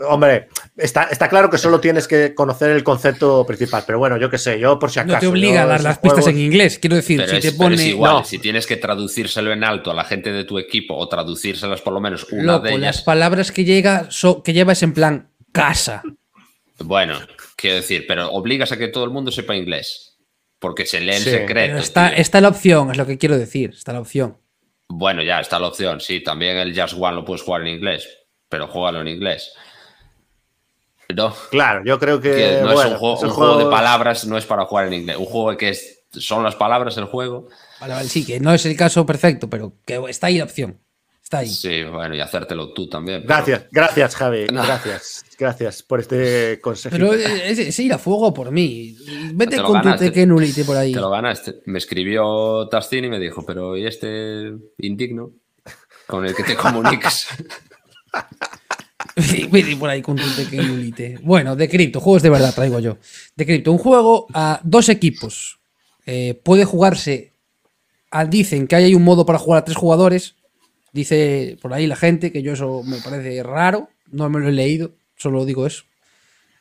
[0.00, 4.18] no, hombre, está, está claro que solo tienes que conocer el concepto principal, pero bueno,
[4.18, 5.14] yo qué sé, yo por si acaso.
[5.14, 6.78] No te obliga yo a dar las pistas en inglés.
[6.78, 7.88] Quiero decir, Pero, si es, te pero es pone.
[7.88, 8.24] igual, No.
[8.24, 11.94] si tienes que traducírselo en alto a la gente de tu equipo o traducírselas por
[11.94, 12.80] lo menos una Loco, de ellas.
[12.82, 16.02] las palabras que, llega, so- que lleva es en plan casa.
[16.84, 17.18] Bueno,
[17.56, 20.11] quiero decir, pero obligas a que todo el mundo sepa inglés.
[20.62, 21.30] Porque se lee en Sí.
[21.30, 21.72] secreto.
[21.72, 23.70] Pero está, está la opción, es lo que quiero decir.
[23.76, 24.38] Está la opción.
[24.88, 26.00] Bueno, ya está la opción.
[26.00, 28.08] Sí, también el Just One lo puedes jugar en inglés.
[28.48, 29.52] Pero juégalo en inglés.
[31.14, 32.30] No, Claro, yo creo que.
[32.30, 34.94] que no es un, juego, esos un juego de palabras, no es para jugar en
[34.94, 35.16] inglés.
[35.18, 37.48] Un juego que es, son las palabras el juego.
[37.80, 40.78] Vale, vale, sí, que no es el caso perfecto, pero que está ahí la opción.
[41.32, 41.48] Está ahí.
[41.48, 43.22] Sí, bueno, y hacértelo tú también.
[43.22, 44.46] pero- Gracias, gracias, Javi.
[44.52, 44.62] No.
[44.62, 46.94] Gracias, gracias por este consejo.
[46.94, 48.94] Pero es, es ir a fuego por mí.
[49.32, 50.08] Vete Te con tu ganaste.
[50.10, 50.92] Tekenulite por ahí.
[50.92, 51.62] Te lo ganaste.
[51.64, 55.30] Me escribió Tastin y me dijo, pero ¿y este indigno
[56.06, 57.28] con el que te comunicas?
[59.50, 61.18] Vete por ahí con tu Tekenulite.
[61.22, 62.98] Bueno, de cripto, juegos de verdad traigo yo.
[63.36, 65.60] De cripto, un juego a dos equipos.
[66.04, 67.32] Eh, puede jugarse.
[68.28, 70.36] dicen que hay un modo para jugar a tres jugadores.
[70.92, 73.88] Dice por ahí la gente que yo eso me parece raro.
[74.10, 75.84] No me lo he leído, solo digo eso.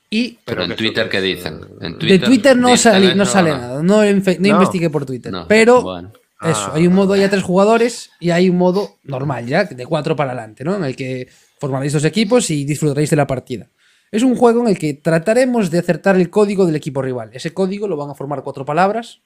[0.10, 1.60] Y Pero en Twitter, ¿qué dicen?
[1.82, 3.82] eh, En de Twitter no, eso, no sale nada.
[3.82, 4.48] No, no No.
[4.48, 5.32] investigué por Twitter.
[5.32, 6.12] No, Pero bueno.
[6.42, 6.72] eso, Ah.
[6.76, 10.16] hay un modo ahí a tres jugadores y hay un modo normal ya, de cuatro
[10.16, 10.76] para adelante, ¿no?
[10.76, 11.28] En el que
[11.60, 13.68] formaréis dos equipos y disfrutaréis de la partida.
[14.12, 17.30] Es un juego en el que trataremos de acertar el código del equipo rival.
[17.34, 19.20] Ese código lo van a formar cuatro palabras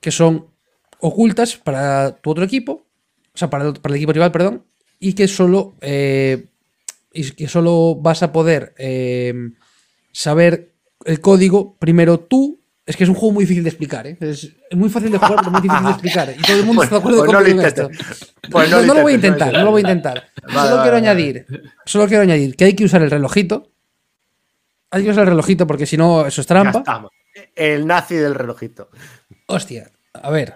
[0.00, 0.46] que son
[1.00, 2.84] ocultas para tu otro equipo,
[3.36, 4.64] o sea, para el, para el equipo rival, perdón,
[4.98, 6.46] y que solo, eh,
[7.12, 9.34] y que solo vas a poder eh,
[10.10, 10.72] saber
[11.04, 12.58] el código primero tú.
[12.86, 14.16] Es que es un juego muy difícil de explicar, ¿eh?
[14.20, 16.34] Es, muy fácil de jugar, pero muy difícil de explicar.
[16.38, 17.90] Y todo el mundo Pues- está de acuerdo pues no esto.
[18.48, 20.14] Pues no, no no lo voy a intentar, no lo voy a intentar.
[20.14, 20.96] Vale, solo vale, quiero vale.
[20.96, 21.46] añadir,
[21.84, 23.70] solo quiero añadir que hay que usar el relojito.
[24.92, 27.10] Hay que usar el relojito porque si no, eso es trampa.
[27.54, 28.88] El nazi del relojito.
[29.48, 30.54] Hostia, a ver,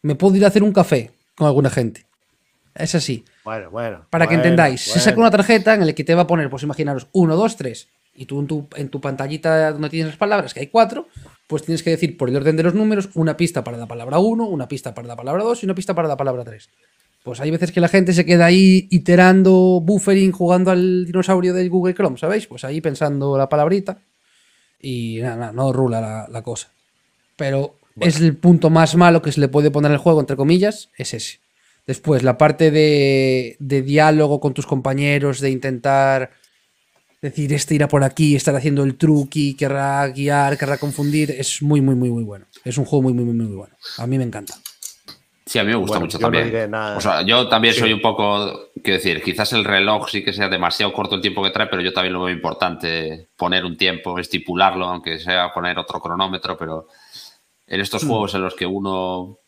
[0.00, 2.06] me puedo ir a hacer un café con alguna gente.
[2.74, 3.24] Es así.
[3.44, 4.06] Bueno, bueno.
[4.10, 6.50] Para que bueno, entendáis, se saca una tarjeta en la que te va a poner,
[6.50, 7.88] pues imaginaros, 1, 2, 3.
[8.16, 11.08] Y tú en tu, en tu pantallita donde tienes las palabras, que hay cuatro,
[11.46, 14.18] pues tienes que decir por el orden de los números una pista para la palabra
[14.18, 16.68] 1, una pista para la palabra 2 y una pista para la palabra 3.
[17.24, 21.70] Pues hay veces que la gente se queda ahí iterando, buffering, jugando al dinosaurio del
[21.70, 22.46] Google Chrome, ¿sabéis?
[22.46, 23.98] Pues ahí pensando la palabrita.
[24.80, 26.70] Y nada, nada, no rula la, la cosa.
[27.36, 30.90] Pero es el punto más malo que se le puede poner al juego, entre comillas,
[30.98, 31.43] es ese.
[31.86, 36.30] Después, la parte de, de diálogo con tus compañeros, de intentar
[37.20, 41.80] decir, este irá por aquí, estar haciendo el truqui, querrá guiar, querrá confundir, es muy,
[41.80, 42.46] muy, muy, muy bueno.
[42.64, 43.74] Es un juego muy, muy, muy, muy bueno.
[43.98, 44.54] A mí me encanta.
[45.46, 46.46] Sí, a mí me gusta Bueno, mucho yo no también.
[46.46, 46.96] diré nada.
[46.96, 47.80] O sea, yo también Sí.
[47.80, 51.42] soy un poco, quiero decir, quizás el reloj sí que sea demasiado corto el tiempo
[51.42, 55.78] que trae, pero yo también lo veo importante poner un tiempo, estipularlo, aunque sea poner
[55.78, 56.88] otro cronómetro, pero
[57.66, 58.08] en estos Mm.
[58.08, 59.38] juegos en los que uno,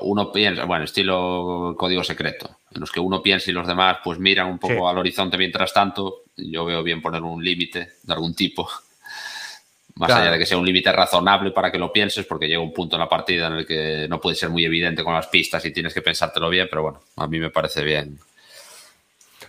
[0.00, 4.18] uno piensa, bueno, estilo código secreto, en los que uno piensa y los demás pues
[4.18, 4.80] miran un poco Sí.
[4.86, 8.68] al horizonte mientras tanto, yo veo bien poner un límite de algún tipo.
[9.96, 10.22] Más Claro.
[10.22, 12.96] allá de que sea un límite razonable para que lo pienses, porque llega un punto
[12.96, 15.70] en la partida en el que no puede ser muy evidente con las pistas y
[15.72, 18.18] tienes que pensártelo bien, pero bueno, a mí me parece bien.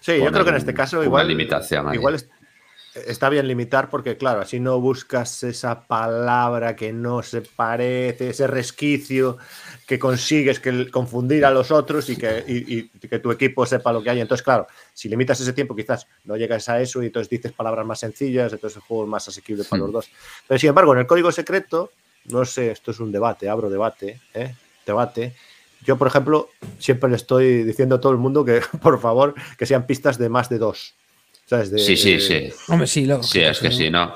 [0.02, 1.30] Sí, yo creo que en este caso igual.
[1.30, 1.88] limitación
[2.96, 8.48] está bien limitar porque, claro, así no buscas esa palabra que no se parece, ese
[8.48, 9.38] resquicio
[9.88, 14.04] que consigues que confundir a los otros y que, y, que tu equipo sepa lo
[14.04, 14.22] que hay.
[14.22, 17.86] Entonces, claro, si limitas ese tiempo, quizás no llegas a eso y entonces dices palabras
[17.86, 19.94] más sencillas, entonces el juego es más asequible para los hmm.
[19.94, 20.10] dos.
[20.48, 21.92] Pero sin embargo, en el código secreto,
[22.26, 24.56] no sé, esto es un debate, abro debate, ¿eh?
[24.86, 25.36] debate.
[25.84, 26.50] Yo, por ejemplo,
[26.80, 30.30] siempre le estoy diciendo a todo el mundo que, por favor, que sean pistas de
[30.30, 30.96] más de dos.
[31.46, 32.50] Sí, sí, sí.
[32.68, 34.16] Hombre, sí, sí, es que sí, ¿no?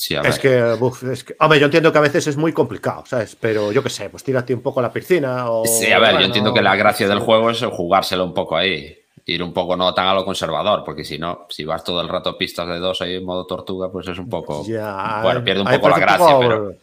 [0.00, 0.76] es, que,
[1.12, 3.36] es, que, hombre, yo entiendo que a veces es muy complicado, ¿sabes?
[3.38, 5.50] Pero yo qué sé, pues tírate un poco a la piscina.
[5.50, 8.56] O, sí, a ver, yo entiendo que la gracia del juego es jugárselo un poco
[8.56, 8.96] ahí.
[9.26, 12.08] Ir un poco no tan a lo conservador, porque si no, si vas todo el
[12.08, 14.64] rato pistas de dos ahí en modo tortuga, pues es un poco.
[14.64, 16.74] bueno, pierde un poco la gracia, pero.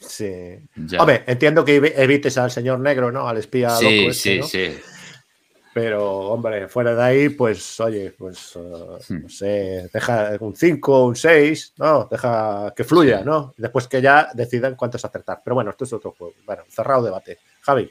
[0.00, 0.58] Sí.
[0.98, 3.28] Hombre, entiendo que evites al señor negro, ¿no?
[3.28, 3.70] Al espía.
[3.70, 4.78] Sí, loco sí, sí.
[5.74, 11.16] Pero, hombre, fuera de ahí, pues, oye, pues, uh, no sé, deja un 5, un
[11.16, 12.08] 6, ¿no?
[12.10, 13.54] Deja que fluya, ¿no?
[13.56, 15.40] Después que ya decidan cuántos acertar.
[15.42, 16.34] Pero bueno, esto es otro juego.
[16.44, 17.38] Bueno, cerrado debate.
[17.62, 17.90] Javi,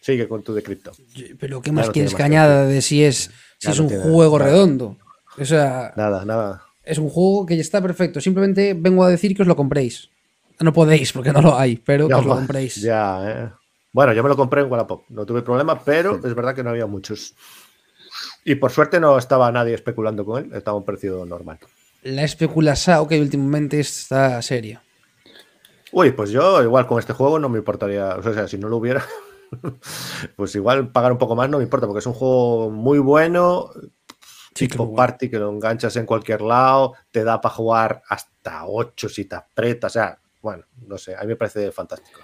[0.00, 0.90] sigue con tu de cripto.
[1.38, 4.96] Pero, ¿qué más quieres que añada de si es, si es un juego redondo?
[5.38, 5.92] O sea.
[5.96, 6.64] Nada, nada.
[6.82, 8.20] Es un juego que ya está perfecto.
[8.20, 10.10] Simplemente vengo a decir que os lo compréis.
[10.58, 12.76] No podéis porque no lo hay, pero que os lo compréis.
[12.76, 13.59] Ya, eh.
[13.92, 16.70] Bueno, yo me lo compré en Wallapop, no tuve problema, pero es verdad que no
[16.70, 17.34] había muchos.
[18.44, 21.58] Y por suerte no estaba nadie especulando con él, estaba a un precio normal.
[22.02, 24.82] La especulación que últimamente está seria.
[25.92, 28.76] Uy, pues yo igual con este juego no me importaría, o sea, si no lo
[28.76, 29.04] hubiera,
[30.36, 33.70] pues igual pagar un poco más no me importa, porque es un juego muy bueno,
[34.54, 39.24] tipo party que lo enganchas en cualquier lado, te da para jugar hasta 8 si
[39.24, 42.20] te aprieta, o sea, bueno, no sé, a mí me parece fantástico.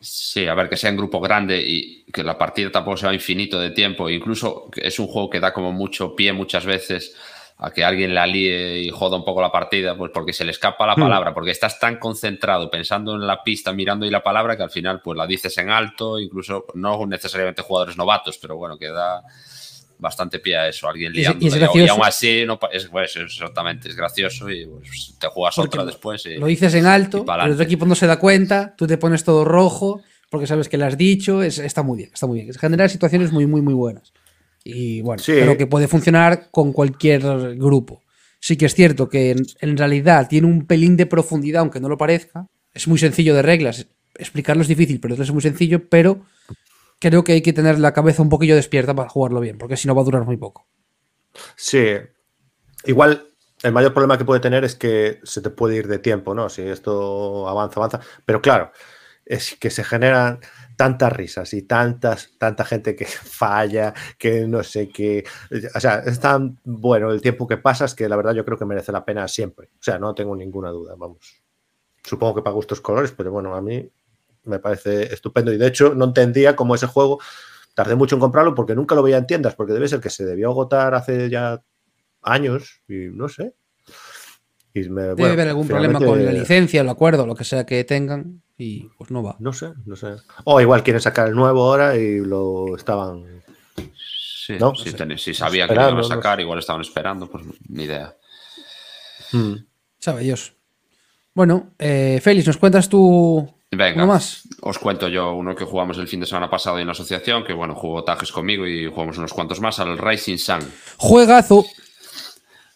[0.00, 3.58] Sí, a ver, que sea en grupo grande y que la partida tampoco sea infinito
[3.58, 4.08] de tiempo.
[4.08, 7.16] Incluso es un juego que da como mucho pie muchas veces
[7.58, 10.52] a que alguien la líe y joda un poco la partida, pues porque se le
[10.52, 11.00] escapa la hmm.
[11.00, 14.70] palabra, porque estás tan concentrado pensando en la pista, mirando ahí la palabra, que al
[14.70, 19.24] final pues la dices en alto, incluso no necesariamente jugadores novatos, pero bueno, que da
[19.98, 21.44] bastante pie a eso, alguien liando.
[21.44, 21.48] Y,
[21.82, 26.24] y, aún así, no, es, pues, exactamente, es gracioso y pues, te juegas otra después.
[26.38, 29.44] lo dices en alto, el otro equipo no se da cuenta, tú te pones todo
[29.44, 32.54] rojo porque sabes que lo has dicho, es, está muy bien, está muy bien.
[32.54, 34.12] Genera situaciones muy, muy, muy buenas.
[34.62, 37.22] Y bueno, creo que puede funcionar con cualquier
[37.56, 38.02] grupo.
[38.40, 41.88] Sí que es cierto que en, en realidad tiene un pelín de profundidad, aunque no
[41.88, 42.46] lo parezca.
[42.74, 43.86] Es muy sencillo de reglas.
[44.16, 46.24] Explicarlo es difícil, pero es muy sencillo, pero
[46.98, 49.88] creo que hay que tener la cabeza un poquillo despierta para jugarlo bien, porque si
[49.88, 50.66] no va a durar muy poco.
[51.56, 51.96] Sí.
[52.84, 53.28] Igual
[53.62, 56.48] el mayor problema que puede tener es que se te puede ir de tiempo, ¿no?
[56.48, 58.00] Si esto avanza, avanza.
[58.24, 58.72] Pero claro,
[59.24, 60.40] es que se generan
[60.76, 65.24] tantas risas y tantas, tanta gente que falla, que no sé qué.
[65.74, 68.64] O sea, es tan bueno el tiempo que pasas que la verdad yo creo que
[68.64, 69.70] merece la pena siempre.
[69.74, 71.42] O sea, no tengo ninguna duda, vamos.
[72.02, 73.90] Supongo que para gustos colores, pero bueno, a mí
[74.48, 75.52] me parece estupendo.
[75.52, 77.20] Y de hecho, no entendía cómo ese juego
[77.74, 80.24] tardé mucho en comprarlo porque nunca lo veía en tiendas, porque debe ser que se
[80.24, 81.62] debió agotar hace ya
[82.22, 83.54] años y no sé.
[84.74, 88.88] debe haber algún problema con la licencia, el acuerdo, lo que sea que tengan, y
[88.98, 89.36] pues no va.
[89.38, 90.16] No sé, no sé.
[90.44, 93.42] O igual quieren sacar el nuevo ahora y lo estaban.
[93.94, 94.74] Sí, ¿no?
[94.74, 98.16] si, sabía que lo iban a sacar, igual estaban esperando, pues ni idea.
[99.30, 99.54] Hmm.
[99.98, 100.54] Sabe Dios.
[101.34, 104.48] Bueno, eh, Félix, ¿nos cuentas tú Venga, más?
[104.62, 107.52] os cuento yo uno que jugamos el fin de semana pasado en la asociación, que
[107.52, 110.60] bueno, jugó Tajes conmigo y jugamos unos cuantos más al Rising Sun.
[110.96, 111.66] Juegazo.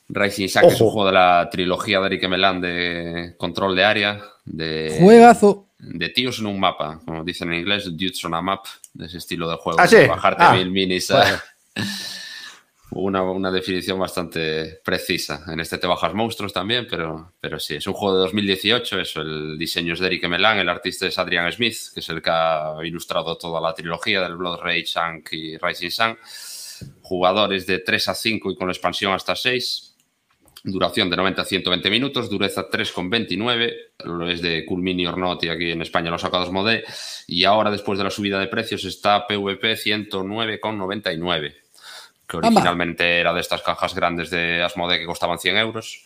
[0.08, 3.84] Rising Sun, que es un juego de la trilogía de Eric Melan de control de
[3.84, 4.20] área.
[4.44, 5.68] De, Juegazo.
[5.78, 9.16] De tíos en un mapa, como dicen en inglés, dudes on a map, de ese
[9.16, 9.80] estilo de juego.
[9.80, 11.10] ¿Ah, Bajarte ah, mil minis.
[12.94, 15.44] Una, definición bastante precisa.
[15.48, 19.20] En este te bajas monstruos también, pero, pero sí, es un juego de 2018, eso,
[19.22, 22.30] el diseño es de Eric Melan, el artista es Adrian Smith, que es el que
[22.30, 26.18] ha ilustrado toda la trilogía del Blood Rage, Shank y Rising Sun.
[27.02, 29.88] Jugadores de 3 a 5 y con expansión hasta 6.
[30.64, 33.74] Duración de 90 a 120 minutos, dureza 3,29,
[34.04, 36.84] lo es de Cool Mini or Not y aquí en España los sacados Modé.
[37.26, 41.61] Y ahora, después de la subida de precios, está PVP 109,99
[42.26, 46.04] que originalmente era de estas cajas grandes de Asmode que costaban 100 euros,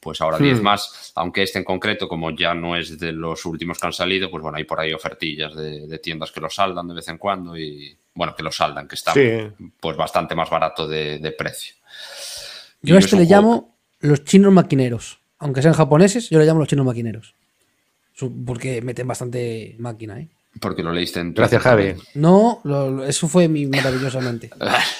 [0.00, 0.62] pues ahora 10 hmm.
[0.62, 4.30] más, aunque este en concreto, como ya no es de los últimos que han salido,
[4.30, 7.56] pues bueno, hay por ahí ofertillas de, tiendas que lo saldan de vez en cuando
[7.56, 9.12] y, bueno, que lo saldan, que está
[9.78, 11.74] pues bastante más barato de, precio.
[12.82, 16.68] Yo a este le llamo los chinos maquineros, aunque sean japoneses, yo le llamo los
[16.68, 17.34] chinos maquineros,
[18.46, 20.28] porque meten bastante máquina, ¿eh?
[20.58, 21.94] Porque lo leíste en Gracias, Javi.
[22.14, 22.60] No,
[23.06, 24.50] eso fue mi maravillosamente.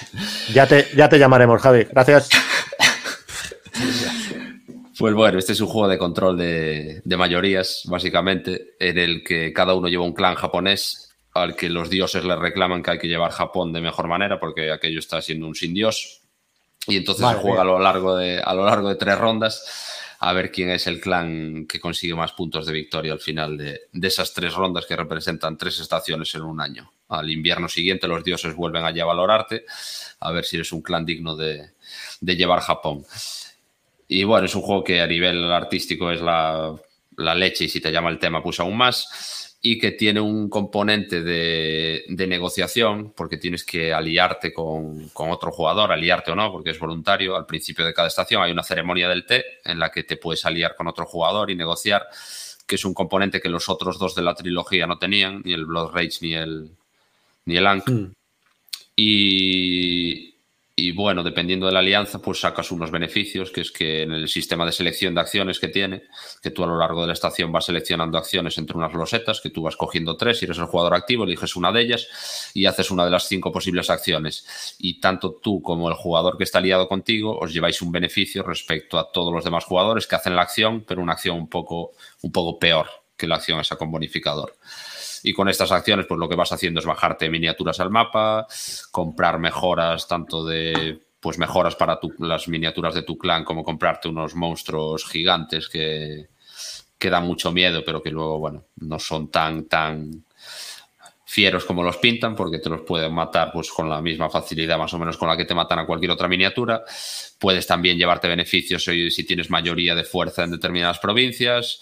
[0.54, 1.84] ya, te, ya te llamaremos, Javi.
[1.90, 2.28] Gracias.
[4.98, 9.52] Pues bueno, este es un juego de control de, de, mayorías, básicamente, en el que
[9.52, 13.08] cada uno lleva un clan japonés al que los dioses le reclaman que hay que
[13.08, 16.20] llevar Japón de mejor manera porque aquello está siendo un sin dios.
[16.86, 19.64] Y entonces se juega a lo, largo de, a lo largo de tres rondas
[20.22, 23.88] a ver quién es el clan que consigue más puntos de victoria al final de,
[24.02, 26.92] esas tres rondas que representan tres estaciones en un año.
[27.08, 29.64] Al invierno siguiente los dioses vuelven allí a valorarte,
[30.20, 31.70] a ver si eres un clan digno de,
[32.20, 33.02] de llevar Japón.
[34.08, 36.74] Y bueno, es un juego que a nivel artístico es la,
[37.16, 40.48] la leche y si te llama el tema pues aún más y que tiene un
[40.48, 46.50] componente de, de negociación, porque tienes que aliarte con, con, otro jugador, aliarte o no,
[46.50, 47.36] porque es voluntario.
[47.36, 50.46] Al principio de cada estación hay una ceremonia del té en la que te puedes
[50.46, 52.06] aliar con otro jugador y negociar,
[52.66, 55.66] que es un componente que los otros dos de la trilogía no tenían, ni el
[55.66, 56.70] Blood Rage ni el,
[57.44, 57.90] ni el Ankh.
[57.90, 58.12] Mm.
[58.96, 60.29] Y,
[60.80, 64.28] y bueno, dependiendo de la alianza, pues sacas unos beneficios, que es que en el
[64.28, 66.04] sistema de selección de acciones que tiene,
[66.42, 69.50] que tú a lo largo de la estación vas seleccionando acciones entre unas losetas, que
[69.50, 72.90] tú vas cogiendo tres y eres el jugador activo, eliges una de ellas y haces
[72.90, 74.74] una de las cinco posibles acciones.
[74.78, 78.98] Y tanto tú como el jugador que está aliado contigo os lleváis un beneficio respecto
[78.98, 81.92] a todos los demás jugadores que hacen la acción, pero una acción un poco,
[82.22, 82.86] un poco peor
[83.18, 84.56] que la acción esa con bonificador.
[85.22, 88.46] Y con estas acciones, pues lo que vas haciendo es bajarte miniaturas al mapa,
[88.90, 94.08] comprar mejoras tanto de pues mejoras para tu, las miniaturas de tu clan, como comprarte
[94.08, 96.28] unos monstruos gigantes que,
[96.98, 100.24] que dan mucho miedo, pero que luego, bueno, no son tan, tan
[101.30, 104.92] fieros como los pintan, porque te los pueden matar pues con la misma facilidad más
[104.94, 106.82] o menos con la que te matan a cualquier otra miniatura.
[107.38, 111.80] Puedes también llevarte beneficios si tienes mayoría de fuerza en determinadas provincias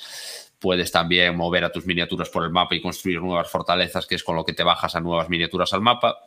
[0.58, 4.24] Puedes también mover a tus miniaturas por el mapa y construir nuevas fortalezas, que es
[4.24, 6.18] con lo que te bajas a nuevas miniaturas al mapa.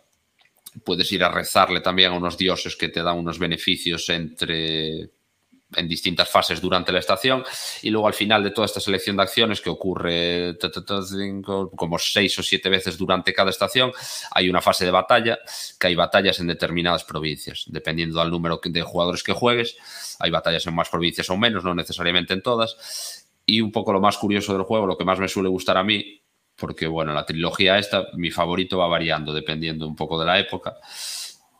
[0.85, 5.09] Puedes ir a rezarle también a unos dioses que te dan unos beneficios entre
[5.75, 7.43] en distintas fases durante la estación.
[7.81, 10.57] Y luego al final de toda esta selección de acciones que ocurre
[11.75, 13.91] como seis o siete veces durante cada estación
[14.31, 15.39] hay una fase de batalla
[15.79, 17.65] que hay batallas en determinadas provincias.
[17.67, 19.77] Dependiendo del número de jugadores que juegues
[20.19, 23.20] hay batallas en más provincias o menos no necesariamente en todas
[23.51, 25.83] y un poco lo más curioso del juego, lo que más me suele gustar a
[25.83, 26.21] mí,
[26.55, 30.77] porque bueno, la trilogía esta, mi favorito va variando dependiendo un poco de la época.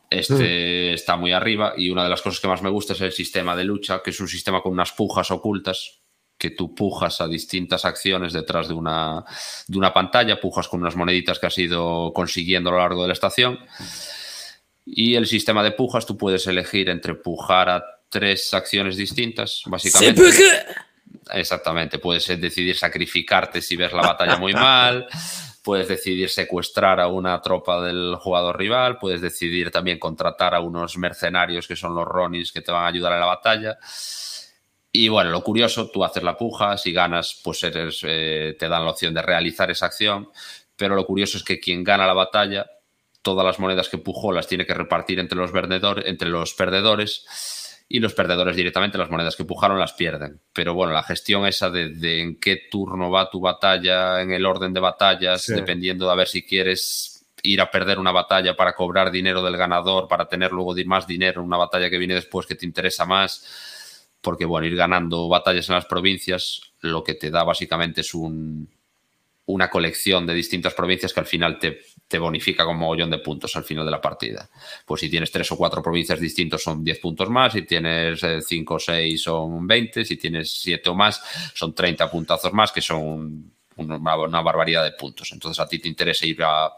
[0.10, 0.94] Este mm.
[0.94, 3.58] está muy arriba y una de las cosas que más me gusta es el sistema
[3.58, 6.02] de lucha, que es un sistema con unas pujas ocultas
[6.38, 9.26] que tú pujas a distintas acciones detrás de una,
[9.68, 13.10] de una pantalla, pujas con unas moneditas que has ido consiguiendo a lo largo de
[13.10, 13.60] la estación.
[14.86, 20.22] Y el sistema de pujas, tú puedes elegir entre pujar a tres acciones distintas, básicamente.
[21.32, 25.08] Exactamente, puedes decidir sacrificarte si ves la batalla muy mal,
[25.64, 30.98] puedes decidir secuestrar a una tropa del jugador rival, puedes decidir también contratar a unos
[30.98, 33.78] mercenarios que son los Ronis que te van a ayudar en la batalla.
[34.92, 38.84] Y bueno, lo curioso, tú haces la puja, si ganas, pues eres, eh, te dan
[38.84, 40.30] la opción de realizar esa acción,
[40.76, 42.66] pero lo curioso es que quien gana la batalla,
[43.22, 45.52] todas las monedas que pujó las tiene que repartir entre los,
[46.06, 47.26] entre los perdedores
[47.94, 50.40] y los perdedores directamente las monedas que pujaron las pierden.
[50.54, 54.74] Pero bueno, la gestión esa de, en qué turno va tu batalla, en el orden
[54.74, 59.12] de batallas, dependiendo de a ver si quieres ir a perder una batalla para cobrar
[59.12, 62.56] dinero del ganador, para tener luego más dinero en una batalla que viene después que
[62.56, 64.08] te interesa más.
[64.22, 68.70] Porque bueno, ir ganando batallas en las provincias lo que te da básicamente es un,
[69.46, 71.82] una colección de distintas provincias que al final te,
[72.12, 74.50] te bonifica con mogollón de puntos al final de la partida.
[74.86, 78.42] Pues si tienes tres o cuatro provincias distintos son 10 puntos más, si tienes eh,
[78.42, 81.24] cinco o seis son 20, si tienes siete o más
[81.56, 85.32] son 30 puntazos más, que son una, una barbaridad de puntos.
[85.32, 86.70] Entonces a ti te interesa ir a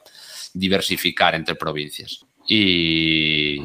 [0.54, 2.24] diversificar entre provincias.
[2.48, 3.60] Y...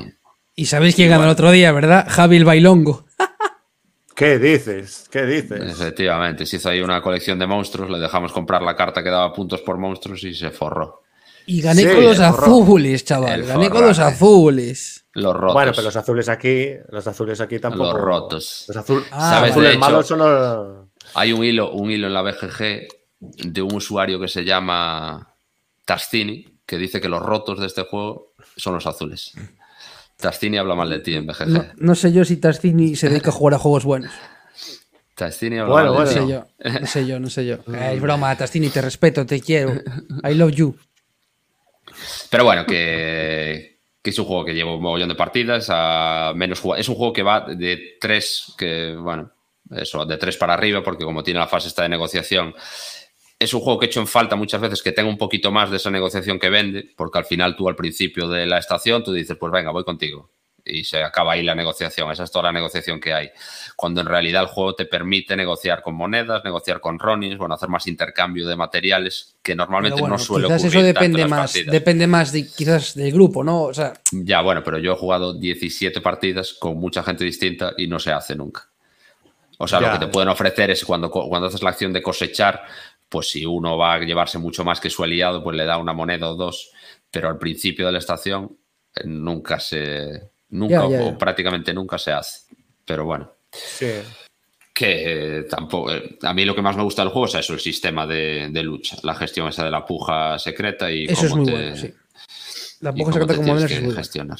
[0.54, 2.06] Y sabéis quién ganó el otro día, ¿verdad?
[2.08, 3.04] Javi el Bailongo.
[4.16, 5.06] ¿Qué dices?
[5.12, 5.60] ¿Qué dices?
[5.60, 9.32] Efectivamente, se hizo ahí una colección de monstruos, le dejamos comprar la carta que daba
[9.32, 11.02] puntos por monstruos y se forró.
[11.48, 13.42] Y gané con los azules, chaval.
[13.42, 15.06] gané con los azules.
[15.14, 15.54] Los rotos.
[15.54, 17.84] Bueno, pero los azules aquí, los azules aquí tampoco.
[17.84, 18.64] Los rotos.
[18.68, 18.76] Los
[19.10, 20.88] ah, azules malos son los...
[21.14, 22.88] Hay un hilo, un hilo en la BGG
[23.20, 25.34] de un usuario que se llama
[25.86, 29.32] Tastini, que dice que los rotos de este juego son los azules.
[30.18, 31.76] Tastini habla mal de ti en BGG.
[31.78, 34.12] No, sé yo si Tastini se dedica a jugar a juegos buenos.
[35.14, 36.20] Tastini habla mal de ti.
[36.20, 36.44] No sé yo,
[36.80, 37.56] no sé yo, no sé yo.
[37.74, 39.72] es broma, Tastini, te respeto, te quiero.
[40.28, 40.76] I love you.
[42.30, 46.62] Pero bueno, que, que, es un juego que lleva un mogollón de partidas, a menos
[46.76, 49.30] es un juego que va de tres, que bueno,
[49.70, 52.54] eso, de tres para arriba, porque como tiene la fase esta de negociación,
[53.38, 55.70] es un juego que he hecho en falta muchas veces que tenga un poquito más
[55.70, 59.12] de esa negociación que vende, porque al final tú al principio de la estación tú
[59.12, 60.30] dices, pues venga, voy contigo.
[60.68, 62.10] Y se acaba ahí la negociación.
[62.10, 63.30] Esa es toda la negociación que hay.
[63.76, 67.68] Cuando en realidad el juego te permite negociar con monedas, negociar con ronis, bueno, hacer
[67.68, 70.78] más intercambio de materiales que normalmente no suele quizás ocurrir.
[70.78, 73.62] eso depende más, depende más de, quizás del grupo, ¿no?
[73.62, 77.86] O sea, ya, bueno, pero yo he jugado 17 partidas con mucha gente distinta y
[77.86, 78.68] no se hace nunca.
[79.58, 82.62] O sea, lo que te pueden ofrecer es cuando, cuando haces la acción de cosechar,
[83.08, 85.92] pues si uno va a llevarse mucho más que su aliado, pues le da una
[85.92, 86.70] moneda o dos.
[87.10, 88.56] Pero al principio de la estación
[88.94, 90.30] eh, nunca se.
[90.50, 92.54] Nunca o prácticamente nunca se hace.
[92.84, 93.30] Pero bueno.
[93.52, 93.92] Sí.
[94.74, 95.92] Que tampoco.
[95.92, 98.50] Eh, a mí lo que más me gusta del juego es eso, el sistema de,
[98.62, 98.96] lucha.
[99.02, 101.92] La gestión esa de la puja secreta y eso es muy bueno, sí.
[102.80, 104.38] La puja secreta como es que gestionar.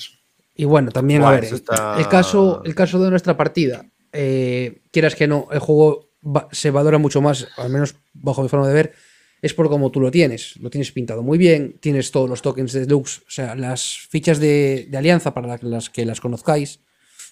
[0.54, 5.28] Y bueno, también, a ver, el, caso, el caso de nuestra partida eh, quieras que
[5.28, 6.10] no, el juego
[6.50, 8.94] se valora mucho más, al menos bajo mi forma de ver,
[9.40, 10.56] es por cómo tú lo tienes.
[10.56, 14.40] Lo tienes pintado muy bien, tienes todos los tokens de deluxe, o sea, las fichas
[14.40, 16.80] de, alianza para las que las conozcáis,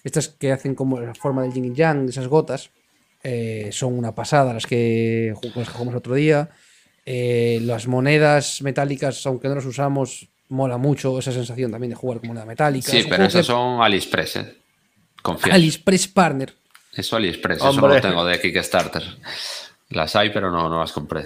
[0.03, 2.69] estas que hacen como la forma del yin y yang, esas gotas,
[3.23, 6.49] eh, son una pasada las que, jugamos otro día.
[7.05, 12.19] Eh, las monedas metálicas, aunque no las usamos, mola mucho esa sensación también de jugar
[12.19, 12.91] con moneda metálica.
[12.91, 14.57] Sí, pero esas son AliExpress, ¿eh?
[15.51, 16.53] AliExpress Partner.
[16.93, 19.03] Eso AliExpress, eso no lo tengo de Kickstarter.
[19.89, 21.25] Las hay, pero no, no las compré.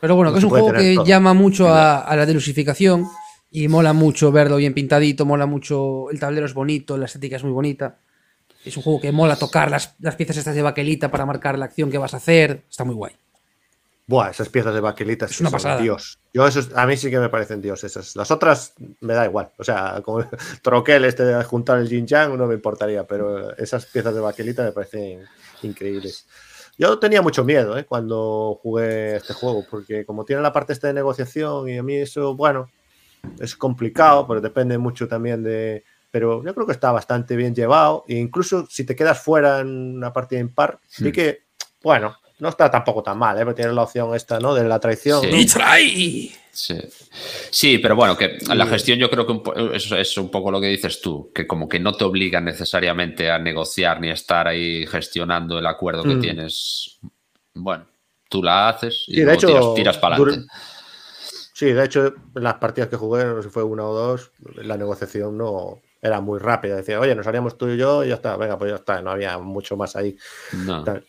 [0.00, 3.06] Pero bueno, que es un juego que llama mucho a, la delusificación
[3.50, 7.44] y mola mucho verlo bien pintadito, mola mucho, el tablero es bonito, la estética es
[7.44, 7.98] muy bonita.
[8.64, 11.66] Es un juego que mola tocar las, las piezas estas de baquelita para marcar la
[11.66, 13.14] acción que vas a hacer, está muy guay.
[14.06, 15.80] Buah, esas piezas de baquelitas es una pasada.
[15.80, 16.18] Dios.
[16.34, 16.44] Yo
[16.74, 18.14] a mí sí que me parecen dios esas.
[18.16, 19.50] Las otras me da igual.
[19.56, 20.26] O sea, como el
[20.62, 24.62] troquel este de juntar el yin yang no me importaría, pero esas piezas de baquelita
[24.62, 25.24] me parecen
[25.62, 26.26] increíbles.
[26.76, 27.84] Yo tenía mucho miedo ¿eh?
[27.84, 31.94] cuando jugué este juego, porque como tiene la parte esta de negociación y a mí
[31.94, 32.68] eso, bueno,
[33.38, 35.84] es complicado, pero depende mucho también de...
[36.10, 39.96] Pero yo creo que está bastante bien llevado e incluso si te quedas fuera en
[39.96, 41.12] una partida impar, sí hmm.
[41.12, 41.42] que,
[41.82, 43.44] bueno, no está tampoco tan mal, ¿eh?
[43.44, 44.54] Porque tienes la opción esta, ¿no?
[44.54, 45.22] De la traición.
[45.22, 46.34] Sí.
[46.54, 46.78] Sí.
[47.50, 47.78] sí.
[47.78, 51.00] pero bueno, que la gestión yo creo que eso es un poco lo que dices
[51.00, 55.58] tú, que como que no te obligan necesariamente a negociar ni a estar ahí gestionando
[55.58, 56.20] el acuerdo que mm.
[56.20, 56.98] tienes.
[57.54, 57.86] Bueno,
[58.28, 60.46] tú la haces y de hecho, tiras, para adelante.
[61.52, 64.76] Sí, de hecho, las partidas que jugué, no sé si fue una o dos, la
[64.76, 66.76] negociación no, era muy rápida.
[66.76, 69.10] Decía, oye, nos haríamos tú y yo y ya está, venga, pues ya está, no
[69.10, 70.16] había mucho más ahí.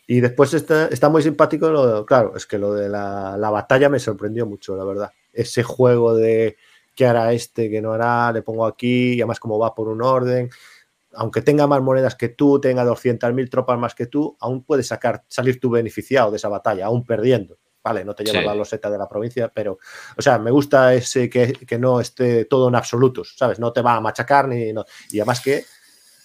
[0.06, 3.98] Y después está, está muy simpático, lo, claro, es que lo de la, batalla me
[3.98, 5.12] sorprendió mucho, la verdad.
[5.36, 6.56] Ese juego de
[6.94, 10.02] qué hará este, qué no hará, le pongo aquí, y además como va por un
[10.02, 10.50] orden.
[11.14, 15.24] Aunque tenga más monedas que tú, tenga 200.000 tropas más que tú, aún puedes sacar,
[15.28, 18.98] salir tú beneficiado de esa batalla, aún perdiendo vale, no te lleva la loseta de
[18.98, 19.78] la provincia, pero,
[20.16, 23.60] o sea, me gusta ese que, no esté todo en absolutos, ¿sabes?
[23.60, 24.72] No te va a machacar ni.
[24.72, 25.64] No, y además que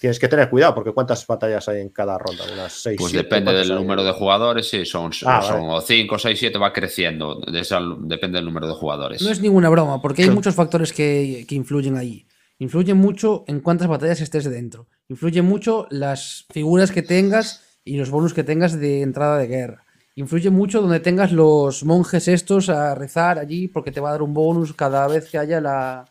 [0.01, 2.43] tienes que tener cuidado, porque ¿cuántas batallas hay en cada ronda?
[2.51, 2.97] Unas seis.
[2.99, 7.39] Pues depende del número de jugadores, sí, son, ah, son 5, 6, 7, va creciendo.
[7.39, 9.21] depende del número de jugadores.
[9.21, 12.25] No es ninguna broma, porque hay muchos factores que, que influyen ahí.
[12.57, 14.87] Influye mucho en cuántas batallas estés dentro.
[15.07, 19.85] Influye mucho las figuras que tengas y los bonus que tengas de entrada de guerra
[20.15, 24.21] influye mucho donde tengas los monjes estos a rezar allí porque te va a dar
[24.21, 26.05] un bonus cada vez que haya la,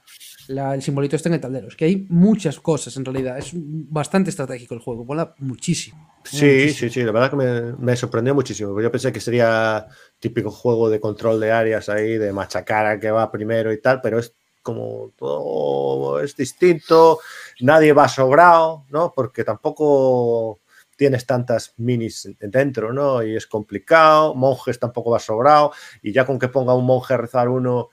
[0.58, 1.68] el simbolito este en el tablero.
[1.68, 3.38] Es que hay muchas cosas en realidad.
[3.38, 5.04] Es bastante estratégico el juego.
[5.04, 6.14] Mola muchísimo.
[6.24, 7.02] Sí, sí, sí.
[7.02, 8.80] La verdad que me, me, sorprendió muchísimo.
[8.80, 9.86] Yo pensé que sería
[10.18, 14.00] típico juego de control de áreas ahí, de machacar a que va primero y tal,
[14.00, 17.20] pero es como todo es distinto.
[17.60, 19.12] Nadie va sobrado, ¿no?
[19.14, 20.60] Porque tampoco
[20.96, 23.22] tienes tantas minis dentro, ¿no?
[23.22, 25.72] Y es complicado, monjes tampoco va sobrado,
[26.02, 27.88] y ya con que ponga un monje a rezar uno,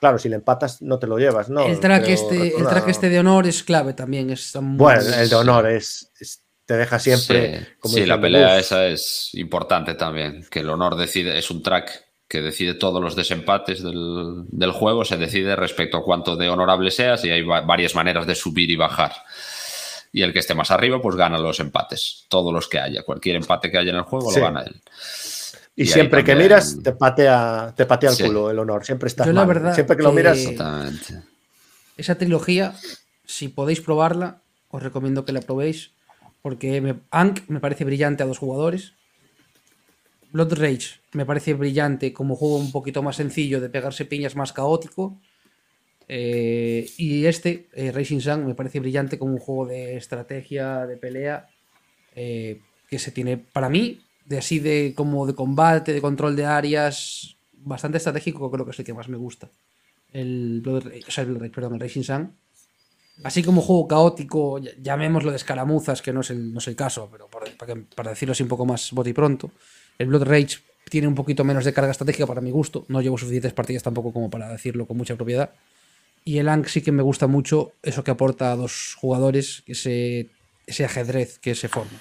[0.00, 1.64] claro, si le empatas no te lo llevas, ¿no?
[1.66, 4.30] El track, este, el track este de honor es clave también.
[4.30, 6.10] Es bueno, el de honor es,
[6.64, 7.60] te deja siempre...
[7.84, 12.06] Sí, sí la pelea esa es importante también, que el honor decide, es un track
[12.26, 16.90] que decide todos los desempates del, del juego, se decide respecto a cuánto de honorable
[16.90, 19.12] seas y hay varias maneras de subir y bajar
[20.12, 23.36] y el que esté más arriba pues gana los empates, todos los que haya, cualquier
[23.36, 24.80] empate que haya en el juego lo gana él.
[25.76, 29.44] Y, siempre que miras te patea, te patea el culo el honor, siempre está la
[29.44, 30.38] verdad siempre que, lo miras.
[31.96, 32.74] Esa trilogía,
[33.24, 35.92] si podéis probarla, os recomiendo que la probéis
[36.42, 38.94] porque me, Ankh me parece brillante a dos jugadores.
[40.32, 44.52] Blood Rage me parece brillante como juego un poquito más sencillo de pegarse piñas más
[44.52, 45.20] caótico.
[46.08, 50.96] Eh, y este, eh, Racing Sun, me parece brillante como un juego de estrategia, de
[50.96, 51.48] pelea,
[52.16, 56.46] eh, que se tiene, para mí, de así de como de combate, de control de
[56.46, 59.50] áreas, bastante estratégico, creo que es el que más me gusta.
[60.12, 62.32] El Blood, o sea, el, perdón, el Racing Sun.
[63.24, 67.08] así como juego caótico, llamémoslo de escaramuzas, que no es el, no es el caso,
[67.10, 69.50] pero para, para, decirlo así un poco más bote y pronto,
[69.98, 70.58] el Blood Rage
[70.88, 72.84] tiene un poquito menos de carga estratégica para mi gusto.
[72.86, 75.50] No llevo suficientes partidas tampoco como para decirlo con mucha propiedad.
[76.24, 80.30] Y el Ankh sí que me gusta mucho eso que aporta a dos jugadores, ese,
[80.68, 81.98] ese ajedrez que se forma.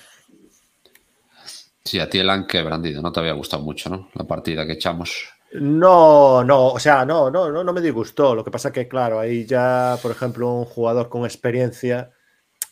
[1.90, 2.28] Sí, a ti el
[2.66, 4.10] Brandido, no te había gustado mucho, ¿no?
[4.14, 5.28] La partida que echamos.
[5.54, 8.36] No, no, o sea, no, no, no, no me disgustó.
[8.36, 12.12] Lo que pasa que, claro, ahí ya, por ejemplo, un jugador con experiencia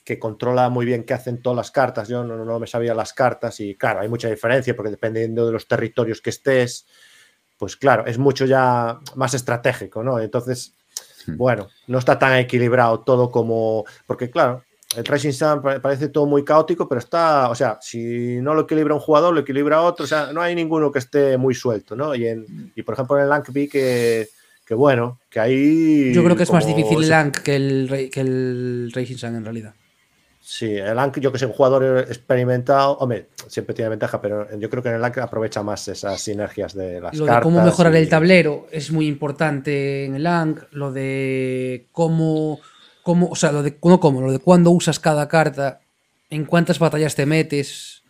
[0.04, 2.08] que controla muy bien qué hacen todas las cartas.
[2.08, 5.52] Yo no, no, me sabía las cartas y, claro, hay mucha diferencia porque dependiendo de
[5.52, 6.86] los territorios que estés,
[7.58, 10.20] pues claro, es mucho ya más estratégico, ¿no?
[10.20, 10.76] Entonces,
[11.26, 11.38] hmm.
[11.38, 14.64] bueno, no está tan equilibrado todo como, porque claro,
[14.96, 18.94] el Racing Sun parece todo muy caótico, pero está, o sea, si no lo equilibra
[18.94, 22.16] un jugador, lo equilibra otro, o sea, no hay ninguno que esté muy suelto, ¿no?
[22.16, 24.30] Y, en, y por ejemplo en el Lank vi que,
[24.66, 26.14] que bueno, que ahí...
[26.14, 29.44] Yo creo que es más difícil el Lank que el, que el Racing Sun en
[29.44, 29.74] realidad.
[30.40, 34.70] Sí, el Lank, yo que sé, un jugador experimentado, hombre, siempre tiene ventaja, pero yo
[34.70, 37.42] creo que en el Lank aprovecha más esas sinergias de las lo cartas.
[37.42, 42.62] De cómo mejorar el tablero es muy importante en el Lank, lo de cómo
[43.08, 45.82] o sea, lo de, no cómo, lo de cuándo usas cada carta,
[46.30, 48.04] en cuántas batallas te metes,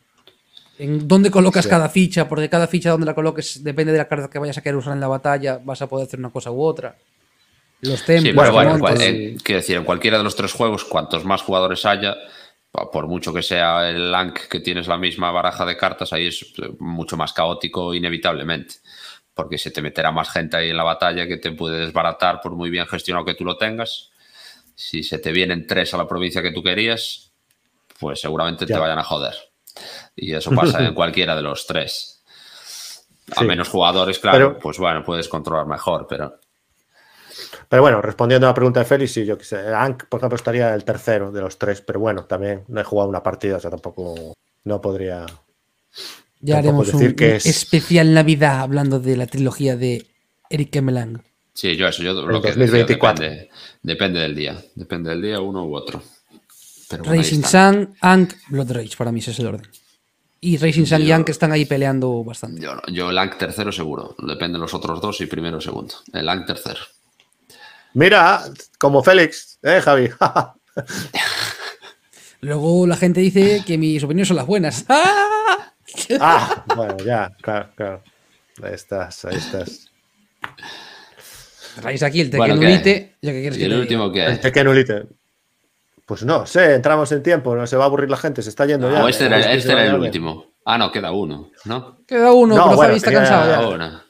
[0.79, 4.29] en dónde colocas cada ficha, porque cada ficha donde la coloques depende de la carta
[4.29, 6.61] que vayas a querer usar en la batalla, vas a poder hacer una cosa u
[6.61, 6.95] otra.
[7.81, 8.51] Los templos.
[8.51, 12.15] bueno, bueno, eh, quiero decir, en cualquiera de los tres juegos, cuantos más jugadores haya,
[12.91, 16.41] por mucho que sea el Lank que tienes la misma baraja de cartas, ahí es
[16.41, 18.75] eh, mucho más caótico inevitablemente.
[19.33, 22.53] Porque se te meterá más gente ahí en la batalla que te puede desbaratar por
[22.53, 24.11] muy bien gestionado que tú lo tengas
[24.77, 27.31] si se te vienen tres a la provincia que tú querías,
[27.99, 29.33] pues seguramente te vayan a joder.
[30.15, 32.23] Y eso pasa en cualquiera de los tres.
[33.35, 36.39] A menos jugadores, claro, pues bueno, puedes controlar mejor, pero.
[37.67, 39.73] Pero bueno, respondiendo a la pregunta de Félix, sí, yo qué sé.
[39.73, 43.09] Ank, por ejemplo, estaría el tercero de los tres, pero bueno, también no he jugado
[43.09, 45.25] una partida, o sea, tampoco no podría.
[46.39, 50.05] Ya haremos un, especial Navidad hablando de la trilogía de
[50.51, 51.23] Eric Emelang.
[51.57, 53.25] Sí, yo eso, yo lo que 2024.
[53.25, 53.49] depende,
[53.81, 54.63] depende, del día.
[54.75, 56.03] Depende del día, uno u otro.
[56.91, 59.67] Racing Sun, Ank, Blood Rage, para mí ese es el orden.
[60.39, 62.61] Y Racing Sun y Ank están ahí peleando bastante.
[62.61, 64.15] Yo, yo el Ank tercero seguro.
[64.19, 65.95] Depende de los otros dos y primero segundo.
[66.13, 66.81] El Ank tercero.
[67.95, 68.43] Mira,
[68.77, 70.11] como Félix, ¿eh, Javi?
[72.41, 74.85] Luego la gente dice que mis opiniones son las buenas.
[76.19, 78.03] ah, bueno, ya, claro, claro.
[78.61, 79.89] Ahí estás, ahí estás.
[81.79, 83.17] Traéis aquí el Tekenulite.
[83.21, 84.25] ¿Y el último qué?
[84.25, 85.05] El Tekenulite.
[86.05, 88.65] Pues no sé, entramos en tiempo, no se va a aburrir la gente, se está
[88.65, 88.99] yendo ya.
[88.99, 90.53] No, este era, este era el último.
[90.63, 91.99] Ah, no, queda uno, ¿no?
[92.07, 94.03] Queda uno, no, pero Javi está cansado ya.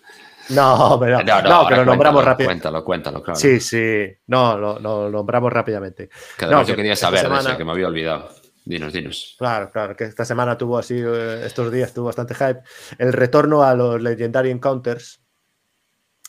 [0.50, 2.62] No, pero, no, no, lo nombramos rápidamente.
[2.62, 3.40] Cuéntalo, cuéntalo, claro.
[3.40, 4.08] Sí, sí.
[4.28, 6.10] No, lo, lo nombramos rápidamente.
[6.38, 7.58] Que además yo quería saber semana...
[7.58, 8.30] que me había olvidado.
[8.64, 9.36] Dinos, dinos.
[9.38, 12.62] Claro, claro, que esta semana tuvo así, eh, estos días tuvo bastante hype.
[12.98, 15.22] El retorno a los Legendary Encounters,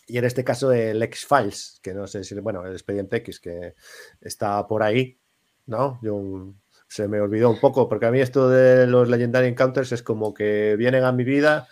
[0.09, 3.75] y en este caso el X-Files, que no sé si, bueno, el expediente X, que
[4.21, 5.19] está por ahí,
[5.67, 6.01] ¿no?
[6.03, 6.55] Yo,
[6.89, 10.33] se me olvidó un poco, porque a mí esto de los Legendary Encounters es como
[10.33, 11.69] que vienen a mi vida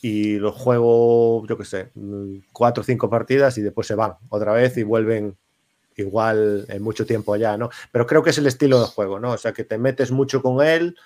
[0.00, 1.90] y los juego, yo qué sé,
[2.52, 5.36] cuatro o cinco partidas y después se van otra vez y vuelven
[5.96, 7.70] igual en mucho tiempo allá, ¿no?
[7.92, 9.32] Pero creo que es el estilo de juego, ¿no?
[9.32, 10.96] O sea, que te metes mucho con él,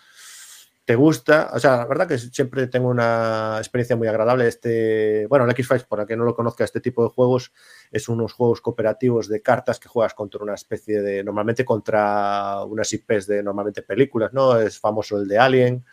[0.88, 4.48] te gusta, o sea, la verdad que siempre tengo una experiencia muy agradable.
[4.48, 7.52] Este, bueno, el X-Files, para que no lo conozca, este tipo de juegos
[7.90, 12.90] es unos juegos cooperativos de cartas que juegas contra una especie de, normalmente contra unas
[12.90, 14.58] IPs de normalmente películas, ¿no?
[14.58, 15.84] Es famoso el de Alien,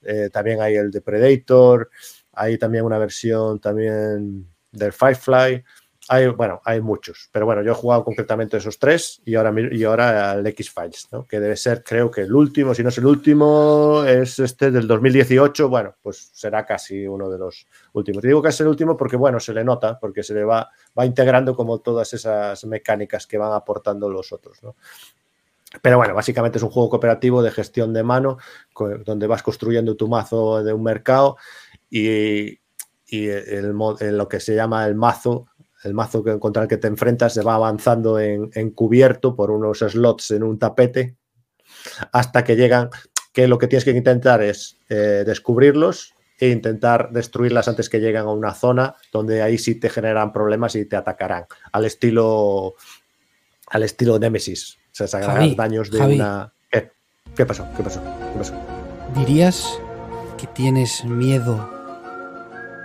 [0.00, 1.90] eh, también hay el de Predator,
[2.32, 5.62] hay también una versión también del Firefly.
[6.36, 10.34] Bueno, hay muchos, pero bueno, yo he jugado concretamente esos tres y ahora, y ahora
[10.34, 11.26] el X-Files, ¿no?
[11.26, 14.86] que debe ser, creo que el último, si no es el último, es este del
[14.86, 18.20] 2018, bueno, pues será casi uno de los últimos.
[18.20, 20.68] Te digo que es el último porque, bueno, se le nota, porque se le va,
[20.98, 24.74] va integrando como todas esas mecánicas que van aportando los otros, ¿no?
[25.80, 28.36] Pero bueno, básicamente es un juego cooperativo de gestión de mano,
[29.04, 31.38] donde vas construyendo tu mazo de un mercado
[31.88, 32.58] y,
[33.06, 35.48] y el, lo que se llama el mazo
[35.82, 40.30] el mazo contra el que te enfrentas se va avanzando en, cubierto por unos slots
[40.32, 41.16] en un tapete
[42.12, 42.90] hasta que llegan,
[43.32, 48.22] que lo que tienes que intentar es eh, descubrirlos e intentar destruirlas antes que lleguen
[48.22, 52.74] a una zona donde ahí sí te generan problemas y te atacarán, al estilo
[53.68, 54.78] al estilo Nemesis.
[54.92, 56.52] O sea, se daños de una...
[57.34, 57.66] ¿Qué pasó?
[57.74, 58.02] ¿Qué pasó?
[58.32, 58.54] ¿Qué pasó?
[59.14, 59.66] ¿Dirías
[60.36, 61.70] que tienes miedo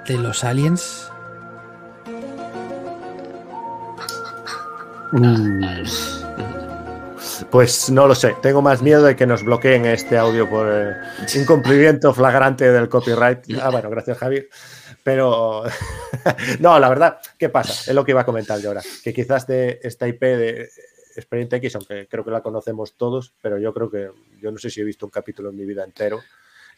[0.08, 1.12] de los aliens?
[5.12, 5.84] Mm.
[7.50, 10.96] Pues no lo sé, tengo más miedo de que nos bloqueen este audio por
[11.36, 13.40] incumplimiento flagrante del copyright.
[13.62, 14.50] Ah, bueno, gracias Javier.
[15.04, 15.64] Pero
[16.60, 17.90] no, la verdad, ¿qué pasa?
[17.90, 20.70] Es lo que iba a comentar yo ahora, que quizás de esta IP de
[21.16, 24.12] Expediente X, aunque creo que la conocemos todos, pero yo creo que
[24.42, 26.20] yo no sé si he visto un capítulo en mi vida entero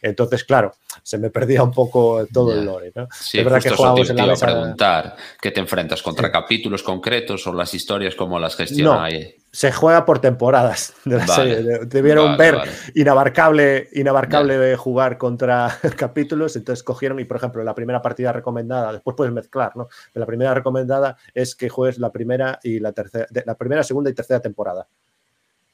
[0.02, 0.72] entonces, claro,
[1.02, 2.92] se me perdía un poco todo el lore.
[2.94, 3.08] ¿no?
[3.12, 6.32] Sí, es verdad que jugamos te, en la iba a preguntar que te enfrentas contra
[6.32, 9.34] capítulos concretos o las historias como las gestiona ahí.
[9.52, 11.80] Se juega por temporadas de la serie.
[11.86, 12.60] Debieron ver
[12.94, 19.16] inabarcable, inabarcable jugar contra capítulos, entonces cogieron y, por ejemplo, la primera partida recomendada, después
[19.16, 19.88] puedes mezclar, ¿no?
[20.14, 24.14] la primera recomendada es que juegues la primera y la tercera, la primera, segunda y
[24.14, 24.86] tercera temporada.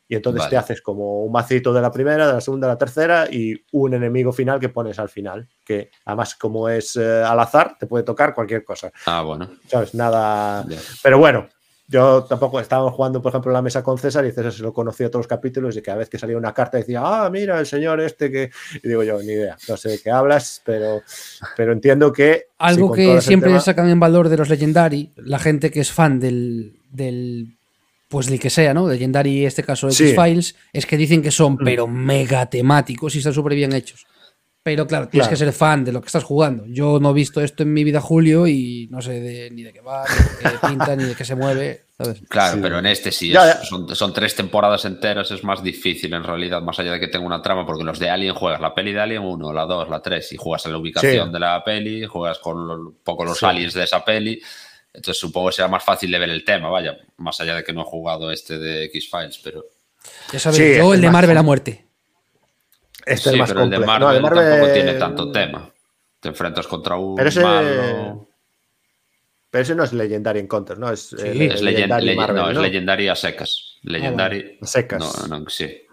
[0.08, 2.78] Y entonces te haces como un macito de la primera, de la segunda, de la
[2.78, 5.48] tercera y un enemigo final que pones al final.
[5.64, 8.92] Que además, como es eh, al azar, te puede tocar cualquier cosa.
[9.06, 9.48] Ah, bueno.
[9.66, 9.94] ¿Sabes?
[9.94, 10.64] Nada.
[11.02, 11.48] Pero bueno,
[11.88, 14.72] yo tampoco estábamos jugando, por ejemplo, en la mesa con César y César se lo
[14.72, 17.66] conocía todos los capítulos y cada vez que salía una carta decía, ah, mira, el
[17.66, 18.50] señor este que.
[18.82, 21.02] Y digo yo, ni idea, no sé de qué hablas, pero,
[21.56, 22.46] pero entiendo que.
[22.58, 26.80] Algo que siempre sacan en valor de los Legendary, la gente que es fan del,
[26.90, 27.55] del
[28.08, 28.88] pues el que sea, ¿no?
[28.88, 31.64] Legendary, este caso X-Files, es que dicen que son, mm.
[31.64, 34.06] pero mega temáticos y están súper bien hechos.
[34.62, 36.64] Pero claro, tienes que ser fan de lo que estás jugando.
[36.66, 39.80] Yo no he visto esto en mi vida, Julio, y no sé ni de qué
[39.80, 40.04] va,
[40.42, 41.84] ni de qué pinta, ni de qué se mueve.
[41.96, 42.20] ¿sabes?
[42.28, 46.80] Claro, pero en este sí, Son, tres temporadas enteras, es más difícil en realidad, más
[46.80, 49.22] allá de que tenga una trama, porque los de Alien juegas la peli de Alien
[49.22, 52.58] 1, la 2, la 3, y juegas en la ubicación de la peli, juegas con
[52.58, 54.42] un poco los aliens de esa peli
[54.96, 57.72] entonces supongo que será más fácil de ver el tema, vaya, más allá de que
[57.72, 59.64] no he jugado este de X-Files, pero...
[60.32, 61.86] Ya sabes, el de Marvel a muerte.
[63.04, 65.70] Este sí, pero el de Marvel, tampoco tiene tanto tema.
[66.18, 67.42] Te enfrentas contra un pero ese...
[69.48, 70.90] Pero ese no es Legendary Encounter, ¿no?
[70.90, 73.78] Es, es, Legendary, no, es Legendary a secas.
[73.82, 74.58] Legendary...
[74.60, 75.28] a secas.
[75.28, 75.85] No, no, sí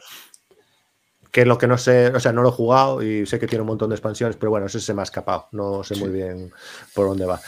[1.34, 3.47] que es lo que no sé, o sea, no lo he jugado y sé que
[3.47, 6.10] tiene un montón de expansiones, pero bueno, ese se me ha escapado, no sé muy
[6.10, 6.53] bien
[6.93, 7.41] por dónde va.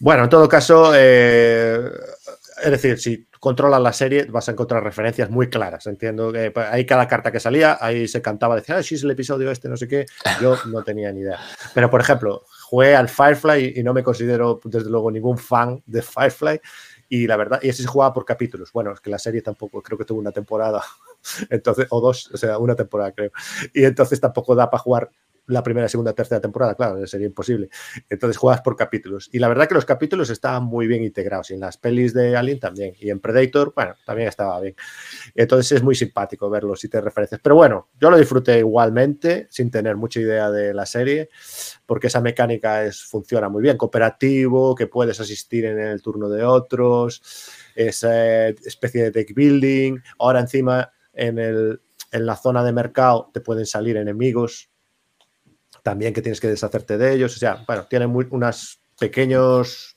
[0.00, 1.80] Bueno, en todo caso, eh,
[2.62, 6.66] es decir, si controlas la serie vas a encontrar referencias muy claras, entiendo que pues,
[6.70, 9.66] ahí cada carta que salía, ahí se cantaba, decía, ah, sí, es el episodio este,
[9.66, 10.04] no sé qué,
[10.38, 11.38] yo no tenía ni idea.
[11.72, 16.02] Pero, por ejemplo, jugué al Firefly y no me considero, desde luego, ningún fan de
[16.02, 16.60] Firefly,
[17.14, 18.72] y la verdad, y ese se jugaba por capítulos.
[18.72, 20.82] Bueno, es que la serie tampoco, creo que tuvo una temporada,
[21.50, 23.30] entonces, o dos, o sea, una temporada creo.
[23.74, 25.10] Y entonces tampoco da para jugar
[25.52, 27.68] la primera, segunda, tercera temporada, claro, sería imposible.
[28.08, 29.28] Entonces juegas por capítulos.
[29.32, 31.50] Y la verdad que los capítulos estaban muy bien integrados.
[31.50, 32.94] Y en las pelis de Alien también.
[32.98, 34.74] Y en Predator, bueno, también estaba bien.
[35.34, 37.40] Entonces es muy simpático verlos y te referencias.
[37.42, 41.28] Pero bueno, yo lo disfruté igualmente, sin tener mucha idea de la serie,
[41.86, 43.76] porque esa mecánica es, funciona muy bien.
[43.76, 47.22] Cooperativo, que puedes asistir en el turno de otros,
[47.74, 49.98] esa especie de deck building.
[50.18, 51.80] Ahora encima en, el,
[52.10, 54.71] en la zona de mercado te pueden salir enemigos
[55.82, 57.36] también que tienes que deshacerte de ellos.
[57.36, 59.96] O sea, bueno, tiene unos pequeños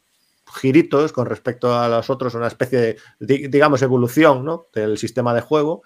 [0.54, 4.68] giritos con respecto a los otros, una especie de, digamos, evolución ¿no?
[4.74, 5.84] del sistema de juego.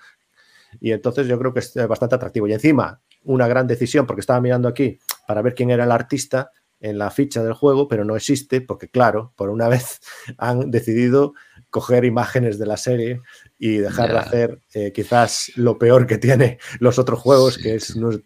[0.79, 2.47] Y entonces yo creo que es bastante atractivo.
[2.47, 6.51] Y encima, una gran decisión, porque estaba mirando aquí para ver quién era el artista
[6.79, 9.99] en la ficha del juego, pero no existe, porque claro, por una vez
[10.37, 11.33] han decidido
[11.69, 13.21] coger imágenes de la serie
[13.59, 17.91] y dejar de hacer eh, quizás lo peor que tiene los otros juegos, que es
[17.91, 18.21] unos,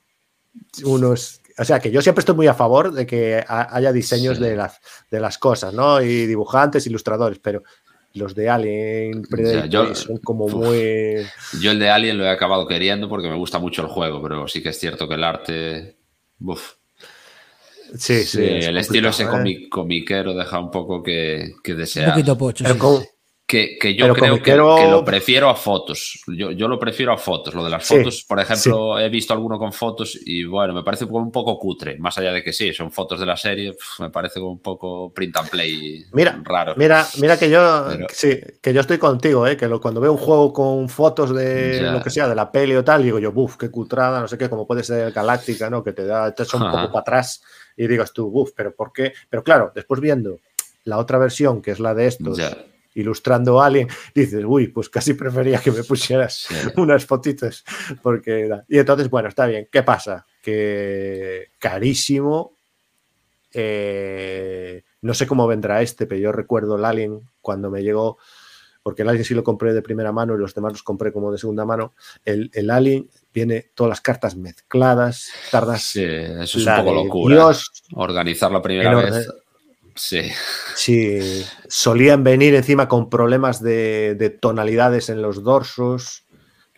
[0.85, 4.55] unos o sea, que yo siempre estoy muy a favor de que haya diseños de,
[4.55, 6.01] las, de las cosas, ¿no?
[6.01, 7.63] Y dibujantes, ilustradores, pero
[8.13, 9.23] los de Alien
[9.93, 11.25] son como muy.
[11.59, 14.47] Yo el de Alien lo he acabado queriendo porque me gusta mucho el juego, pero
[14.47, 15.97] sí que es cierto que el arte.
[16.39, 16.73] Uf.
[17.97, 18.43] Sí, sí.
[18.43, 19.69] el estilo ese ¿eh?
[19.69, 22.07] comiquero deja un poco que, que desear.
[22.07, 22.65] Un poquito pocho.
[23.53, 26.23] Que, yo creo que, lo prefiero a fotos.
[26.25, 27.53] Yo, yo, lo prefiero a fotos.
[27.53, 31.05] Lo de las fotos, por ejemplo, he visto alguno con fotos y bueno, me parece
[31.05, 31.99] un poco cutre.
[31.99, 35.38] Más allá de que sí, son fotos de la serie, me parece un poco print
[35.38, 36.73] and play mira, raro.
[36.77, 39.55] Mira, mira que yo, sí, que yo estoy contigo, ¿eh?
[39.55, 42.84] que cuando veo un juego con fotos de lo que sea, de la peli o
[42.84, 45.84] tal, digo yo, buf, qué cutrada, no sé qué, como puede ser Galáctica, ¿no?
[45.84, 47.43] Que te da, te echa un poco para atrás
[47.77, 49.13] y digas tú, buf, pero ¿por qué?
[49.30, 50.39] Pero claro, después viendo
[50.85, 52.39] la otra versión, que es la de estos
[52.95, 57.63] ilustrando a alguien, dices, uy, pues casi prefería que me pusieras unas fotitos,
[58.01, 58.49] porque...
[58.67, 59.67] Y entonces, bueno, está bien.
[59.71, 60.25] ¿Qué pasa?
[60.41, 62.57] Que carísimo.
[63.51, 68.17] Eh, no sé cómo vendrá este, pero yo recuerdo el Alien cuando me llegó,
[68.81, 71.31] porque el Alien sí lo compré de primera mano y los demás los compré como
[71.31, 71.93] de segunda mano.
[72.25, 75.83] El, el Alien viene todas las cartas mezcladas, tardas.
[75.83, 77.51] Sí, eso es un poco locura.
[77.93, 79.27] Organizar la primera vez
[79.95, 80.21] Sí.
[80.75, 86.25] Sí, solían venir encima con problemas de, de tonalidades en los dorsos.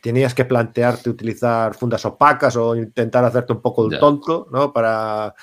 [0.02, 4.72] Tenías que plantearte utilizar fundas opacas o intentar hacerte un poco el tonto, ¿no?
[4.72, 5.34] Para.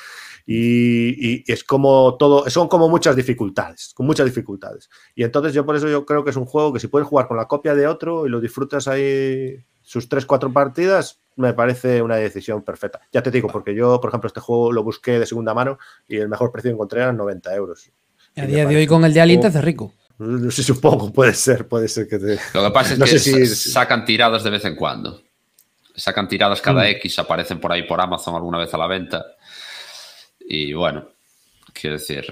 [0.44, 4.90] Y, y es como todo, son como muchas dificultades, con muchas dificultades.
[5.14, 7.28] Y entonces yo por eso yo creo que es un juego que si puedes jugar
[7.28, 12.16] con la copia de otro y lo disfrutas ahí sus 3-4 partidas, me parece una
[12.16, 13.00] decisión perfecta.
[13.12, 15.78] Ya te digo, porque yo, por ejemplo, este juego lo busqué de segunda mano
[16.08, 17.90] y el mejor precio que encontré eran 90 euros.
[18.36, 19.92] A día de hoy con el de Alien te un hace rico.
[20.18, 22.38] No sé, supongo, puede ser, puede ser que te...
[22.54, 25.22] Lo que pasa es No que sé si- sa- sacan tiradas de vez en cuando.
[25.94, 26.86] Sacan tiradas cada Mm.
[26.96, 29.24] X, aparecen por ahí por Amazon alguna vez a la venta.
[30.40, 31.08] Y bueno,
[31.72, 32.24] quiero decir,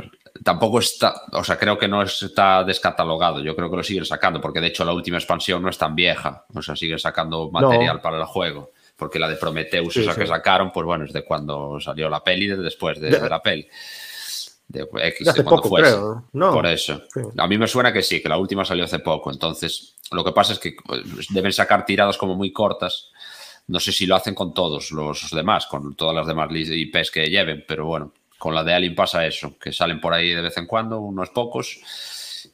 [0.43, 3.40] tampoco está, o sea, creo que no está descatalogado.
[3.43, 5.94] Yo creo que lo siguen sacando, porque de hecho la última expansión no es tan
[5.94, 6.44] vieja.
[6.55, 8.70] O sea, siguen sacando material para el juego.
[9.01, 10.20] Porque la de Prometheus, Sí, esa sí.
[10.20, 13.28] que sacaron, pues bueno, es de cuando salió la peli, de después de, De- de
[13.28, 13.66] la peli.
[14.68, 15.90] De X, de hace cuando poco, fuese.
[15.90, 16.24] creo.
[16.35, 17.02] No, Por eso.
[17.12, 17.20] Sí.
[17.39, 19.32] A mí me suena que sí, que la última salió hace poco.
[19.32, 23.09] Entonces, lo que pasa es que pues, deben sacar tiradas como muy cortas.
[23.66, 27.28] No sé si lo hacen con todos los demás, con todas las demás IPs que
[27.28, 30.56] lleven, pero bueno, con la de Alien pasa eso, que salen por ahí de vez
[30.56, 31.81] en cuando, unos pocos.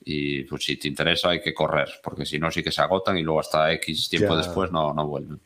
[0.05, 3.16] Y pues si te interesa hay que correr, porque si no sí que se agotan
[3.18, 4.39] y luego hasta X tiempo Ya.
[4.39, 5.40] después no, no vuelven.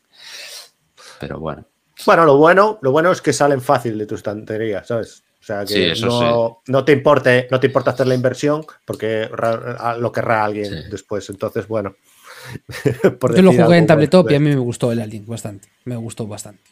[1.21, 1.65] Pero bueno.
[2.05, 5.23] Bueno, lo bueno, lo bueno es que salen fácil de tu estantería, ¿sabes?
[5.39, 8.65] O sea que Sí, eso no, no te importe, no te importa hacer la inversión
[8.85, 9.29] porque
[9.97, 10.89] lo querrá alguien Sí.
[10.89, 11.29] después.
[11.29, 11.95] Entonces, bueno.
[13.19, 15.69] por Yo lo jugué en tabletop y pues, a mí me gustó el Alien bastante.
[15.85, 16.63] Me gustó bastante.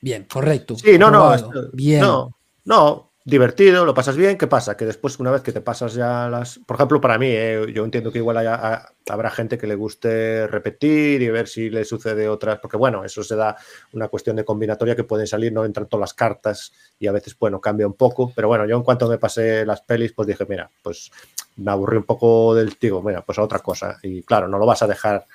[0.00, 0.76] Bien, correcto.
[0.76, 1.36] Sí, no, no,
[1.72, 2.00] Bien.
[2.00, 4.36] no, no, divertido, lo pasas bien.
[4.38, 4.76] ¿Qué pasa?
[4.76, 6.58] Que después, una vez que te pasas ya las.
[6.66, 10.46] Por ejemplo, para mí, eh, yo entiendo que igual haya- habrá gente que le guste
[10.46, 13.56] repetir y ver si le sucede otras, porque bueno, eso se da
[13.92, 17.36] una cuestión de combinatoria que pueden salir, no entran todas las cartas y a veces,
[17.38, 18.32] bueno, cambia un poco.
[18.34, 21.10] Pero bueno, yo en cuanto me pasé las pelis, pues dije, mira, pues
[21.56, 23.98] me aburrí un poco del tío, mira, pues a otra cosa.
[24.02, 25.26] Y claro, no lo vas a dejar.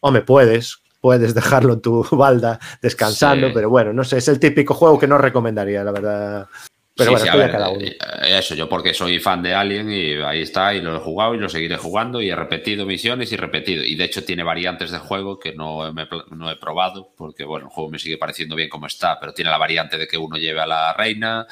[0.00, 3.52] Hombre, puedes, puedes dejarlo en tu balda descansando, Sí.
[3.54, 6.48] pero bueno, no sé, es el típico juego que no recomendaría, la verdad.
[6.96, 7.92] Pero Sí, bueno, sí, a ver, cada uno.
[8.22, 11.34] eh, Eso, yo porque soy fan de Alien y ahí está, y lo he jugado
[11.34, 13.84] y lo seguiré jugando y he repetido misiones y repetido.
[13.84, 17.66] Y de hecho tiene variantes de juego que no, me no he probado porque, bueno,
[17.66, 20.36] el juego me sigue pareciendo bien como está, pero tiene la variante de que uno
[20.36, 21.46] lleve a la reina,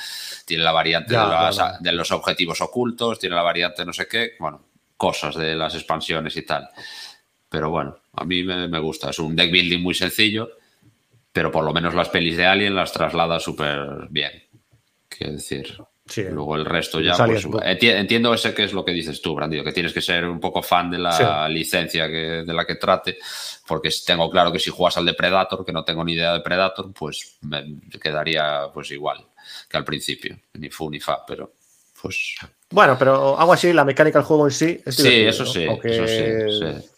[0.44, 4.06] tiene la variante Ya, de, las- de los objetivos ocultos, tiene la variante no sé
[4.06, 4.62] qué, bueno,
[4.98, 6.68] cosas de las expansiones y tal.
[7.48, 9.10] Pero bueno, a mí me, me gusta.
[9.10, 10.50] Es un deck building muy sencillo,
[11.32, 14.44] pero por lo menos las pelis de Alien las traslada súper bien.
[15.18, 15.76] Quiero decir,
[16.06, 16.22] Sí.
[16.30, 17.14] luego el resto ya.
[17.16, 20.38] Pues, entiendo ese que es lo que dices tú, Brandido, que tienes que ser un
[20.38, 21.12] poco fan de la
[21.48, 21.52] Sí.
[21.52, 23.18] licencia que, de la que trate,
[23.66, 26.40] porque tengo claro que si juegas al de Predator, que no tengo ni idea de
[26.40, 29.26] Predator, pues me quedaría pues igual
[29.68, 31.52] que al principio, ni fu ni fa, pero
[32.00, 32.36] pues
[32.70, 35.50] Bueno, pero algo así, la mecánica del juego en sí es sí, eso ¿no?
[35.50, 36.88] sí, Aunque eso sí, sí.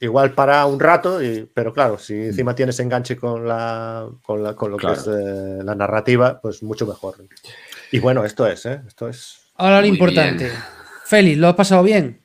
[0.00, 4.54] Igual para un rato, y- pero claro, si encima tienes enganche con, la, con, la-
[4.54, 4.94] con lo Claro.
[4.96, 7.16] que es eh, la narrativa, pues mucho mejor.
[7.92, 8.80] Y bueno, esto es, ¿eh?
[8.86, 9.38] Esto es.
[9.56, 10.44] Ahora lo Muy importante.
[10.46, 10.56] bien.
[11.04, 12.18] Félix, ¿lo has pasado bien?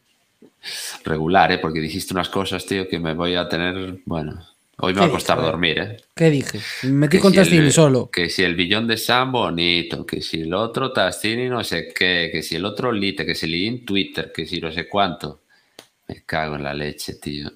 [1.06, 1.58] regular, ¿eh?
[1.60, 4.46] porque dijiste unas cosas, tío, que me voy a tener, bueno,
[4.80, 5.98] hoy me va a costar dormir, ¿eh?
[6.14, 6.60] ¿Qué dije?
[6.84, 8.10] Me metí Que con si Tastini solo.
[8.12, 12.30] Que si el billón de Sam bonito, que si el otro Tastini no sé qué,
[12.32, 15.42] que si el otro Lite, que si leí en Twitter, que si no sé cuánto.
[16.08, 17.50] Me cago en la leche, tío.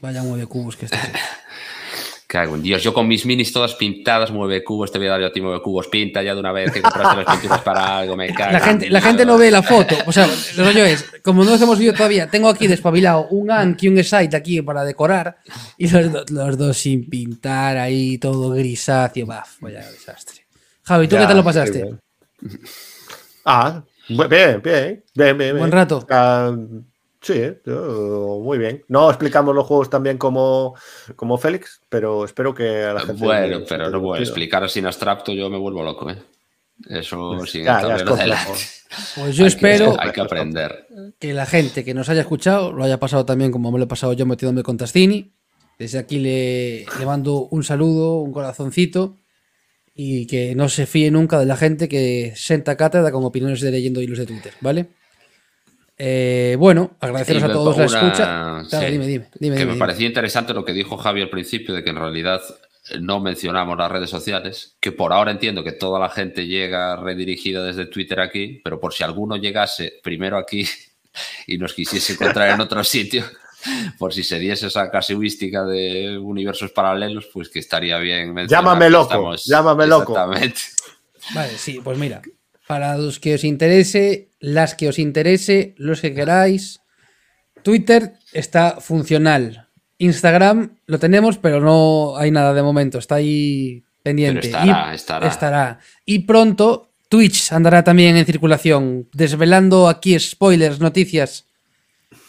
[0.00, 1.00] Vaya mueve cubos que estás.
[2.26, 2.80] Cago en Dios.
[2.84, 5.40] Yo con mis minis todas pintadas, mueve cubos, te voy a dar yo a ti
[5.40, 8.52] mueve cubos, pinta ya de una vez que compraste las pinturas para algo, me cago.
[8.52, 9.96] La en gente, la gente no ve la foto.
[10.06, 13.50] O sea, el rollo es, como no nos hemos visto todavía, tengo aquí despabilado un
[13.50, 15.38] Anki y un Excite aquí para decorar
[15.76, 19.26] y los, do- los dos sin pintar ahí, todo grisáceo.
[19.26, 20.46] Baf, vaya desastre.
[20.84, 21.82] Javi, ¿tú Ya, qué tal lo pasaste?
[21.82, 22.00] bien.
[23.44, 25.58] Ah, bien, bien, bien, bien.
[25.58, 26.06] Buen rato.
[27.20, 28.84] Sí, muy bien.
[28.88, 30.74] No explicamos los juegos tan bien como,
[31.16, 33.22] como Félix, pero espero que a la gente.
[33.24, 34.22] Bueno, le pero no voy a divertido.
[34.22, 36.16] explicar sin abstracto, yo me vuelvo loco, ¿eh?
[36.88, 38.52] Eso sin Ya, el ya es tablero complejo.
[38.52, 38.64] delante.
[39.16, 40.86] Pues yo Hay que- espero hay que aprender.
[41.18, 43.88] que la gente que nos haya escuchado lo haya pasado también como me lo he
[43.88, 45.32] pasado yo metiéndome con Tastini.
[45.78, 49.16] Desde aquí le, le mando un saludo, un corazoncito
[49.94, 53.70] y que no se fíe nunca de la gente que senta cátedra con opiniones de
[53.70, 54.88] leyendo hilos de Twitter, ¿vale?
[56.02, 58.22] Eh, bueno, agradeceros a todos la escucha.
[58.22, 59.78] una- Claro, sí, dime, dime, dime, que dime, me dime.
[59.78, 62.40] parecía interesante lo que dijo Javi al principio, de que en realidad
[62.90, 66.96] eh, no mencionamos las redes sociales, que por ahora entiendo que toda la gente llega
[66.96, 70.64] redirigida desde Twitter aquí, pero por si alguno llegase primero aquí
[71.46, 73.22] y nos quisiese encontrar en otro sitio,
[73.98, 78.32] por si se diese esa casuística de universos paralelos, pues que estaría bien.
[78.32, 80.12] mencionar Llámame loco, llámame loco.
[80.12, 80.60] Exactamente.
[81.34, 82.22] Vale, sí, pues mira.
[82.70, 86.80] Para los que os interese, las que os interese, los que queráis.
[87.64, 89.66] Twitter está funcional.
[89.98, 92.98] Instagram lo tenemos, pero no hay nada de momento.
[92.98, 94.46] Está ahí pendiente.
[94.46, 95.26] estará, y estará.
[95.26, 95.78] estará.
[96.06, 101.46] Y pronto Twitch andará también en circulación, desvelando aquí spoilers, noticias.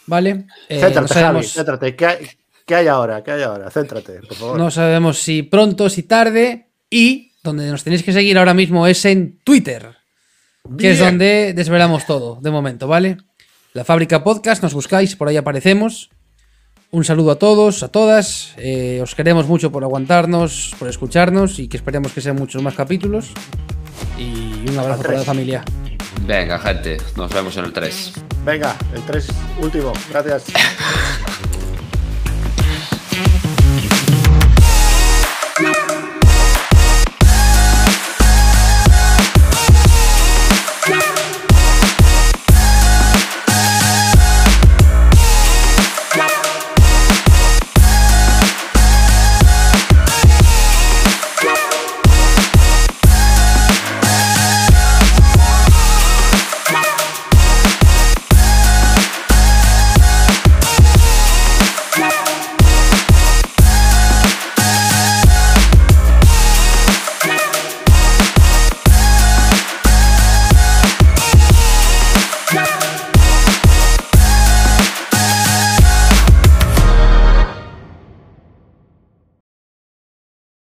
[0.06, 0.46] ¿Vale?
[0.68, 1.94] Eh, céntrate, no sabemos- Javi, céntrate.
[1.94, 2.26] ¿Qué hay,
[2.66, 3.22] qué hay ahora?
[3.22, 3.70] ¿Qué hay ahora?
[3.70, 4.58] Céntrate, por favor.
[4.58, 6.66] No sabemos si pronto, si tarde.
[6.90, 10.01] Y donde nos tenéis que seguir ahora mismo es en Twitter,
[10.78, 13.16] que es donde desvelamos todo, de momento, ¿vale?
[13.74, 16.10] La Fábrica Podcast, nos buscáis, por ahí aparecemos.
[16.90, 18.52] Un saludo a todos, a todas.
[18.58, 22.74] eh, os queremos mucho por aguantarnos, por escucharnos y que esperemos que sean muchos más
[22.74, 23.32] capítulos.
[24.18, 25.64] Y un abrazo para la familia.
[26.26, 28.12] Venga, gente, nos vemos en el 3.
[28.44, 29.26] Venga, el 3
[29.62, 29.92] último.
[30.10, 30.44] Gracias.